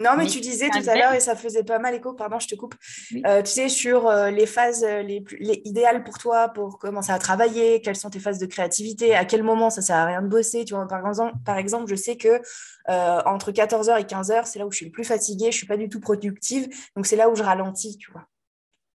non, 0.00 0.12
mais 0.16 0.26
tu 0.26 0.40
disais 0.40 0.70
tout 0.70 0.88
à 0.88 0.96
l'heure, 0.96 1.12
et 1.12 1.20
ça 1.20 1.36
faisait 1.36 1.62
pas 1.62 1.78
mal 1.78 1.94
écho, 1.94 2.14
pardon, 2.14 2.38
je 2.38 2.48
te 2.48 2.54
coupe, 2.54 2.74
tu 3.10 3.20
sais, 3.44 3.68
sur 3.68 4.10
les 4.10 4.46
phases 4.46 4.82
les, 4.82 5.20
plus, 5.20 5.36
les 5.36 5.60
idéales 5.66 6.02
pour 6.02 6.16
toi 6.16 6.48
pour 6.48 6.78
commencer 6.78 7.12
à 7.12 7.18
travailler, 7.18 7.82
quelles 7.82 7.96
sont 7.96 8.08
tes 8.08 8.18
phases 8.18 8.38
de 8.38 8.46
créativité, 8.46 9.14
à 9.14 9.26
quel 9.26 9.42
moment 9.42 9.68
ça 9.68 9.82
sert 9.82 9.96
à 9.96 10.06
rien 10.06 10.22
de 10.22 10.28
bosser. 10.28 10.64
Tu 10.64 10.74
vois, 10.74 10.88
par 10.88 11.06
exemple, 11.06 11.34
par 11.44 11.58
exemple 11.58 11.84
je 11.90 11.96
sais 11.96 12.16
que 12.16 12.40
euh, 12.88 13.20
entre 13.24 13.52
14h 13.52 14.00
et 14.00 14.04
15h, 14.04 14.46
c'est 14.46 14.58
là 14.58 14.66
où 14.66 14.72
je 14.72 14.78
suis 14.78 14.86
le 14.86 14.92
plus 14.92 15.04
fatiguée, 15.04 15.44
je 15.44 15.48
ne 15.48 15.52
suis 15.52 15.66
pas 15.66 15.76
du 15.76 15.88
tout 15.88 16.00
productive. 16.00 16.68
Donc, 16.96 17.06
c'est 17.06 17.16
là 17.16 17.30
où 17.30 17.36
je 17.36 17.42
ralentis, 17.42 17.96
tu 17.98 18.10
vois. 18.10 18.26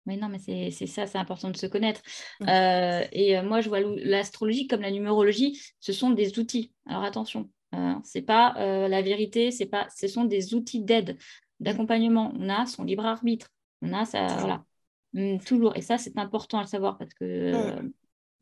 Mais 0.07 0.17
non, 0.17 0.29
mais 0.29 0.39
c'est 0.39 0.87
ça, 0.87 1.07
c'est 1.07 1.19
important 1.19 1.51
de 1.51 1.57
se 1.57 1.67
connaître. 1.67 2.01
Mmh. 2.41 2.49
Euh, 2.49 3.05
et 3.13 3.39
euh, 3.39 3.43
moi, 3.43 3.61
je 3.61 3.69
vois 3.69 3.81
l'astrologie 3.81 4.67
comme 4.67 4.81
la 4.81 4.91
numérologie, 4.91 5.61
ce 5.81 5.93
sont 5.93 6.11
des 6.11 6.39
outils. 6.39 6.73
Alors 6.87 7.05
attention, 7.05 7.51
hein, 7.73 8.01
c'est 8.05 8.23
pas 8.23 8.55
la 8.57 9.03
vérité, 9.03 9.51
c'est 9.51 9.67
pas, 9.67 9.87
ce 9.95 10.09
sont 10.09 10.25
des 10.25 10.55
outils 10.55 10.83
d'aide, 10.83 11.19
d'accompagnement. 11.61 12.33
On 12.39 12.49
a 12.49 12.67
son 12.67 12.85
libre 12.85 13.05
arbitre, 13.05 13.49
on 13.83 13.93
a 13.93 14.05
ça, 14.05 14.27
voilà, 14.39 14.65
mmh, 15.13 15.39
toujours. 15.41 15.77
Et 15.77 15.83
ça, 15.83 15.99
c'est 15.99 16.19
important 16.19 16.59
à 16.59 16.63
le 16.63 16.69
savoir 16.69 16.97
parce 16.99 17.15
que 17.15 17.53
mmh. 17.53 17.93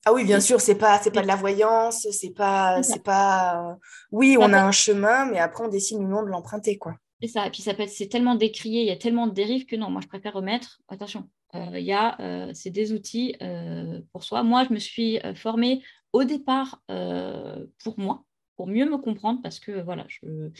Ah 0.07 0.13
oui, 0.13 0.25
bien 0.25 0.41
sûr, 0.41 0.61
c'est 0.61 0.77
pas 0.77 0.99
c'est 1.01 1.11
pas 1.11 1.23
de 1.23 1.27
la 1.27 1.37
voyance, 1.37 2.07
c'est 2.13 2.31
pas 2.31 2.83
c'est 2.83 3.03
pas 3.03 3.77
oui, 4.13 4.37
on 4.39 4.53
a 4.53 4.63
un 4.63 4.73
chemin 4.73 5.27
mais 5.27 5.39
après 5.39 5.65
on 5.65 5.69
décide 5.69 5.99
ou 5.99 6.07
non 6.07 6.23
de 6.23 6.29
l'emprunter 6.29 6.79
quoi. 6.79 6.95
C'est 7.21 7.29
ça, 7.29 7.47
et 7.47 7.51
puis 7.51 7.63
ça 7.63 7.75
peut 7.75 7.85
c'est 7.89 8.07
tellement 8.07 8.37
décrié, 8.37 8.83
il 8.83 8.87
y 8.87 8.93
a 8.93 8.97
tellement 8.97 9.27
de 9.27 9.35
dérives 9.35 9.67
que 9.67 9.75
non, 9.75 9.91
moi 9.91 10.01
je 10.01 10.07
préfère 10.07 10.35
remettre 10.35 10.81
attention. 10.89 11.29
Euh, 11.55 11.79
il 11.79 11.85
y 11.85 11.93
a 11.93 12.21
euh, 12.21 12.51
c'est 12.53 12.71
des 12.71 12.93
outils 12.93 13.37
euh, 13.43 14.01
pour 14.13 14.23
soi. 14.25 14.43
Moi, 14.43 14.65
je 14.65 14.73
me 14.73 14.79
suis 14.79 15.19
formée 15.35 15.83
au 16.13 16.25
départ 16.25 16.83
pour 16.87 17.99
moi, 17.99 18.25
pour 18.57 18.67
mieux 18.67 18.89
me 18.89 18.99
comprendre 18.99 19.41
parce 19.43 19.61
que 19.61 19.83
voilà, 19.83 20.07
je 20.09 20.51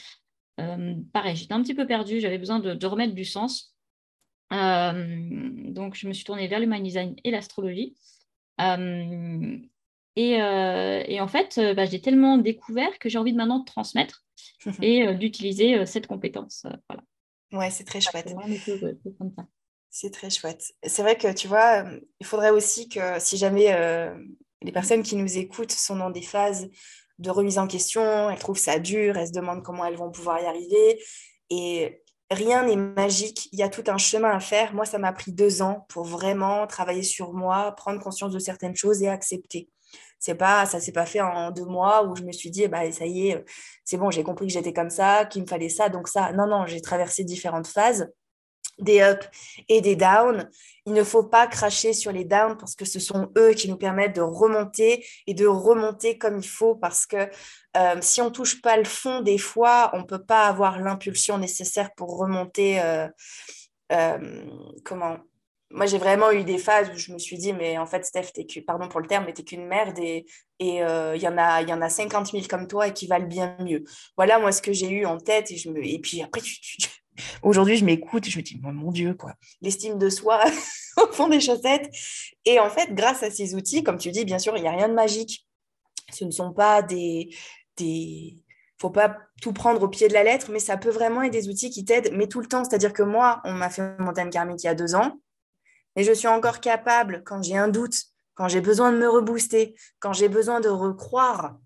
pareil, 1.13 1.37
j'étais 1.37 1.55
un 1.55 1.63
petit 1.63 1.75
peu 1.75 1.87
perdue, 1.87 2.21
j'avais 2.21 2.39
besoin 2.39 2.59
de, 2.59 2.75
de, 2.75 2.87
remettre 2.87 3.15
du 3.15 3.25
sens. 3.25 3.75
donc 4.51 5.95
je 5.95 6.09
me 6.09 6.13
suis 6.13 6.25
tournée 6.25 6.49
vers 6.49 6.61
l'human 6.61 6.83
design 6.83 7.17
et 7.25 7.31
l'astrologie. 7.31 7.97
Euh, 8.61 9.59
et, 10.17 10.43
euh, 10.43 11.05
et, 11.07 11.21
en 11.21 11.29
fait, 11.29 11.61
bah, 11.77 11.85
j'ai 11.85 12.01
tellement 12.01 12.39
découvert 12.39 12.99
que 12.99 13.09
j'ai 13.09 13.19
envie 13.19 13.33
de 13.33 13.37
maintenant 13.37 13.61
de 13.61 13.65
transmettre 13.65 14.25
et 14.83 15.15
d'utiliser 15.15 15.87
cette 15.87 16.09
compétence. 16.09 16.67
voilà. 16.89 17.03
Ouais, 17.53 17.71
c'est 17.71 17.85
très 17.85 18.01
chouette. 18.01 18.35
C'est 20.01 20.13
très 20.13 20.31
chouette. 20.31 20.75
C'est 20.85 21.03
vrai 21.03 21.19
que 21.19 21.33
tu 21.33 21.49
vois, 21.49 21.83
il 22.21 22.25
faudrait 22.25 22.51
aussi 22.51 22.89
que 22.89 23.19
si 23.19 23.37
jamais 23.37 23.77
les 24.63 24.71
personnes 24.71 25.03
qui 25.03 25.17
nous 25.17 25.39
écoutent 25.39 25.73
sont 25.73 25.97
dans 25.97 26.11
des 26.11 26.23
phases 26.23 26.69
de 27.19 27.31
remise 27.31 27.59
en 27.59 27.67
question, 27.67 28.31
elles 28.31 28.39
trouvent 28.39 28.61
ça 28.61 28.79
dur, 28.79 29.17
elles 29.17 29.27
se 29.27 29.33
demandent 29.33 29.65
comment 29.65 29.85
elles 29.85 29.97
vont 29.97 30.13
pouvoir 30.13 30.41
y 30.41 30.47
arriver. 30.47 31.03
Et 31.51 32.05
rien 32.31 32.65
n'est 32.65 32.77
magique, 32.77 33.49
il 33.51 33.59
y 33.59 33.65
a 33.65 33.69
tout 33.69 33.83
un 33.89 33.99
chemin 33.99 34.31
à 34.31 34.39
faire. 34.39 34.73
Moi, 34.73 34.85
ça 34.85 34.99
m'a 34.99 35.13
pris 35.13 35.33
deux 35.33 35.63
ans 35.63 35.85
pour 35.89 36.05
vraiment 36.05 36.69
travailler 36.69 37.03
sur 37.03 37.33
moi, 37.33 37.73
prendre 37.73 38.01
conscience 38.01 38.31
de 38.31 38.39
certaines 38.39 38.77
choses 38.77 39.03
et 39.03 39.09
accepter. 39.09 39.69
C'est 40.21 40.37
pas, 40.37 40.65
ça 40.67 40.79
s'est 40.79 40.93
pas 40.93 41.07
fait 41.07 41.23
en 41.23 41.51
deux 41.51 41.65
mois 41.65 42.07
où 42.07 42.15
je 42.15 42.23
me 42.23 42.31
suis 42.31 42.53
dit, 42.53 42.69
bah, 42.69 42.89
ça 42.93 43.05
y 43.05 43.31
est, 43.31 43.45
c'est 43.85 43.97
bon, 43.97 44.13
j'ai 44.13 44.23
compris 44.23 44.47
que 44.47 44.53
j'étais 44.53 44.73
comme 44.73 44.91
ça, 44.91 45.25
qu'il 45.25 45.43
me 45.43 45.49
fallait 45.49 45.69
ça, 45.69 45.89
donc 45.89 46.07
ça. 46.07 46.31
Non, 46.35 46.47
non, 46.47 46.67
j'ai 46.67 46.81
traversé 46.81 47.25
différentes 47.25 47.67
phases. 47.67 48.09
Des 48.79 49.01
ups 49.01 49.29
et 49.69 49.81
des 49.81 49.97
downs. 49.97 50.49
Il 50.87 50.93
ne 50.93 51.05
faut 51.05 51.25
pas 51.25 51.47
cracher 51.47 51.93
sur 51.93 52.13
les 52.13 52.25
downs 52.25 52.57
parce 52.57 52.75
que 52.75 52.85
ce 52.85 52.99
sont 52.99 53.31
eux 53.37 53.53
qui 53.53 53.69
nous 53.69 53.77
permettent 53.77 54.17
de 54.17 54.23
remonter 54.23 55.05
et 55.27 55.35
de 55.35 55.47
remonter 55.47 56.17
comme 56.19 56.39
il 56.39 56.49
faut 56.49 56.75
parce 56.75 57.07
que 57.07 57.29
euh, 57.77 57.97
si 58.01 58.21
on 58.21 58.31
touche 58.31 58.63
pas 58.63 58.77
le 58.77 58.85
fond 58.85 59.21
des 59.21 59.39
fois, 59.39 59.91
on 59.93 60.05
peut 60.05 60.25
pas 60.25 60.47
avoir 60.47 60.81
l'impulsion 60.81 61.39
nécessaire 61.39 61.91
pour 61.95 62.19
remonter. 62.19 62.81
Euh, 62.81 63.09
euh, 63.93 64.45
comment? 64.85 65.19
Moi, 65.71 65.85
j'ai 65.85 65.99
vraiment 65.99 66.31
eu 66.31 66.45
des 66.45 66.57
phases 66.57 66.89
où 66.89 66.97
je 66.97 67.13
me 67.13 67.19
suis 67.19 67.37
dit, 67.37 67.53
mais 67.53 67.77
en 67.77 67.85
fait, 67.85 68.03
Steph, 68.03 68.31
es 68.37 68.63
pardon 68.63 68.89
pour 68.89 69.01
le 69.01 69.07
terme, 69.07 69.27
mais 69.27 69.35
t'es 69.35 69.43
qu'une 69.43 69.67
merde 69.67 69.99
et 69.99 70.25
il 70.61 70.77
y, 71.23 71.29
en 71.29 71.37
a, 71.37 71.61
y 71.61 71.73
en 71.75 71.83
a 71.83 71.91
50 71.91 72.29
000 72.29 72.45
comme 72.49 72.67
toi 72.67 72.89
et 72.89 72.95
qui 72.95 73.07
valent 73.07 73.27
bien 73.27 73.55
mieux. 73.61 73.85
Voilà, 74.17 74.39
moi, 74.39 74.51
ce 74.51 74.63
que 74.63 74.73
j'ai 74.73 74.89
eu 74.89 75.05
en 75.05 75.19
tête 75.19 75.51
et, 75.51 75.59
je 75.59 75.69
me... 75.69 75.85
et 75.85 75.99
puis 75.99 76.23
après, 76.23 76.41
tu 76.41 76.89
Aujourd'hui, 77.43 77.77
je 77.77 77.85
m'écoute 77.85 78.27
et 78.27 78.31
je 78.31 78.39
me 78.39 78.43
dis, 78.43 78.61
mon 78.63 78.91
Dieu, 78.91 79.15
quoi, 79.15 79.35
l'estime 79.61 79.99
de 79.99 80.09
soi 80.09 80.43
au 80.97 81.13
fond 81.13 81.29
des 81.29 81.41
chaussettes. 81.41 81.91
Et 82.45 82.59
en 82.61 82.71
fait, 82.71 82.95
grâce 82.95 83.23
à 83.23 83.31
ces 83.31 83.55
outils, 83.55 83.83
comme 83.83 83.99
tu 83.99 84.11
dis, 84.11 84.25
bien 84.25 84.39
sûr, 84.39 84.57
il 84.57 84.63
n'y 84.63 84.69
a 84.69 84.73
rien 84.73 84.89
de 84.89 84.95
magique. 84.95 85.47
Ce 86.13 86.25
ne 86.25 86.31
sont 86.31 86.53
pas 86.53 86.83
des... 86.83 87.35
des 87.77 88.37
faut 88.81 88.91
pas 88.91 89.17
tout 89.43 89.53
prendre 89.53 89.83
au 89.83 89.89
pied 89.89 90.07
de 90.07 90.13
la 90.13 90.23
lettre, 90.23 90.53
mais 90.53 90.61
ça 90.61 90.77
peut 90.77 90.91
vraiment 90.91 91.23
être 91.23 91.33
des 91.33 91.49
outils 91.49 91.69
qui 91.69 91.85
t'aident, 91.85 92.11
mais 92.13 92.29
tout 92.29 92.41
le 92.41 92.47
temps. 92.47 92.63
C'est-à-dire 92.63 92.93
que 92.93 93.03
moi, 93.03 93.41
on 93.45 93.53
m'a 93.53 93.71
fait 93.71 93.99
montagne 93.99 94.31
karmique 94.31 94.63
il 94.63 94.67
y 94.67 94.71
a 94.71 94.75
deux 94.75 94.95
ans, 94.95 95.19
mais 95.97 96.05
je 96.05 96.13
suis 96.13 96.29
encore 96.29 96.61
capable, 96.61 97.23
quand 97.25 97.43
j'ai 97.43 97.57
un 97.57 97.67
doute, 97.67 97.97
quand 98.35 98.47
j'ai 98.47 98.61
besoin 98.61 98.93
de 98.93 98.99
me 98.99 99.09
rebooster, 99.09 99.75
quand 99.99 100.13
j'ai 100.13 100.29
besoin 100.29 100.61
de 100.61 100.69
recroire, 100.69 101.57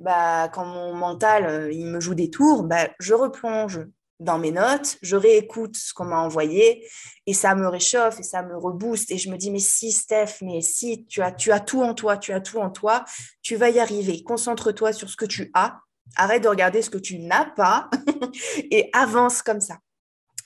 bah, 0.00 0.48
quand 0.48 0.64
mon 0.64 0.94
mental 0.94 1.46
euh, 1.46 1.72
il 1.72 1.86
me 1.86 2.00
joue 2.00 2.16
des 2.16 2.28
tours, 2.28 2.64
bah, 2.64 2.90
je 2.98 3.14
replonge 3.14 3.80
dans 4.22 4.38
mes 4.38 4.50
notes, 4.50 4.98
je 5.02 5.16
réécoute 5.16 5.76
ce 5.76 5.92
qu'on 5.92 6.04
m'a 6.04 6.18
envoyé 6.18 6.88
et 7.26 7.34
ça 7.34 7.54
me 7.54 7.68
réchauffe 7.68 8.18
et 8.20 8.22
ça 8.22 8.42
me 8.42 8.56
rebooste 8.56 9.10
et 9.10 9.18
je 9.18 9.30
me 9.30 9.36
dis 9.36 9.50
mais 9.50 9.58
si 9.58 9.92
Steph, 9.92 10.36
mais 10.40 10.60
si 10.60 11.06
tu 11.06 11.22
as, 11.22 11.32
tu 11.32 11.52
as 11.52 11.60
tout 11.60 11.82
en 11.82 11.94
toi, 11.94 12.16
tu 12.16 12.32
as 12.32 12.40
tout 12.40 12.58
en 12.58 12.70
toi, 12.70 13.04
tu 13.42 13.56
vas 13.56 13.70
y 13.70 13.78
arriver. 13.78 14.22
Concentre-toi 14.22 14.92
sur 14.92 15.08
ce 15.08 15.16
que 15.16 15.24
tu 15.24 15.50
as, 15.54 15.80
arrête 16.16 16.42
de 16.42 16.48
regarder 16.48 16.82
ce 16.82 16.90
que 16.90 16.98
tu 16.98 17.18
n'as 17.18 17.46
pas 17.46 17.90
et 18.70 18.90
avance 18.92 19.42
comme 19.42 19.60
ça. 19.60 19.78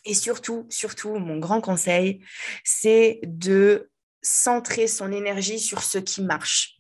Et 0.05 0.15
surtout, 0.15 0.67
surtout, 0.71 1.17
mon 1.17 1.39
grand 1.39 1.61
conseil, 1.61 2.23
c'est 2.65 3.21
de 3.25 3.91
centrer 4.23 4.87
son 4.87 5.13
énergie 5.13 5.59
sur 5.59 5.83
ce 5.83 5.99
qui 5.99 6.23
marche. 6.23 6.77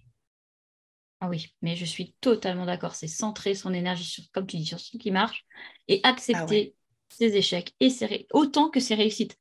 Ah 1.20 1.28
oui, 1.28 1.54
mais 1.62 1.76
je 1.76 1.84
suis 1.84 2.14
totalement 2.20 2.66
d'accord. 2.66 2.94
C'est 2.94 3.08
centrer 3.08 3.54
son 3.54 3.72
énergie 3.72 4.04
sur, 4.04 4.22
comme 4.32 4.46
tu 4.46 4.58
dis, 4.58 4.66
sur 4.66 4.78
ce 4.78 4.96
qui 4.96 5.10
marche 5.10 5.44
et 5.88 6.00
accepter 6.02 6.74
ah 6.74 6.85
ses 7.08 7.36
échecs 7.36 7.74
et 7.80 7.90
autant 8.32 8.68
que 8.70 8.80
ses 8.80 8.94
réussites. 8.94 9.36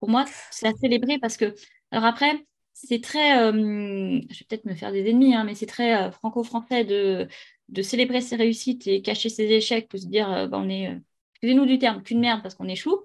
Pour 0.00 0.10
moi, 0.10 0.24
c'est 0.50 0.68
à 0.68 0.74
célébrer 0.74 1.18
parce 1.18 1.36
que, 1.36 1.54
alors 1.90 2.04
après, 2.04 2.46
c'est 2.72 3.00
très, 3.02 3.38
euh, 3.38 4.20
je 4.30 4.38
vais 4.38 4.44
peut-être 4.48 4.64
me 4.66 4.74
faire 4.74 4.92
des 4.92 5.08
ennemis, 5.08 5.34
hein, 5.34 5.44
mais 5.44 5.54
c'est 5.54 5.66
très 5.66 5.96
euh, 5.96 6.10
franco-français 6.10 6.84
de, 6.84 7.26
de 7.70 7.82
célébrer 7.82 8.20
ses 8.20 8.36
réussites 8.36 8.86
et 8.86 9.00
cacher 9.02 9.30
ses 9.30 9.44
échecs 9.44 9.88
pour 9.88 9.98
se 9.98 10.06
dire, 10.06 10.30
euh, 10.30 10.46
bah, 10.46 10.58
on 10.60 10.68
est, 10.68 11.00
excusez-nous 11.34 11.66
du 11.66 11.78
terme, 11.78 12.02
qu'une 12.02 12.20
merde 12.20 12.42
parce 12.42 12.54
qu'on 12.54 12.68
échoue. 12.68 13.00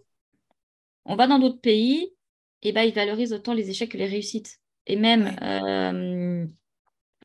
On 1.05 1.15
va 1.15 1.27
dans 1.27 1.39
d'autres 1.39 1.61
pays, 1.61 2.13
et 2.61 2.73
bah, 2.73 2.85
ils 2.85 2.93
valorisent 2.93 3.33
autant 3.33 3.53
les 3.53 3.69
échecs 3.69 3.91
que 3.91 3.97
les 3.97 4.05
réussites. 4.05 4.59
Et 4.87 4.95
même 4.95 5.35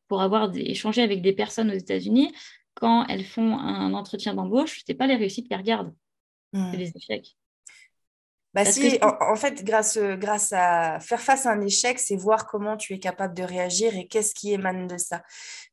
pour 0.08 0.22
avoir 0.22 0.54
échangé 0.54 1.02
avec 1.02 1.22
des 1.22 1.32
personnes 1.32 1.70
aux 1.70 1.74
États-Unis, 1.74 2.32
quand 2.74 3.06
elles 3.08 3.24
font 3.24 3.58
un 3.58 3.92
entretien 3.94 4.34
d'embauche, 4.34 4.80
ce 4.80 4.84
n'est 4.88 4.96
pas 4.96 5.06
les 5.06 5.16
réussites 5.16 5.48
qu'elles 5.48 5.58
regardent 5.58 5.94
Hmm. 6.56 6.72
les 6.72 6.92
échecs. 6.96 7.36
Bah 8.54 8.64
si, 8.64 8.98
en, 9.02 9.36
fait, 9.36 9.62
grâce, 9.64 9.98
grâce 9.98 10.50
à 10.54 10.98
faire 10.98 11.20
face 11.20 11.44
à 11.44 11.50
un 11.50 11.60
échec, 11.60 11.98
c'est 11.98 12.16
voir 12.16 12.46
comment 12.46 12.78
tu 12.78 12.94
es 12.94 12.98
capable 12.98 13.34
de 13.34 13.42
réagir 13.42 13.94
et 13.94 14.06
qu'est-ce 14.06 14.34
qui 14.34 14.54
émane 14.54 14.86
de 14.86 14.96
ça. 14.96 15.22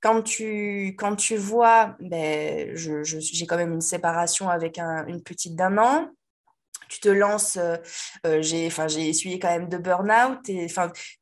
Quand 0.01 0.21
tu, 0.21 0.93
quand 0.97 1.15
tu 1.15 1.37
vois, 1.37 1.95
ben, 2.01 2.75
j'ai 2.75 3.47
quand 3.47 3.55
même 3.55 3.71
une 3.71 3.79
séparation 3.79 4.49
avec 4.49 4.79
une 4.79 5.23
petite 5.23 5.55
d'un 5.55 5.77
an, 5.77 6.09
tu 6.93 6.99
te 6.99 7.09
lances, 7.09 7.57
euh, 7.57 7.77
euh, 8.27 8.41
j'ai 8.41 8.67
essuyé 9.09 9.39
quand 9.39 9.49
même 9.49 9.67
de 9.67 9.77
burn-out, 9.77 10.39
tu 10.45 10.67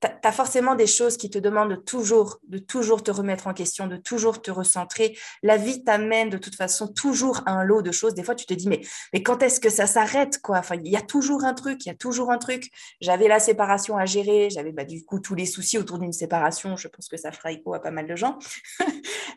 as, 0.03 0.31
forcément 0.31 0.75
des 0.75 0.87
choses 0.87 1.15
qui 1.15 1.29
te 1.29 1.39
demandent 1.39 1.83
toujours, 1.85 2.39
de 2.47 2.57
toujours 2.57 3.03
te 3.03 3.11
remettre 3.11 3.47
en 3.47 3.53
question, 3.53 3.87
de 3.87 3.95
toujours 3.95 4.41
te 4.41 4.51
recentrer. 4.51 5.17
La 5.43 5.55
vie 5.55 5.83
t'amène 5.83 6.29
de 6.29 6.37
toute 6.37 6.55
façon 6.55 6.87
toujours 6.89 7.41
un 7.45 7.63
lot 7.63 7.81
de 7.81 7.91
choses. 7.91 8.13
Des 8.13 8.23
fois, 8.23 8.35
tu 8.35 8.45
te 8.45 8.53
dis, 8.53 8.67
mais, 8.67 8.81
mais 9.13 9.23
quand 9.23 9.41
est-ce 9.43 9.61
que 9.61 9.69
ça 9.69 9.87
s'arrête 9.87 10.41
quoi? 10.41 10.59
Enfin, 10.59 10.75
Il 10.75 10.91
y 10.91 10.97
a 10.97 11.01
toujours 11.01 11.45
un 11.45 11.53
truc, 11.53 11.85
il 11.85 11.89
y 11.89 11.91
a 11.91 11.95
toujours 11.95 12.31
un 12.31 12.37
truc. 12.37 12.69
J'avais 12.99 13.29
la 13.29 13.39
séparation 13.39 13.97
à 13.97 14.05
gérer, 14.05 14.49
j'avais 14.49 14.73
bah, 14.73 14.83
du 14.83 15.05
coup 15.05 15.19
tous 15.19 15.35
les 15.35 15.45
soucis 15.45 15.77
autour 15.77 15.99
d'une 15.99 16.13
séparation. 16.13 16.75
Je 16.75 16.89
pense 16.89 17.07
que 17.07 17.17
ça 17.17 17.31
fera 17.31 17.51
écho 17.53 17.73
à 17.73 17.81
pas 17.81 17.91
mal 17.91 18.07
de 18.07 18.15
gens. 18.15 18.37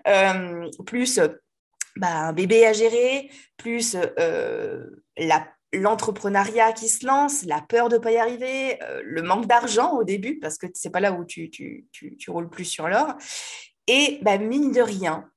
Euh, 0.07 0.69
plus 0.85 1.19
bah, 1.97 2.29
un 2.29 2.33
bébé 2.35 2.67
à 2.67 2.75
gérer, 2.75 3.31
plus 3.57 3.97
la 5.17 5.47
l'entrepreneuriat 5.79 6.73
qui 6.73 6.89
se 6.89 7.07
lance, 7.07 7.45
la 7.45 7.61
peur 7.61 7.89
de 7.89 7.97
ne 7.97 8.01
pas 8.01 8.13
y 8.13 8.17
arriver, 8.17 8.83
euh, 8.83 9.03
le 9.05 9.23
manque 9.23 9.47
d'argent 9.47 9.93
au 9.97 10.05
début, 10.05 10.39
parce 10.39 10.59
que 10.59 10.67
c'est 10.75 10.91
pas 10.91 11.01
là 11.01 11.13
où 11.13 11.25
tu, 11.25 11.51
tu, 11.51 11.87
tu, 11.93 12.31
roules 12.31 12.49
plus 12.49 12.65
sur 12.65 12.89
l'or. 12.89 13.15
Et 13.87 14.19
bah, 14.23 14.39
mine 14.39 14.73
de 14.73 14.81
rien, 14.81 15.31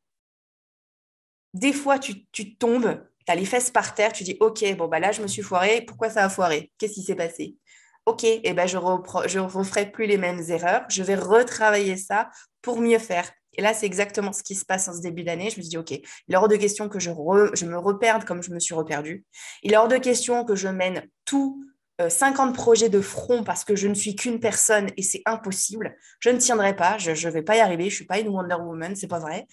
des 1.54 1.74
fois, 1.74 2.00
tu, 2.00 2.26
tu 2.32 2.56
tombes, 2.56 3.04
tu 3.26 3.32
as 3.32 3.36
les 3.36 3.46
fesses 3.46 3.72
par 3.72 3.94
terre, 3.94 4.14
tu 4.14 4.24
dis, 4.24 4.38
OK, 4.40 4.64
bon, 4.76 4.88
bah 4.88 5.00
là, 5.00 5.12
je 5.12 5.22
me 5.22 5.28
suis 5.28 5.42
foiré, 5.42 5.82
pourquoi 5.82 6.10
ça 6.10 6.24
a 6.24 6.30
foiré? 6.30 6.72
Qu'est-ce 6.78 6.94
qui 6.94 7.04
s'est 7.04 7.16
passé? 7.16 7.58
OK, 8.06 8.24
et 8.24 8.42
eh 8.44 8.54
ben, 8.54 8.68
je 8.68 8.78
ne 8.78 9.28
je 9.28 9.40
referai 9.40 9.92
plus 9.92 10.06
les 10.06 10.18
mêmes 10.18 10.42
erreurs, 10.50 10.86
je 10.88 11.04
vais 11.04 11.16
retravailler 11.16 11.98
ça 11.98 12.30
pour 12.62 12.80
mieux 12.80 13.00
faire. 13.00 13.30
Et 13.58 13.62
là, 13.62 13.74
c'est 13.74 13.86
exactement 13.86 14.32
ce 14.32 14.44
qui 14.44 14.56
se 14.56 14.66
passe 14.66 14.88
en 14.88 14.94
ce 14.94 15.02
début 15.02 15.24
d'année. 15.24 15.50
Je 15.50 15.58
me 15.58 15.62
suis 15.62 15.70
dit, 15.70 15.78
OK, 15.78 15.92
il 15.92 16.04
est 16.30 16.36
hors 16.36 16.48
de 16.48 16.56
question 16.56 16.90
que 16.90 17.00
je, 17.00 17.10
me 17.10 17.78
reperde 17.78 18.24
comme 18.24 18.44
je 18.44 18.52
me 18.52 18.60
suis 18.60 18.76
reperdue. 18.76 19.26
Il 19.64 19.74
est 19.74 19.78
hors 19.78 19.88
de 19.88 19.98
question 19.98 20.46
que 20.46 20.56
je 20.56 20.68
mène 20.68 21.08
tous 21.26 21.64
50 22.08 22.54
projets 22.54 22.90
de 22.90 23.02
front 23.02 23.44
parce 23.44 23.64
que 23.64 23.76
je 23.76 23.88
ne 23.88 23.96
suis 23.96 24.16
qu'une 24.16 24.40
personne 24.40 24.90
et 24.98 25.02
c'est 25.02 25.24
impossible. 25.26 25.98
Je 26.20 26.30
ne 26.30 26.38
tiendrai 26.38 26.76
pas, 26.76 27.00
je 27.00 27.12
ne 27.12 27.34
vais 27.34 27.42
pas 27.42 27.58
y 27.58 27.60
arriver, 27.60 27.86
je 27.86 27.90
ne 27.90 27.96
suis 27.96 28.06
pas 28.06 28.20
une 28.20 28.28
Wonder 28.28 28.56
Woman, 28.56 28.96
c'est 28.96 29.08
pas 29.08 29.20
vrai. 29.20 29.48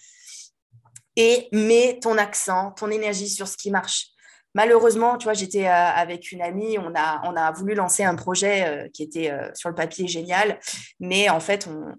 Et 1.15 1.47
mets 1.51 1.97
ton 1.99 2.19
accent, 2.19 2.71
ton 2.73 2.91
énergie 2.91 3.29
sur 3.29 3.47
ce 3.47 3.57
qui 3.57 3.71
marche. 3.71 4.09
Malheureusement, 4.53 5.17
tu 5.17 5.25
vois, 5.25 5.33
j'étais 5.33 5.65
euh, 5.65 5.71
avec 5.71 6.31
une 6.31 6.41
amie, 6.41 6.77
on 6.77 6.93
a, 6.95 7.51
voulu 7.51 7.73
lancer 7.73 8.03
un 8.03 8.15
projet 8.15 8.65
euh, 8.65 8.87
qui 8.93 9.03
était 9.03 9.29
euh, 9.29 9.49
sur 9.53 9.67
le 9.67 9.75
papier 9.75 10.07
génial, 10.07 10.59
mais 10.99 11.29
en 11.29 11.41
fait, 11.41 11.67
on 11.67 11.93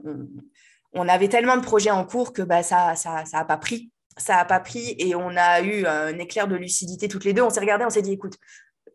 avait 1.02 1.28
tellement 1.28 1.56
de 1.56 1.62
projets 1.62 1.90
en 1.90 2.04
cours 2.04 2.32
que 2.32 2.42
bah, 2.42 2.62
ça 2.62 2.86
n'a 2.86 2.96
ça, 2.96 3.24
ça 3.24 3.44
pas 3.44 3.56
pris. 3.56 3.90
Ça 4.18 4.42
pas 4.46 4.60
pris 4.60 4.94
et 4.98 5.14
on 5.14 5.36
a 5.36 5.60
eu 5.60 5.84
un 5.84 6.18
éclair 6.18 6.48
de 6.48 6.56
lucidité 6.56 7.06
toutes 7.06 7.24
les 7.24 7.34
deux. 7.34 7.42
On 7.42 7.50
s'est 7.50 7.60
regardé, 7.60 7.84
on 7.84 7.90
s'est 7.90 8.00
dit, 8.00 8.12
écoute, 8.12 8.38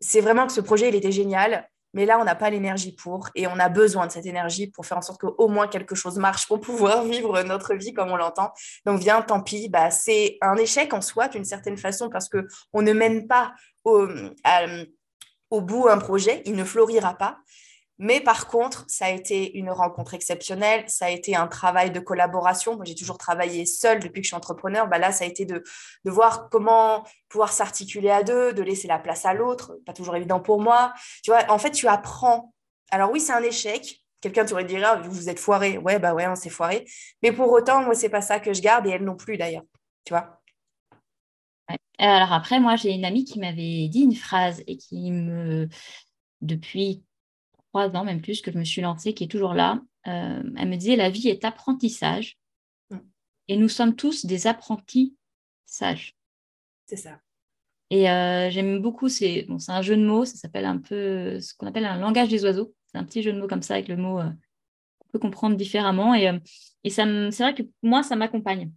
c'est 0.00 0.20
vraiment 0.20 0.46
que 0.46 0.52
ce 0.52 0.60
projet, 0.60 0.88
il 0.88 0.96
était 0.96 1.12
génial, 1.12 1.68
mais 1.94 2.06
là, 2.06 2.18
on 2.18 2.24
n'a 2.24 2.34
pas 2.34 2.50
l'énergie 2.50 2.92
pour 2.92 3.28
et 3.34 3.46
on 3.46 3.58
a 3.58 3.68
besoin 3.68 4.06
de 4.06 4.12
cette 4.12 4.26
énergie 4.26 4.68
pour 4.68 4.86
faire 4.86 4.98
en 4.98 5.02
sorte 5.02 5.20
qu'au 5.20 5.48
moins 5.48 5.68
quelque 5.68 5.94
chose 5.94 6.18
marche 6.18 6.48
pour 6.48 6.60
pouvoir 6.60 7.04
vivre 7.06 7.42
notre 7.42 7.74
vie 7.74 7.92
comme 7.92 8.10
on 8.10 8.16
l'entend. 8.16 8.52
Donc, 8.86 9.00
viens, 9.00 9.22
tant 9.22 9.40
pis, 9.40 9.68
bah, 9.68 9.90
c'est 9.90 10.38
un 10.40 10.56
échec 10.56 10.92
en 10.92 11.00
soi 11.00 11.28
d'une 11.28 11.44
certaine 11.44 11.76
façon 11.76 12.08
parce 12.08 12.28
qu'on 12.28 12.82
ne 12.82 12.92
mène 12.92 13.26
pas 13.26 13.52
au, 13.84 14.08
au 15.50 15.60
bout 15.60 15.88
un 15.88 15.98
projet, 15.98 16.42
il 16.46 16.54
ne 16.54 16.64
florira 16.64 17.14
pas. 17.14 17.38
Mais 17.98 18.20
par 18.20 18.48
contre, 18.48 18.84
ça 18.88 19.06
a 19.06 19.10
été 19.10 19.56
une 19.56 19.70
rencontre 19.70 20.14
exceptionnelle, 20.14 20.84
ça 20.88 21.06
a 21.06 21.10
été 21.10 21.36
un 21.36 21.46
travail 21.46 21.90
de 21.90 22.00
collaboration. 22.00 22.74
Moi, 22.74 22.84
j'ai 22.84 22.94
toujours 22.94 23.18
travaillé 23.18 23.64
seule 23.64 24.00
depuis 24.00 24.20
que 24.20 24.24
je 24.24 24.28
suis 24.28 24.36
entrepreneur. 24.36 24.88
Bah 24.88 24.98
là, 24.98 25.12
ça 25.12 25.24
a 25.24 25.28
été 25.28 25.44
de, 25.44 25.62
de 26.04 26.10
voir 26.10 26.48
comment 26.48 27.04
pouvoir 27.28 27.52
s'articuler 27.52 28.10
à 28.10 28.22
deux, 28.22 28.52
de 28.52 28.62
laisser 28.62 28.88
la 28.88 28.98
place 28.98 29.24
à 29.24 29.34
l'autre. 29.34 29.78
Pas 29.86 29.92
toujours 29.92 30.16
évident 30.16 30.40
pour 30.40 30.60
moi. 30.60 30.92
Tu 31.22 31.30
vois, 31.30 31.48
en 31.50 31.58
fait, 31.58 31.70
tu 31.70 31.86
apprends. 31.86 32.52
Alors 32.90 33.10
oui, 33.12 33.20
c'est 33.20 33.32
un 33.32 33.42
échec. 33.42 34.00
Quelqu'un 34.20 34.44
t'aurait 34.44 34.64
dit, 34.64 34.76
ah, 34.82 35.00
vous 35.04 35.28
êtes 35.28 35.38
foiré. 35.38 35.78
Ouais, 35.78 35.98
bah 35.98 36.14
ouais, 36.14 36.26
on 36.26 36.34
s'est 36.34 36.50
foiré. 36.50 36.84
Mais 37.22 37.32
pour 37.32 37.50
autant, 37.52 37.82
moi, 37.82 37.94
c'est 37.94 38.08
pas 38.08 38.22
ça 38.22 38.40
que 38.40 38.52
je 38.52 38.62
garde 38.62 38.86
et 38.86 38.90
elle 38.90 39.04
non 39.04 39.16
plus 39.16 39.36
d'ailleurs. 39.36 39.64
Tu 40.04 40.12
vois? 40.12 40.40
Alors 41.98 42.32
après, 42.32 42.58
moi, 42.58 42.74
j'ai 42.76 42.90
une 42.90 43.04
amie 43.04 43.24
qui 43.24 43.38
m'avait 43.38 43.88
dit 43.88 44.00
une 44.00 44.16
phrase 44.16 44.62
et 44.66 44.76
qui 44.76 45.12
me, 45.12 45.68
depuis 46.40 47.04
trois 47.72 47.96
ans, 47.96 48.04
même 48.04 48.20
plus, 48.20 48.42
que 48.42 48.52
je 48.52 48.58
me 48.58 48.64
suis 48.64 48.82
lancée, 48.82 49.14
qui 49.14 49.24
est 49.24 49.30
toujours 49.30 49.54
là. 49.54 49.80
Euh, 50.06 50.42
elle 50.56 50.68
me 50.68 50.76
disait, 50.76 50.96
la 50.96 51.08
vie 51.08 51.28
est 51.28 51.44
apprentissage 51.44 52.38
mm. 52.90 52.98
et 53.48 53.56
nous 53.56 53.68
sommes 53.68 53.96
tous 53.96 54.26
des 54.26 54.46
apprentis 54.46 55.16
sages. 55.64 56.14
C'est 56.86 56.96
ça. 56.96 57.18
Et 57.88 58.10
euh, 58.10 58.50
j'aime 58.50 58.80
beaucoup, 58.80 59.08
c'est 59.08 59.46
bon, 59.48 59.56
un 59.68 59.82
jeu 59.82 59.96
de 59.96 60.04
mots, 60.04 60.24
ça 60.24 60.36
s'appelle 60.36 60.64
un 60.66 60.78
peu 60.78 61.40
ce 61.40 61.54
qu'on 61.54 61.66
appelle 61.66 61.84
un 61.84 61.98
langage 61.98 62.28
des 62.28 62.44
oiseaux. 62.44 62.74
C'est 62.86 62.98
un 62.98 63.04
petit 63.04 63.22
jeu 63.22 63.32
de 63.32 63.40
mots 63.40 63.48
comme 63.48 63.62
ça 63.62 63.74
avec 63.74 63.88
le 63.88 63.96
mot 63.96 64.20
euh, 64.20 64.28
qu'on 64.98 65.08
peut 65.12 65.18
comprendre 65.18 65.56
différemment. 65.56 66.14
Et, 66.14 66.30
et 66.84 66.90
c'est 66.90 67.04
vrai 67.04 67.54
que 67.54 67.62
moi, 67.82 68.02
ça 68.02 68.16
m'accompagne. 68.16 68.70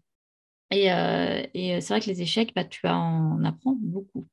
Et, 0.71 0.85
et 0.85 1.79
c'est 1.79 1.93
vrai 1.93 2.01
que 2.01 2.07
les 2.07 2.21
échecs, 2.21 2.53
bah, 2.55 2.65
tu 2.65 2.87
en 2.87 3.43
apprends 3.43 3.77
beaucoup. 3.79 4.27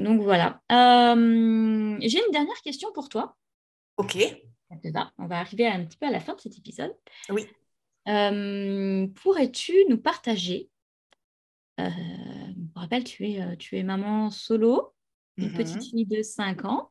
Donc 0.00 0.22
voilà. 0.22 0.60
Euh, 0.72 1.96
j'ai 2.00 2.18
une 2.24 2.32
dernière 2.32 2.60
question 2.62 2.92
pour 2.92 3.08
toi. 3.08 3.36
Ok. 3.96 4.18
On 5.18 5.26
va 5.26 5.40
arriver 5.40 5.66
un 5.66 5.84
petit 5.84 5.98
peu 5.98 6.06
à 6.06 6.10
la 6.10 6.20
fin 6.20 6.34
de 6.34 6.40
cet 6.40 6.56
épisode. 6.56 6.94
Oui. 7.28 7.46
Euh, 8.08 9.06
pourrais-tu 9.08 9.74
nous 9.88 9.98
partager 9.98 10.70
euh, 11.80 11.88
Je 11.88 12.60
me 12.60 12.80
rappelle, 12.80 13.04
tu 13.04 13.28
es, 13.28 13.56
tu 13.56 13.76
es 13.76 13.82
maman 13.82 14.30
solo, 14.30 14.94
une 15.36 15.50
mhm. 15.50 15.56
petite 15.56 15.82
fille 15.84 16.06
de 16.06 16.22
5 16.22 16.64
ans. 16.64 16.90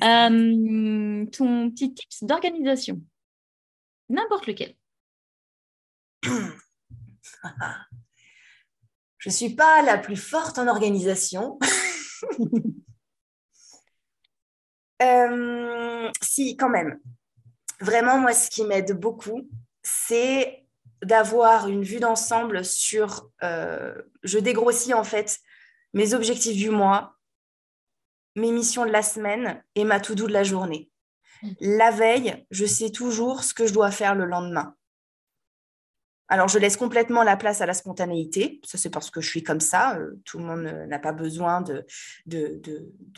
ton 0.00 1.70
petit 1.70 1.92
tips 1.92 2.22
d'organisation, 2.22 3.02
n'importe 4.08 4.46
lequel. 4.46 4.74
Je 9.18 9.28
ne 9.28 9.34
suis 9.34 9.54
pas 9.54 9.82
la 9.82 9.98
plus 9.98 10.16
forte 10.16 10.58
en 10.58 10.68
organisation. 10.68 11.58
Euh, 15.00 16.10
si, 16.20 16.56
quand 16.56 16.68
même. 16.68 16.98
Vraiment, 17.80 18.18
moi, 18.18 18.32
ce 18.32 18.50
qui 18.50 18.64
m'aide 18.64 18.98
beaucoup, 18.98 19.48
c'est 19.82 20.66
d'avoir 21.04 21.68
une 21.68 21.84
vue 21.84 22.00
d'ensemble 22.00 22.64
sur... 22.64 23.30
Euh, 23.44 23.94
je 24.24 24.38
dégrossis 24.38 24.94
en 24.94 25.04
fait 25.04 25.38
mes 25.94 26.14
objectifs 26.14 26.56
du 26.56 26.70
mois, 26.70 27.14
mes 28.34 28.50
missions 28.50 28.86
de 28.86 28.90
la 28.90 29.02
semaine 29.02 29.62
et 29.76 29.84
ma 29.84 30.00
to-do 30.00 30.26
de 30.26 30.32
la 30.32 30.42
journée. 30.42 30.90
Mmh. 31.42 31.50
La 31.60 31.90
veille, 31.92 32.46
je 32.50 32.66
sais 32.66 32.90
toujours 32.90 33.44
ce 33.44 33.54
que 33.54 33.66
je 33.66 33.72
dois 33.72 33.92
faire 33.92 34.16
le 34.16 34.24
lendemain. 34.24 34.74
Alors, 36.28 36.48
je 36.48 36.58
laisse 36.58 36.76
complètement 36.76 37.22
la 37.22 37.36
place 37.36 37.60
à 37.60 37.66
la 37.66 37.72
spontanéité. 37.72 38.60
Ça, 38.64 38.76
c'est 38.76 38.90
parce 38.90 39.10
que 39.10 39.20
je 39.20 39.28
suis 39.28 39.42
comme 39.42 39.60
ça. 39.60 39.96
Euh, 39.96 40.20
tout 40.24 40.38
le 40.38 40.44
monde 40.44 40.66
euh, 40.66 40.86
n'a 40.86 40.98
pas 40.98 41.12
besoin 41.12 41.62
de, 41.62 41.86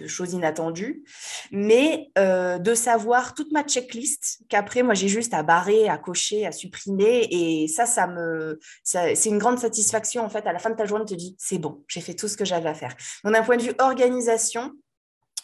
choses 0.06 0.32
inattendues. 0.32 1.02
Mais 1.50 2.10
euh, 2.18 2.58
de 2.58 2.74
savoir 2.74 3.34
toute 3.34 3.50
ma 3.52 3.64
checklist, 3.64 4.42
qu'après, 4.48 4.82
moi, 4.82 4.94
j'ai 4.94 5.08
juste 5.08 5.34
à 5.34 5.42
barrer, 5.42 5.88
à 5.88 5.98
cocher, 5.98 6.46
à 6.46 6.52
supprimer. 6.52 7.26
Et 7.30 7.66
ça, 7.68 7.84
ça 7.84 8.06
me, 8.06 8.60
c'est 8.84 9.26
une 9.26 9.38
grande 9.38 9.58
satisfaction. 9.58 10.24
En 10.24 10.28
fait, 10.28 10.46
à 10.46 10.52
la 10.52 10.60
fin 10.60 10.70
de 10.70 10.76
ta 10.76 10.86
journée, 10.86 11.04
tu 11.04 11.14
te 11.14 11.18
dis, 11.18 11.34
c'est 11.38 11.58
bon, 11.58 11.82
j'ai 11.88 12.00
fait 12.00 12.14
tout 12.14 12.28
ce 12.28 12.36
que 12.36 12.44
j'avais 12.44 12.68
à 12.68 12.74
faire. 12.74 12.94
Donc, 13.24 13.34
d'un 13.34 13.42
point 13.42 13.56
de 13.56 13.62
vue 13.62 13.74
organisation, 13.78 14.72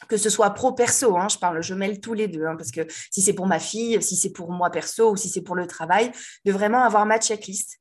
que 0.09 0.16
ce 0.16 0.30
soit 0.30 0.51
pro 0.51 0.72
perso, 0.72 1.16
hein, 1.16 1.28
je 1.28 1.38
parle, 1.38 1.61
mêle 1.74 2.01
tous 2.01 2.14
les 2.14 2.28
deux, 2.28 2.47
hein, 2.47 2.57
parce 2.57 2.70
que 2.70 2.86
si 3.11 3.22
c'est 3.22 3.32
pour 3.32 3.47
ma 3.47 3.59
fille, 3.59 4.03
si 4.03 4.16
c'est 4.16 4.30
pour 4.30 4.51
moi 4.53 4.70
perso 4.70 5.12
ou 5.12 5.16
si 5.16 5.28
c'est 5.28 5.42
pour 5.42 5.57
le 5.57 5.66
travail, 5.66 6.12
de 6.44 6.53
vraiment 6.53 6.82
avoir 6.84 7.07
ma 7.07 7.18
checklist, 7.18 7.80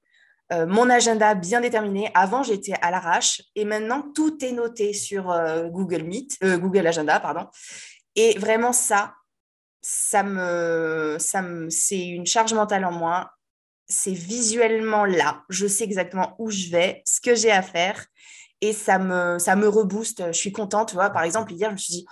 euh, 0.53 0.67
mon 0.67 0.89
agenda 0.89 1.33
bien 1.33 1.59
déterminé. 1.61 2.11
Avant, 2.13 2.43
j'étais 2.43 2.73
à 2.81 2.91
l'arrache 2.91 3.41
et 3.55 3.65
maintenant 3.65 4.03
tout 4.13 4.43
est 4.45 4.51
noté 4.51 4.93
sur 4.93 5.31
euh, 5.31 5.67
Google 5.69 6.03
Meet, 6.03 6.37
euh, 6.43 6.57
Google 6.57 6.85
Agenda, 6.85 7.19
pardon. 7.19 7.47
Et 8.15 8.37
vraiment 8.37 8.71
ça, 8.71 9.15
ça 9.81 10.23
me, 10.23 11.17
ça 11.19 11.41
me, 11.41 11.69
c'est 11.69 12.05
une 12.05 12.27
charge 12.27 12.53
mentale 12.53 12.85
en 12.85 12.91
moins. 12.91 13.29
C'est 13.87 14.13
visuellement 14.13 15.05
là. 15.05 15.43
Je 15.49 15.67
sais 15.67 15.83
exactement 15.83 16.35
où 16.39 16.49
je 16.51 16.69
vais, 16.69 17.01
ce 17.05 17.19
que 17.21 17.35
j'ai 17.35 17.51
à 17.51 17.61
faire 17.61 18.05
et 18.65 18.73
ça 18.73 18.99
me, 18.99 19.37
ça 19.39 19.55
me 19.55 19.67
rebooste. 19.67 20.27
Je 20.27 20.37
suis 20.37 20.51
contente, 20.51 20.89
tu 20.89 20.95
vois. 20.95 21.09
Par 21.09 21.23
exemple, 21.23 21.53
hier, 21.53 21.69
je 21.69 21.73
me 21.73 21.77
suis 21.77 21.93
dit, 21.93 22.05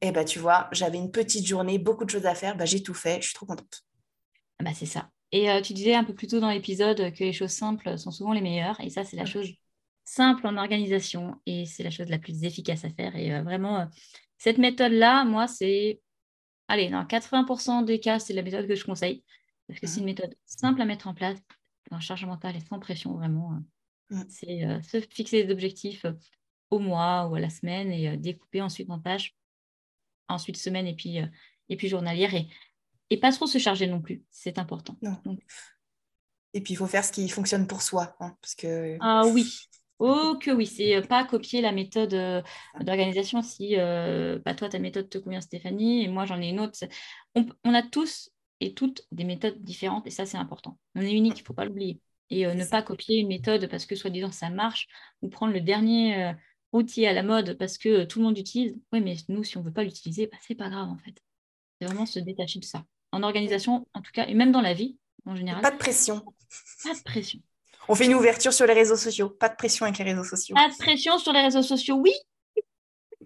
eh 0.00 0.10
ben, 0.10 0.24
tu 0.24 0.38
vois, 0.38 0.68
j'avais 0.72 0.98
une 0.98 1.10
petite 1.10 1.46
journée, 1.46 1.78
beaucoup 1.78 2.04
de 2.04 2.10
choses 2.10 2.26
à 2.26 2.34
faire, 2.34 2.56
bah, 2.56 2.64
j'ai 2.64 2.82
tout 2.82 2.94
fait, 2.94 3.20
je 3.20 3.26
suis 3.26 3.34
trop 3.34 3.46
contente. 3.46 3.82
Ah 4.58 4.64
bah, 4.64 4.72
c'est 4.74 4.86
ça. 4.86 5.10
Et 5.30 5.50
euh, 5.50 5.60
tu 5.60 5.72
disais 5.72 5.94
un 5.94 6.04
peu 6.04 6.14
plus 6.14 6.26
tôt 6.26 6.40
dans 6.40 6.50
l'épisode 6.50 7.12
que 7.14 7.24
les 7.24 7.32
choses 7.32 7.52
simples 7.52 7.96
sont 7.98 8.10
souvent 8.10 8.32
les 8.32 8.40
meilleures, 8.40 8.78
et 8.80 8.90
ça, 8.90 9.04
c'est 9.04 9.16
la 9.16 9.24
chose 9.24 9.48
simple 10.04 10.46
en 10.46 10.56
organisation, 10.56 11.40
et 11.46 11.66
c'est 11.66 11.82
la 11.82 11.90
chose 11.90 12.08
la 12.08 12.18
plus 12.18 12.44
efficace 12.44 12.84
à 12.84 12.90
faire. 12.90 13.14
Et 13.16 13.32
euh, 13.32 13.42
vraiment, 13.42 13.80
euh, 13.80 13.84
cette 14.38 14.58
méthode-là, 14.58 15.24
moi, 15.24 15.46
c'est, 15.46 16.00
allez, 16.68 16.90
dans 16.90 17.04
80% 17.04 17.84
des 17.84 18.00
cas, 18.00 18.18
c'est 18.18 18.34
la 18.34 18.42
méthode 18.42 18.66
que 18.66 18.74
je 18.74 18.84
conseille, 18.84 19.22
parce 19.68 19.78
que 19.78 19.86
c'est 19.86 20.00
une 20.00 20.06
méthode 20.06 20.34
simple 20.46 20.82
à 20.82 20.84
mettre 20.84 21.06
en 21.06 21.14
place, 21.14 21.38
en 21.90 22.00
charge 22.00 22.24
mentale 22.24 22.56
et 22.56 22.60
sans 22.60 22.78
pression, 22.78 23.14
vraiment. 23.14 23.58
Mm. 24.12 24.24
C'est 24.28 24.64
euh, 24.64 24.82
se 24.82 25.00
fixer 25.00 25.44
des 25.44 25.52
objectifs 25.52 26.04
au 26.70 26.78
mois 26.78 27.26
ou 27.26 27.34
à 27.34 27.40
la 27.40 27.50
semaine 27.50 27.90
et 27.90 28.16
découper 28.16 28.62
ensuite 28.62 28.88
en 28.90 28.98
tâches, 28.98 29.34
ensuite 30.28 30.56
semaine 30.56 30.86
et 30.86 30.94
puis, 30.94 31.18
et 31.68 31.76
puis 31.76 31.88
journalière. 31.88 32.34
Et, 32.34 32.46
et 33.10 33.18
pas 33.18 33.32
trop 33.32 33.46
se 33.46 33.58
charger 33.58 33.86
non 33.86 34.00
plus, 34.00 34.22
c'est 34.30 34.58
important. 34.58 34.96
Et 36.54 36.60
puis 36.62 36.74
il 36.74 36.76
faut 36.76 36.86
faire 36.86 37.04
ce 37.04 37.12
qui 37.12 37.28
fonctionne 37.28 37.66
pour 37.66 37.82
soi. 37.82 38.16
Hein, 38.20 38.36
parce 38.40 38.54
que... 38.54 38.96
Ah 39.00 39.22
oui, 39.26 39.52
Oh 39.98 40.36
que 40.40 40.50
oui, 40.50 40.66
c'est 40.66 41.00
pas 41.02 41.24
copier 41.24 41.60
la 41.60 41.70
méthode 41.70 42.10
d'organisation 42.80 43.40
si 43.42 43.76
bah, 43.76 44.54
toi 44.54 44.68
ta 44.68 44.78
méthode 44.78 45.08
te 45.08 45.18
convient 45.18 45.40
Stéphanie 45.40 46.04
et 46.04 46.08
moi 46.08 46.24
j'en 46.24 46.40
ai 46.40 46.48
une 46.48 46.58
autre. 46.58 46.78
On, 47.34 47.46
on, 47.64 47.72
a 47.72 47.82
tous 47.82 48.30
et 48.60 48.74
toutes 48.74 49.06
des 49.12 49.24
méthodes 49.24 49.62
différentes 49.62 50.06
et 50.06 50.10
ça 50.10 50.26
c'est 50.26 50.38
important. 50.38 50.78
On 50.96 51.02
est 51.02 51.12
unique, 51.12 51.38
il 51.38 51.42
ne 51.42 51.46
faut 51.46 51.54
pas 51.54 51.66
l'oublier 51.66 52.00
et 52.30 52.46
euh, 52.46 52.54
ne 52.54 52.64
pas 52.64 52.82
copier 52.82 53.18
une 53.18 53.28
méthode 53.28 53.68
parce 53.68 53.86
que 53.86 53.94
soi-disant 53.94 54.32
ça 54.32 54.50
marche 54.50 54.88
ou 55.20 55.28
prendre 55.28 55.52
le 55.52 55.60
dernier 55.60 56.22
euh, 56.22 56.32
outil 56.72 57.06
à 57.06 57.12
la 57.12 57.22
mode 57.22 57.56
parce 57.58 57.78
que 57.78 57.88
euh, 57.88 58.06
tout 58.06 58.18
le 58.18 58.24
monde 58.24 58.38
utilise. 58.38 58.76
Oui, 58.92 59.00
mais 59.00 59.16
nous, 59.28 59.44
si 59.44 59.56
on 59.56 59.60
ne 59.60 59.66
veut 59.66 59.72
pas 59.72 59.84
l'utiliser, 59.84 60.26
bah, 60.26 60.38
c'est 60.40 60.54
pas 60.54 60.70
grave 60.70 60.88
en 60.88 60.98
fait. 60.98 61.14
C'est 61.80 61.86
vraiment 61.86 62.06
se 62.06 62.18
détacher 62.18 62.58
de 62.58 62.64
ça. 62.64 62.84
En 63.12 63.22
organisation, 63.22 63.86
en 63.94 64.00
tout 64.00 64.12
cas, 64.12 64.26
et 64.26 64.34
même 64.34 64.52
dans 64.52 64.62
la 64.62 64.74
vie 64.74 64.96
en 65.26 65.36
général. 65.36 65.62
Pas 65.62 65.70
de 65.70 65.78
pression. 65.78 66.24
Pas 66.84 66.94
de 66.94 67.02
pression. 67.02 67.40
On 67.88 67.94
fait 67.94 68.06
une 68.06 68.14
ouverture 68.14 68.52
sur 68.52 68.66
les 68.66 68.74
réseaux 68.74 68.96
sociaux. 68.96 69.28
Pas 69.28 69.48
de 69.48 69.56
pression 69.56 69.84
avec 69.84 69.98
les 69.98 70.04
réseaux 70.04 70.24
sociaux. 70.24 70.54
Pas 70.54 70.68
de 70.68 70.76
pression 70.76 71.18
sur 71.18 71.32
les 71.32 71.42
réseaux 71.42 71.62
sociaux, 71.62 71.96
oui. 71.96 72.12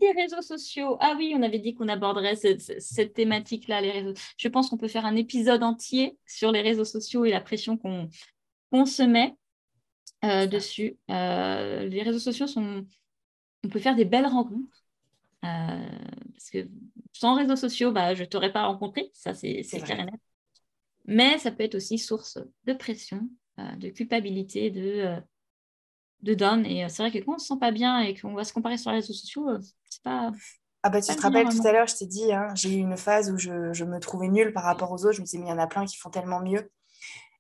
Les 0.01 0.13
réseaux 0.13 0.43
sociaux. 0.43 0.99
Ah 1.01 1.15
oui, 1.17 1.33
on 1.35 1.43
avait 1.43 1.59
dit 1.59 1.75
qu'on 1.75 1.89
aborderait 1.89 2.37
cette, 2.37 3.15
thématique-là, 3.15 3.81
les 3.81 3.93
réseaux. 3.93 4.13
Je 4.37 4.49
pense 4.49 4.69
qu'on 4.69 4.77
peut 4.77 4.89
faire 4.89 5.07
un 5.07 5.17
épisode 5.17 5.63
entier 5.63 6.19
sur 6.27 6.53
les 6.53 6.61
réseaux 6.61 6.85
sociaux 6.85 7.25
et 7.25 7.31
la 7.31 7.41
pression 7.41 7.79
qu'on 7.79 8.11
on 8.73 8.87
se 8.87 9.03
met 9.03 9.37
euh, 10.25 10.47
dessus. 10.47 10.99
Euh, 11.11 11.87
les 11.87 12.03
réseaux 12.03 12.19
sociaux 12.19 12.47
sont. 12.47 12.87
On 13.65 13.69
peut 13.69 13.81
faire 13.81 13.97
des 13.97 14.05
belles 14.05 14.27
rencontres. 14.27 14.85
Euh, 15.45 15.89
parce 16.33 16.51
que 16.51 16.69
sans 17.13 17.35
réseaux 17.35 17.57
sociaux, 17.57 17.93
bah, 17.93 18.15
je 18.15 18.23
ne 18.23 18.29
t'aurais 18.29 18.53
pas 18.53 18.67
rencontré, 18.67 19.11
ça 19.13 19.35
c'est 19.35 19.63
clair 19.63 20.01
et 20.01 20.05
net. 20.05 20.21
Mais 21.05 21.39
ça 21.39 21.53
peut 21.53 21.63
être 21.63 21.77
aussi 21.77 21.99
source 21.99 22.39
de 22.65 22.73
pression, 22.73 23.29
de 23.59 23.91
culpabilité, 23.91 24.71
de, 24.71 25.17
de 26.23 26.35
down. 26.35 26.67
Et 26.67 26.89
c'est 26.89 27.03
vrai 27.03 27.13
que 27.13 27.25
quand 27.25 27.33
on 27.33 27.35
ne 27.35 27.41
se 27.41 27.47
sent 27.47 27.59
pas 27.61 27.71
bien 27.71 28.01
et 28.01 28.19
qu'on 28.19 28.35
va 28.35 28.43
se 28.43 28.53
comparer 28.53 28.77
sur 28.77 28.91
les 28.91 28.97
réseaux 28.97 29.13
sociaux, 29.13 29.49
c'est 29.85 30.03
pas. 30.03 30.33
Ah 30.83 30.91
bah 30.91 31.01
tu 31.01 31.15
te 31.15 31.21
rappelles 31.21 31.49
tout 31.49 31.67
à 31.67 31.73
l'heure, 31.73 31.87
je 31.87 31.97
t'ai 31.97 32.07
dit, 32.07 32.33
hein, 32.33 32.49
j'ai 32.55 32.75
eu 32.75 32.79
une 32.79 32.97
phase 32.97 33.31
où 33.31 33.39
je, 33.39 33.73
je, 33.73 33.85
me 33.85 33.99
trouvais 33.99 34.29
nulle 34.29 34.53
par 34.53 34.65
rapport 34.65 34.91
aux 34.91 35.05
autres. 35.05 35.13
Je 35.13 35.21
me 35.21 35.27
disais, 35.27 35.39
mais 35.39 35.47
il 35.47 35.51
y 35.51 35.53
en 35.53 35.59
a 35.59 35.67
plein 35.67 35.85
qui 35.85 35.97
font 35.97 36.11
tellement 36.11 36.41
mieux 36.41 36.71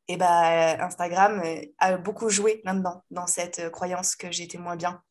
et 0.09 0.17
bah, 0.17 0.85
Instagram 0.85 1.43
euh, 1.45 1.61
a 1.79 1.97
beaucoup 1.97 2.29
joué 2.29 2.61
là-dedans, 2.65 3.03
dans 3.11 3.27
cette 3.27 3.59
euh, 3.59 3.71
croyance 3.71 4.15
que 4.15 4.31
j'étais 4.31 4.59
moins 4.59 4.77
bien. 4.77 5.03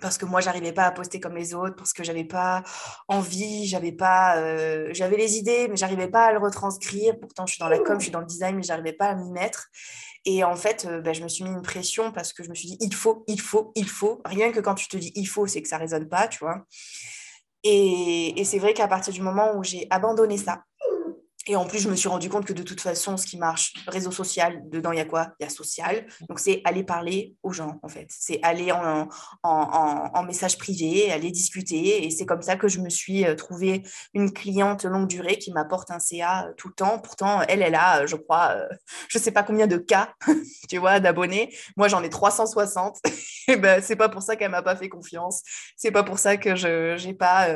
Parce 0.00 0.16
que 0.16 0.24
moi, 0.24 0.40
j'arrivais 0.40 0.72
pas 0.72 0.84
à 0.84 0.92
poster 0.92 1.20
comme 1.20 1.36
les 1.36 1.52
autres, 1.52 1.76
parce 1.76 1.92
que 1.92 2.02
j'avais 2.02 2.24
pas 2.24 2.62
envie, 3.06 3.66
j'avais 3.66 3.92
pas, 3.92 4.38
euh, 4.38 4.88
j'avais 4.92 5.18
les 5.18 5.36
idées, 5.36 5.68
mais 5.68 5.76
j'arrivais 5.76 6.08
pas 6.08 6.24
à 6.24 6.32
le 6.32 6.38
retranscrire. 6.38 7.20
Pourtant, 7.20 7.44
je 7.44 7.52
suis 7.52 7.60
dans 7.60 7.68
la 7.68 7.78
com, 7.78 7.96
je 7.98 8.04
suis 8.04 8.10
dans 8.10 8.20
le 8.20 8.26
design, 8.26 8.56
mais 8.56 8.62
j'arrivais 8.62 8.94
pas 8.94 9.08
à 9.08 9.14
m'y 9.14 9.30
mettre. 9.30 9.68
Et 10.24 10.42
en 10.42 10.56
fait, 10.56 10.88
bah, 11.04 11.12
je 11.12 11.22
me 11.22 11.28
suis 11.28 11.44
mis 11.44 11.50
une 11.50 11.60
pression 11.60 12.12
parce 12.12 12.32
que 12.32 12.42
je 12.42 12.48
me 12.48 12.54
suis 12.54 12.68
dit, 12.68 12.78
il 12.80 12.94
faut, 12.94 13.24
il 13.26 13.40
faut, 13.40 13.72
il 13.74 13.88
faut. 13.88 14.22
Rien 14.24 14.52
que 14.52 14.60
quand 14.60 14.74
tu 14.74 14.88
te 14.88 14.96
dis 14.96 15.12
il 15.14 15.26
faut, 15.26 15.46
c'est 15.46 15.60
que 15.60 15.68
ça 15.68 15.76
résonne 15.76 16.08
pas, 16.08 16.28
tu 16.28 16.38
vois. 16.38 16.64
Et, 17.62 18.40
et 18.40 18.44
c'est 18.44 18.58
vrai 18.58 18.72
qu'à 18.72 18.88
partir 18.88 19.12
du 19.12 19.20
moment 19.20 19.54
où 19.54 19.62
j'ai 19.64 19.86
abandonné 19.90 20.38
ça, 20.38 20.62
et 21.50 21.56
en 21.56 21.64
plus, 21.64 21.80
je 21.80 21.88
me 21.88 21.96
suis 21.96 22.08
rendu 22.08 22.28
compte 22.28 22.44
que 22.44 22.52
de 22.52 22.62
toute 22.62 22.80
façon, 22.80 23.16
ce 23.16 23.26
qui 23.26 23.36
marche, 23.36 23.74
réseau 23.88 24.12
social, 24.12 24.62
dedans, 24.70 24.92
il 24.92 24.98
y 24.98 25.00
a 25.00 25.04
quoi? 25.04 25.32
Il 25.40 25.42
y 25.42 25.46
a 25.46 25.50
social. 25.50 26.06
Donc, 26.28 26.38
c'est 26.38 26.60
aller 26.62 26.84
parler 26.84 27.34
aux 27.42 27.52
gens, 27.52 27.80
en 27.82 27.88
fait. 27.88 28.06
C'est 28.08 28.38
aller 28.44 28.70
en, 28.70 29.08
en, 29.42 30.22
message 30.22 30.58
privé, 30.58 31.10
aller 31.10 31.32
discuter. 31.32 32.06
Et 32.06 32.10
c'est 32.10 32.24
comme 32.24 32.42
ça 32.42 32.54
que 32.54 32.68
je 32.68 32.78
me 32.78 32.88
suis 32.88 33.26
euh, 33.26 33.34
trouvé 33.34 33.82
une 34.14 34.32
cliente 34.32 34.84
longue 34.84 35.08
durée 35.08 35.38
qui 35.38 35.50
m'apporte 35.50 35.90
un 35.90 35.98
CA 35.98 36.46
euh, 36.46 36.52
tout 36.56 36.68
le 36.68 36.74
temps. 36.74 37.00
Pourtant, 37.00 37.42
elle, 37.48 37.62
elle 37.62 37.74
a, 37.74 38.06
je 38.06 38.14
crois, 38.14 38.52
euh, 38.52 38.68
je 39.08 39.18
ne 39.18 39.22
sais 39.24 39.32
pas 39.32 39.42
combien 39.42 39.66
de 39.66 39.76
cas, 39.76 40.14
tu 40.68 40.78
vois, 40.78 41.00
d'abonnés. 41.00 41.52
Moi, 41.76 41.88
j'en 41.88 42.04
ai 42.04 42.10
360. 42.10 42.98
et 43.48 43.56
ben, 43.56 43.82
c'est 43.82 43.96
pas 43.96 44.08
pour 44.08 44.22
ça 44.22 44.36
qu'elle 44.36 44.52
m'a 44.52 44.62
pas 44.62 44.76
fait 44.76 44.88
confiance. 44.88 45.42
C'est 45.76 45.90
pas 45.90 46.04
pour 46.04 46.20
ça 46.20 46.36
que 46.36 46.54
je 46.54 47.04
n'ai 47.04 47.14
pas 47.14 47.48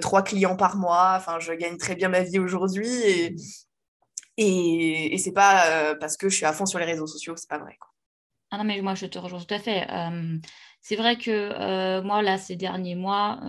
trois 0.00 0.22
clients 0.22 0.56
par 0.56 0.76
mois. 0.76 1.14
Enfin, 1.16 1.38
je 1.38 1.52
gagne 1.52 1.76
très 1.76 1.94
bien 1.94 2.08
ma 2.08 2.24
vie 2.24 2.40
aujourd'hui 2.40 3.03
et, 3.04 3.36
et, 5.14 5.18
c'est 5.18 5.32
pas 5.32 5.70
euh, 5.70 5.94
parce 5.94 6.16
que 6.16 6.28
je 6.28 6.36
suis 6.36 6.46
à 6.46 6.52
fond 6.52 6.66
sur 6.66 6.78
les 6.78 6.84
réseaux 6.84 7.06
sociaux, 7.06 7.34
c'est 7.36 7.48
pas 7.48 7.58
vrai. 7.58 7.76
Quoi. 7.78 7.90
Ah 8.50 8.58
non, 8.58 8.64
mais 8.64 8.80
moi 8.80 8.94
je 8.94 9.06
te 9.06 9.18
rejoins 9.18 9.40
tout 9.40 9.54
à 9.54 9.58
fait. 9.58 9.88
Euh, 9.90 10.38
c'est 10.80 10.96
vrai 10.96 11.16
que 11.16 11.30
euh, 11.30 12.02
moi, 12.02 12.22
là, 12.22 12.38
ces 12.38 12.56
derniers 12.56 12.94
mois, 12.94 13.40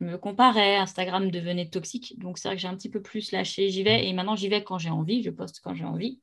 je 0.00 0.06
me 0.06 0.16
comparais, 0.16 0.76
Instagram 0.76 1.30
devenait 1.30 1.68
toxique. 1.68 2.18
Donc 2.18 2.38
c'est 2.38 2.48
vrai 2.48 2.56
que 2.56 2.62
j'ai 2.62 2.68
un 2.68 2.76
petit 2.76 2.90
peu 2.90 3.02
plus 3.02 3.32
lâché, 3.32 3.70
j'y 3.70 3.82
vais. 3.82 4.06
Et 4.06 4.12
maintenant, 4.12 4.36
j'y 4.36 4.48
vais 4.48 4.64
quand 4.64 4.78
j'ai 4.78 4.90
envie, 4.90 5.22
je 5.22 5.30
poste 5.30 5.60
quand 5.62 5.74
j'ai 5.74 5.84
envie. 5.84 6.20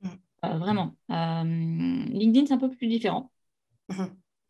Mm. 0.00 0.58
vraiment. 0.58 0.96
LinkedIn, 1.08 2.46
c'est 2.46 2.54
un 2.54 2.58
peu 2.58 2.70
plus 2.70 2.88
différent. 2.88 3.30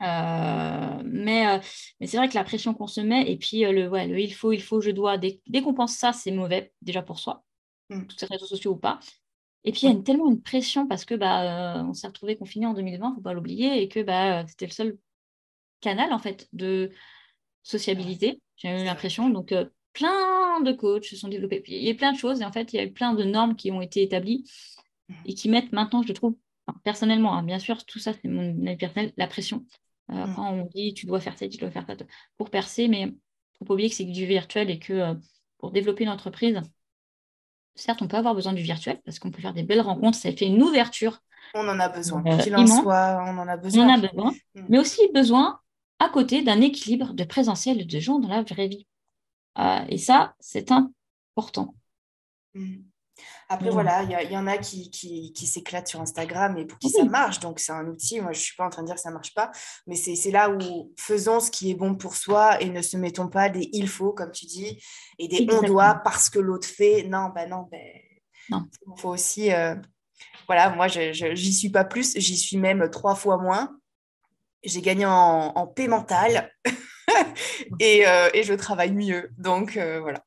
Mm-hmm. 0.03 1.03
mais 1.05 1.61
mais 2.01 2.07
c'est 2.07 2.17
vrai 2.17 2.29
que 2.29 2.35
la 2.35 2.45
pression 2.45 2.75
qu'on 2.75 2.87
se 2.87 3.01
met, 3.01 3.31
et 3.31 3.37
puis 3.37 3.61
le, 3.61 3.89
ouais, 3.89 4.07
le 4.07 4.19
il 4.19 4.35
faut, 4.35 4.53
il 4.53 4.63
faut, 4.63 4.81
je 4.81 4.91
dois, 4.91 5.17
dès, 5.19 5.41
qu'on 5.63 5.75
pense 5.75 5.95
ça, 5.95 6.13
c'est 6.13 6.33
mauvais 6.33 6.73
déjà 6.83 7.03
pour 7.03 7.19
soi, 7.19 7.45
mmh. 7.91 8.07
tous 8.07 8.19
ces 8.19 8.27
réseaux 8.27 8.47
sociaux 8.47 8.73
ou 8.73 8.77
pas. 8.77 8.99
Et 9.65 9.73
puis 9.73 9.83
il 9.85 9.93
y 9.93 9.97
a 9.97 10.03
tellement 10.03 10.29
une 10.29 10.43
pression 10.43 10.89
parce 10.89 11.05
que 11.05 11.15
bah, 11.15 11.85
on 11.89 11.95
s'est 11.95 12.09
retrouvé 12.09 12.37
confiné 12.37 12.67
en 12.67 12.75
2020, 12.75 13.07
il 13.07 13.11
ne 13.11 13.15
faut 13.15 13.21
pas 13.21 13.33
l'oublier, 13.33 13.81
et 13.83 13.89
que 13.89 14.01
bah, 14.01 14.45
c'était 14.49 14.67
le 14.67 14.73
seul 14.73 14.99
canal 15.81 16.13
en 16.13 16.19
fait 16.19 16.49
de 16.53 16.91
sociabilité, 17.63 18.41
j'ai 18.57 18.69
eu 18.69 18.85
l'impression. 18.85 19.31
Donc 19.31 19.55
plein 19.93 20.61
de 20.63 20.73
coachs 20.73 21.05
se 21.05 21.17
sont 21.17 21.29
développés. 21.29 21.63
il 21.67 21.85
y 21.85 21.91
a 21.91 21.95
plein 21.95 22.13
de 22.13 22.19
choses, 22.19 22.41
et 22.41 22.45
en 22.45 22.53
fait, 22.53 22.73
il 22.73 22.77
y 22.77 22.79
a 22.81 22.85
eu 22.85 22.93
plein 22.93 23.15
de 23.15 23.25
normes 23.25 23.55
qui 23.57 23.71
ont 23.71 23.81
été 23.81 24.03
établies 24.03 24.51
mmh. 25.09 25.15
et 25.27 25.35
qui 25.35 25.49
mettent 25.49 25.73
maintenant, 25.73 26.03
je 26.03 26.13
trouve, 26.13 26.37
personnellement, 26.85 27.35
hein, 27.35 27.43
bien 27.43 27.59
sûr, 27.59 27.85
tout 27.85 27.99
ça, 27.99 28.13
c'est 28.13 28.29
mon 28.29 28.67
avis 28.67 28.77
personnel, 28.77 29.13
la 29.17 29.27
pression. 29.27 29.65
Euh, 30.11 30.27
mmh. 30.27 30.35
Quand 30.35 30.53
on 30.53 30.65
dit 30.67 30.95
tu 30.95 31.07
dois 31.07 31.21
faire 31.21 31.37
ça, 31.39 31.49
tu 31.49 31.59
dois 31.59 31.71
faire 31.71 31.87
ça 31.87 31.95
pour 32.37 32.51
percer, 32.51 32.89
mais 32.89 33.03
il 33.03 33.07
ne 33.07 33.13
faut 33.59 33.65
pas 33.65 33.75
oublier 33.75 33.89
que 33.89 33.95
c'est 33.95 34.05
du 34.05 34.27
virtuel 34.27 34.71
et 34.71 34.79
que 34.79 34.93
euh, 34.93 35.15
pour 35.59 35.71
développer 35.71 36.05
une 36.05 36.11
entreprise, 36.11 36.61
certes, 37.75 38.03
on 38.03 38.09
peut 38.09 38.17
avoir 38.17 38.35
besoin 38.35 38.53
du 38.53 38.63
virtuel 38.63 39.01
parce 39.05 39.19
qu'on 39.19 39.31
peut 39.31 39.41
faire 39.41 39.55
des 39.55 39.63
belles 39.63 39.81
rencontres, 39.81 40.19
ça 40.19 40.33
fait 40.33 40.47
une 40.47 40.63
ouverture. 40.63 41.21
On 41.55 41.69
en 41.69 41.79
a 41.79 41.89
besoin. 41.89 42.23
Euh, 42.27 42.55
en 42.55 42.67
soit, 42.67 43.25
on 43.27 43.39
en 43.39 43.49
a 43.49 43.57
besoin. 43.57 43.87
On 43.87 43.91
en 43.91 43.95
a 43.95 43.99
besoin, 43.99 44.33
mmh. 44.55 44.63
mais 44.69 44.79
aussi 44.79 45.01
besoin 45.15 45.61
à 45.99 46.09
côté 46.09 46.43
d'un 46.43 46.61
équilibre 46.61 47.15
de 47.15 47.25
présentiel 47.25 47.87
de 47.87 47.99
gens 48.01 48.19
dans 48.19 48.29
la 48.29 48.43
vraie 48.43 48.69
vie. 48.69 48.87
Et 49.89 49.99
ça, 49.99 50.35
c'est 50.41 50.73
important. 50.73 51.75
Mmh. 52.55 52.79
Après, 53.49 53.69
mmh. 53.69 53.73
voilà, 53.73 54.03
il 54.03 54.33
y, 54.33 54.37
en 54.37 54.47
a 54.47 54.57
qui, 54.57 54.91
qui, 54.91 55.47
s'éclatent 55.47 55.89
sur 55.89 56.01
Instagram 56.01 56.57
et 56.57 56.65
pour 56.65 56.79
qui 56.79 56.89
ça 56.89 57.05
marche. 57.05 57.41
Donc, 57.41 57.61
c'est 57.61 57.73
un 57.73 57.87
outil. 57.87 58.21
Moi, 58.21 58.33
je 58.33 58.39
ne 58.39 58.43
suis 58.43 58.57
pas 58.57 58.65
en 58.65 58.71
train 58.71 58.83
de 58.83 58.87
dire 58.87 58.95
que 58.95 59.01
ça 59.01 59.11
ne 59.11 59.15
marche 59.15 59.35
pas. 59.35 59.51
Mais 59.87 59.97
c'est 59.97 60.31
là 60.31 60.51
où 60.51 60.93
faisons 60.97 61.41
ce 61.41 61.51
qui 61.51 61.71
est 61.71 61.75
bon 61.75 61.95
pour 61.95 62.17
soi 62.17 62.61
et 62.63 62.71
ne 62.71 62.81
se 62.81 62.97
mettons 62.97 63.29
pas 63.29 63.49
des 63.49 63.69
il 63.73 63.89
faut, 63.89 64.13
comme 64.13 64.33
tu 64.33 64.47
dis, 64.47 64.83
et 65.19 65.29
des 65.29 65.47
on 65.53 65.63
doit 65.63 65.97
parce 65.97 66.31
que 66.31 66.39
l'autre 66.39 66.67
fait. 66.67 67.05
Non, 67.05 67.31
ben 67.35 67.49
non, 67.49 67.69
ben, 67.71 67.81
non. 68.49 68.65
Il 68.87 69.01
faut 69.01 69.11
aussi. 69.11 69.53
Euh, 69.53 69.75
voilà, 70.47 70.71
moi, 70.71 70.89
je 70.89 71.33
n'y 71.33 71.53
suis 71.53 71.71
pas 71.71 71.85
plus. 71.85 72.17
J'y 72.17 72.37
suis 72.37 72.57
même 72.57 72.89
trois 72.91 73.15
fois 73.15 73.37
moins. 73.37 73.77
J'ai 74.65 74.81
gagné 74.81 75.05
en, 75.05 75.53
en 75.55 75.67
paix 75.67 75.89
mentale 75.89 76.53
et, 77.81 78.07
euh, 78.07 78.31
et, 78.33 78.45
je 78.45 78.55
travaille 78.55 78.93
mieux. 78.93 79.31
Donc, 79.37 79.77
euh, 79.77 80.01
voilà. 80.01 80.25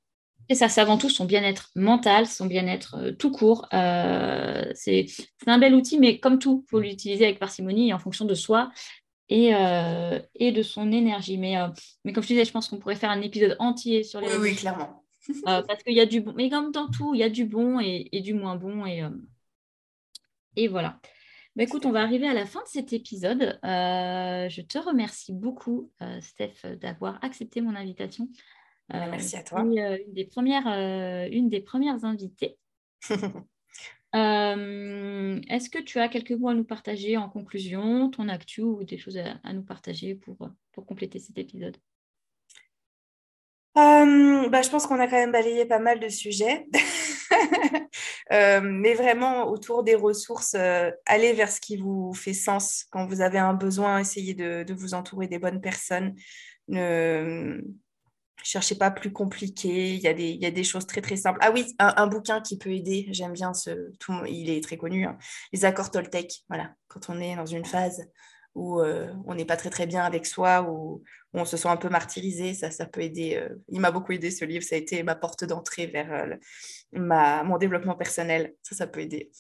Et 0.50 0.56
ça, 0.56 0.70
c'est 0.70 0.82
avant 0.82 0.98
tout 0.98 1.10
son 1.10 1.26
bien-être 1.26 1.72
mental, 1.76 2.28
son 2.28 2.46
bien-être 2.46 2.96
euh, 3.00 3.12
tout 3.12 3.32
court. 3.32 3.68
Euh, 3.74 4.64
c'est 4.76 5.08
un 5.48 5.58
bel 5.58 5.74
outil, 5.74 6.00
mais 6.00 6.20
comme 6.20 6.40
tout, 6.40 6.64
il 6.66 6.70
faut 6.70 6.80
l'utiliser 6.80 7.26
avec 7.26 7.40
parcimonie 7.40 7.90
et 7.90 7.94
en 7.94 8.00
fonction 8.00 8.26
de 8.26 8.36
soi 8.36 8.72
et, 9.30 9.56
euh, 9.56 10.20
et 10.36 10.52
de 10.52 10.62
son 10.62 10.92
énergie. 10.92 11.38
Mais, 11.38 11.56
mais 12.04 12.14
comme 12.14 12.24
je 12.24 12.28
disais, 12.28 12.46
je 12.46 12.52
pense 12.52 12.68
qu'on 12.68 12.78
pourrait 12.78 12.96
faire 12.96 13.10
un 13.10 13.22
épisode 13.22 13.56
entier 13.60 14.04
sur 14.04 14.22
les. 14.22 14.28
Oui, 14.28 14.38
oui 14.40 14.56
clairement. 14.56 15.04
parce 15.44 15.82
qu'il 15.84 15.96
y 15.96 16.02
a 16.02 16.06
du 16.06 16.22
bon, 16.22 16.34
mais 16.36 16.50
comme 16.50 16.72
dans 16.72 16.90
tout, 16.90 17.16
il 17.16 17.20
y 17.20 17.24
a 17.24 17.30
du 17.30 17.46
bon 17.46 17.80
et, 17.80 18.10
et 18.12 18.22
du 18.22 18.36
moins 18.36 18.56
bon. 18.56 18.86
Et, 18.86 19.04
et 20.56 20.68
voilà. 20.68 21.00
Bah, 21.56 21.64
écoute, 21.64 21.86
on 21.86 21.92
va 21.92 22.02
arriver 22.02 22.28
à 22.28 22.34
la 22.34 22.46
fin 22.46 22.62
de 22.62 22.68
cet 22.68 22.94
épisode. 22.94 23.58
je 23.64 24.62
te 24.62 24.78
remercie 24.78 25.34
beaucoup, 25.34 25.92
Steph, 26.22 26.78
d'avoir 26.80 27.18
accepté 27.24 27.62
mon 27.62 27.76
invitation. 27.76 28.30
Euh, 28.94 29.08
Merci 29.10 29.36
à 29.36 29.44
toi. 29.44 29.62
Euh, 29.62 29.98
une, 30.06 30.14
des 30.14 30.26
premières, 30.26 30.68
euh, 30.68 31.28
une 31.32 31.50
des 31.50 31.62
premières 31.62 32.06
invitées. 32.06 32.58
Est-ce 34.14 35.70
que 35.70 35.82
tu 35.82 36.00
as 36.00 36.08
quelques 36.08 36.32
mots 36.32 36.48
à 36.50 36.54
nous 36.54 36.64
partager 36.64 37.18
en 37.18 37.28
conclusion, 37.30 38.10
ton 38.10 38.30
actu 38.30 38.62
ou 38.62 38.86
des 38.86 38.98
choses 38.98 39.18
à, 39.18 39.54
nous 39.54 39.64
partager 39.64 40.16
pour, 40.16 40.38
pour 40.72 40.86
compléter 40.86 41.20
cet 41.20 41.38
épisode? 41.38 41.76
Bah, 43.76 44.62
je 44.62 44.70
pense 44.70 44.88
qu'on 44.88 45.00
a 45.00 45.08
quand 45.08 45.18
même 45.18 45.34
balayé 45.34 45.66
pas 45.66 45.80
mal 45.80 46.00
de 46.00 46.08
sujets. 46.08 46.66
mais 48.32 48.94
vraiment, 48.94 49.50
autour 49.50 49.84
des 49.84 49.96
ressources, 49.96 50.56
allez 50.56 51.34
vers 51.34 51.52
ce 51.52 51.60
qui 51.60 51.76
vous 51.76 52.14
fait 52.14 52.34
sens. 52.34 52.86
Quand 52.92 53.06
vous 53.08 53.20
avez 53.20 53.40
un 53.40 53.54
besoin, 53.54 54.00
essayez 54.00 54.34
de, 54.34 54.64
de 54.64 54.74
vous 54.74 54.94
entourer 54.94 55.28
des 55.28 55.40
bonnes 55.40 55.60
personnes. 55.60 56.16
Ne, 56.70 57.62
cherchez 58.44 58.76
pas 58.76 58.92
plus 58.92 59.12
compliqué. 59.12 59.94
Il 59.94 60.02
y, 60.02 60.08
a 60.08 60.14
des, 60.14 60.32
y 60.32 60.46
a 60.46 60.52
des 60.52 60.64
choses 60.64 60.86
très 60.86 61.02
très 61.02 61.16
simples. 61.16 61.40
Ah 61.42 61.52
oui, 61.52 61.66
un, 61.80 62.08
bouquin 62.08 62.42
qui 62.42 62.58
peut 62.58 62.72
aider. 62.72 63.08
J'aime 63.12 63.34
bien 63.34 63.54
ce. 63.54 63.92
Tout, 64.00 64.14
il 64.28 64.50
est 64.50 64.64
très 64.64 64.78
connu. 64.78 65.06
Hein. 65.06 65.18
Les 65.54 65.66
accords 65.66 65.92
Toltec. 65.92 66.44
Voilà. 66.50 66.74
Quand 66.88 67.10
on 67.10 67.20
est 67.20 67.36
dans 67.36 67.46
une 67.46 67.66
phase 67.66 68.08
où 68.54 68.80
euh, 68.80 69.12
on 69.26 69.36
n'est 69.36 69.46
pas 69.46 69.58
très 69.58 69.70
très 69.70 69.86
bien 69.86 70.04
avec 70.04 70.26
soi, 70.26 70.62
où, 70.70 71.04
on 71.38 71.44
se 71.44 71.58
sent 71.58 71.68
un 71.68 71.76
peu 71.76 71.90
martyrisé, 71.90 72.54
ça, 72.54 72.72
ça 72.72 72.86
peut 72.86 73.02
aider. 73.02 73.36
Euh. 73.36 73.50
il 73.68 73.82
m'a 73.82 73.92
beaucoup 73.92 74.14
aidé 74.14 74.32
ce 74.32 74.46
livre. 74.46 74.64
Ça 74.64 74.76
a 74.76 74.78
été 74.78 75.04
ma 75.04 75.16
porte 75.16 75.44
d'entrée 75.44 75.88
vers 75.88 76.14
euh, 76.14 76.36
ma, 76.94 77.44
mon 77.44 77.58
développement 77.58 77.96
personnel. 77.96 78.54
Ça, 78.64 78.74
ça 78.74 78.88
peut 78.88 79.02
aider. 79.02 79.32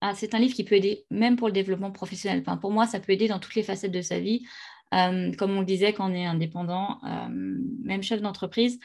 Ah, 0.00 0.14
c'est 0.14 0.34
un 0.34 0.38
livre 0.38 0.54
qui 0.54 0.64
peut 0.64 0.76
aider 0.76 1.04
même 1.10 1.36
pour 1.36 1.48
le 1.48 1.52
développement 1.52 1.90
professionnel. 1.90 2.40
Enfin, 2.40 2.56
pour 2.56 2.70
moi, 2.70 2.86
ça 2.86 3.00
peut 3.00 3.12
aider 3.12 3.28
dans 3.28 3.38
toutes 3.38 3.54
les 3.54 3.62
facettes 3.62 3.92
de 3.92 4.00
sa 4.00 4.18
vie. 4.18 4.46
Euh, 4.94 5.32
comme 5.34 5.56
on 5.56 5.60
le 5.60 5.66
disait, 5.66 5.92
quand 5.92 6.10
on 6.10 6.14
est 6.14 6.26
indépendant, 6.26 6.98
euh, 7.04 7.28
même 7.82 8.02
chef 8.02 8.20
d'entreprise, 8.20 8.78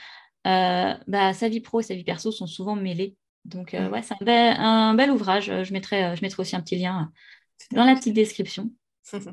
euh, 0.45 0.93
bah, 1.07 1.33
sa 1.33 1.49
vie 1.49 1.61
pro 1.61 1.79
et 1.79 1.83
sa 1.83 1.95
vie 1.95 2.03
perso 2.03 2.31
sont 2.31 2.47
souvent 2.47 2.75
mêlées. 2.75 3.15
Donc, 3.45 3.73
mm. 3.73 3.91
ouais, 3.91 4.01
c'est 4.01 4.15
un 4.27 4.93
bel, 4.93 5.11
ouvrage. 5.11 5.51
Je 5.63 5.73
mettrai, 5.73 6.15
je 6.15 6.21
mettrai 6.21 6.41
aussi 6.41 6.55
un 6.55 6.61
petit 6.61 6.77
lien 6.77 7.11
dans 7.71 7.85
la 7.85 7.95
petite 7.95 8.13
description. 8.13 8.71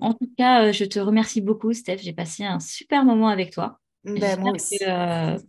En 0.03 0.13
tout 0.13 0.31
cas, 0.37 0.71
je 0.71 0.85
te 0.85 1.01
remercie 1.01 1.41
beaucoup, 1.41 1.73
Steph. 1.73 1.97
J'ai 2.03 2.13
passé 2.13 2.45
un 2.45 2.61
super 2.61 3.07
moment 3.07 3.29
avec 3.29 3.53
toi. 3.53 3.81
Ben, 4.05 4.39
moi 4.39 4.53
aussi. 4.53 4.79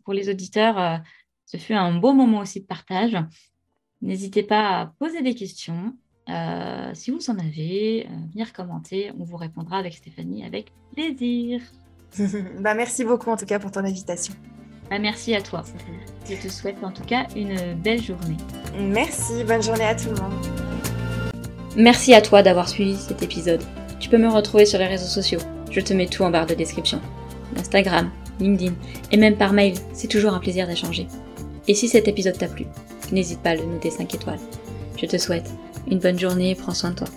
pour 0.05 0.13
les 0.13 0.29
auditeurs, 0.29 1.01
ce 1.45 1.57
fut 1.57 1.73
un 1.73 1.99
beau 1.99 2.13
moment 2.13 2.39
aussi 2.39 2.61
de 2.61 2.65
partage. 2.65 3.17
N'hésitez 4.01 4.43
pas 4.43 4.79
à 4.79 4.85
poser 4.97 5.21
des 5.21 5.35
questions. 5.35 5.97
Euh, 6.29 6.91
si 6.93 7.11
vous 7.11 7.29
en 7.29 7.37
avez, 7.37 8.05
euh, 8.05 8.09
venir 8.31 8.53
commenter, 8.53 9.11
on 9.19 9.23
vous 9.23 9.37
répondra 9.37 9.77
avec 9.77 9.93
Stéphanie 9.93 10.45
avec 10.45 10.71
plaisir. 10.93 11.61
bah, 12.59 12.73
merci 12.73 13.03
beaucoup 13.03 13.29
en 13.29 13.37
tout 13.37 13.45
cas 13.45 13.59
pour 13.59 13.71
ton 13.71 13.81
invitation. 13.81 14.33
Bah, 14.89 14.99
merci 14.99 15.35
à 15.35 15.41
toi. 15.41 15.63
Je 16.29 16.35
te 16.35 16.47
souhaite 16.47 16.81
en 16.83 16.91
tout 16.91 17.03
cas 17.03 17.27
une 17.35 17.73
belle 17.75 18.01
journée. 18.01 18.37
Merci, 18.77 19.43
bonne 19.43 19.61
journée 19.61 19.83
à 19.83 19.95
tout 19.95 20.09
le 20.09 20.21
monde. 20.21 20.33
Merci 21.75 22.13
à 22.13 22.21
toi 22.21 22.41
d'avoir 22.43 22.69
suivi 22.69 22.95
cet 22.95 23.21
épisode. 23.21 23.63
Tu 23.99 24.09
peux 24.09 24.17
me 24.17 24.29
retrouver 24.29 24.65
sur 24.65 24.79
les 24.79 24.87
réseaux 24.87 25.07
sociaux. 25.07 25.39
Je 25.71 25.81
te 25.81 25.93
mets 25.93 26.05
tout 26.05 26.23
en 26.23 26.29
barre 26.29 26.45
de 26.45 26.53
description. 26.53 27.01
Instagram, 27.57 28.11
LinkedIn 28.39 28.73
et 29.11 29.17
même 29.17 29.35
par 29.35 29.53
mail, 29.53 29.73
c'est 29.93 30.07
toujours 30.07 30.33
un 30.33 30.39
plaisir 30.39 30.67
d'échanger. 30.67 31.07
Et 31.67 31.73
si 31.73 31.87
cet 31.87 32.07
épisode 32.07 32.37
t'a 32.37 32.47
plu, 32.47 32.65
n'hésite 33.11 33.41
pas 33.41 33.51
à 33.51 33.55
le 33.55 33.65
noter 33.65 33.89
5 33.89 34.13
étoiles. 34.13 34.39
Je 34.97 35.05
te 35.05 35.17
souhaite 35.17 35.49
une 35.87 35.99
bonne 35.99 36.19
journée, 36.19 36.55
prends 36.55 36.73
soin 36.73 36.91
de 36.91 36.95
toi. 36.95 37.07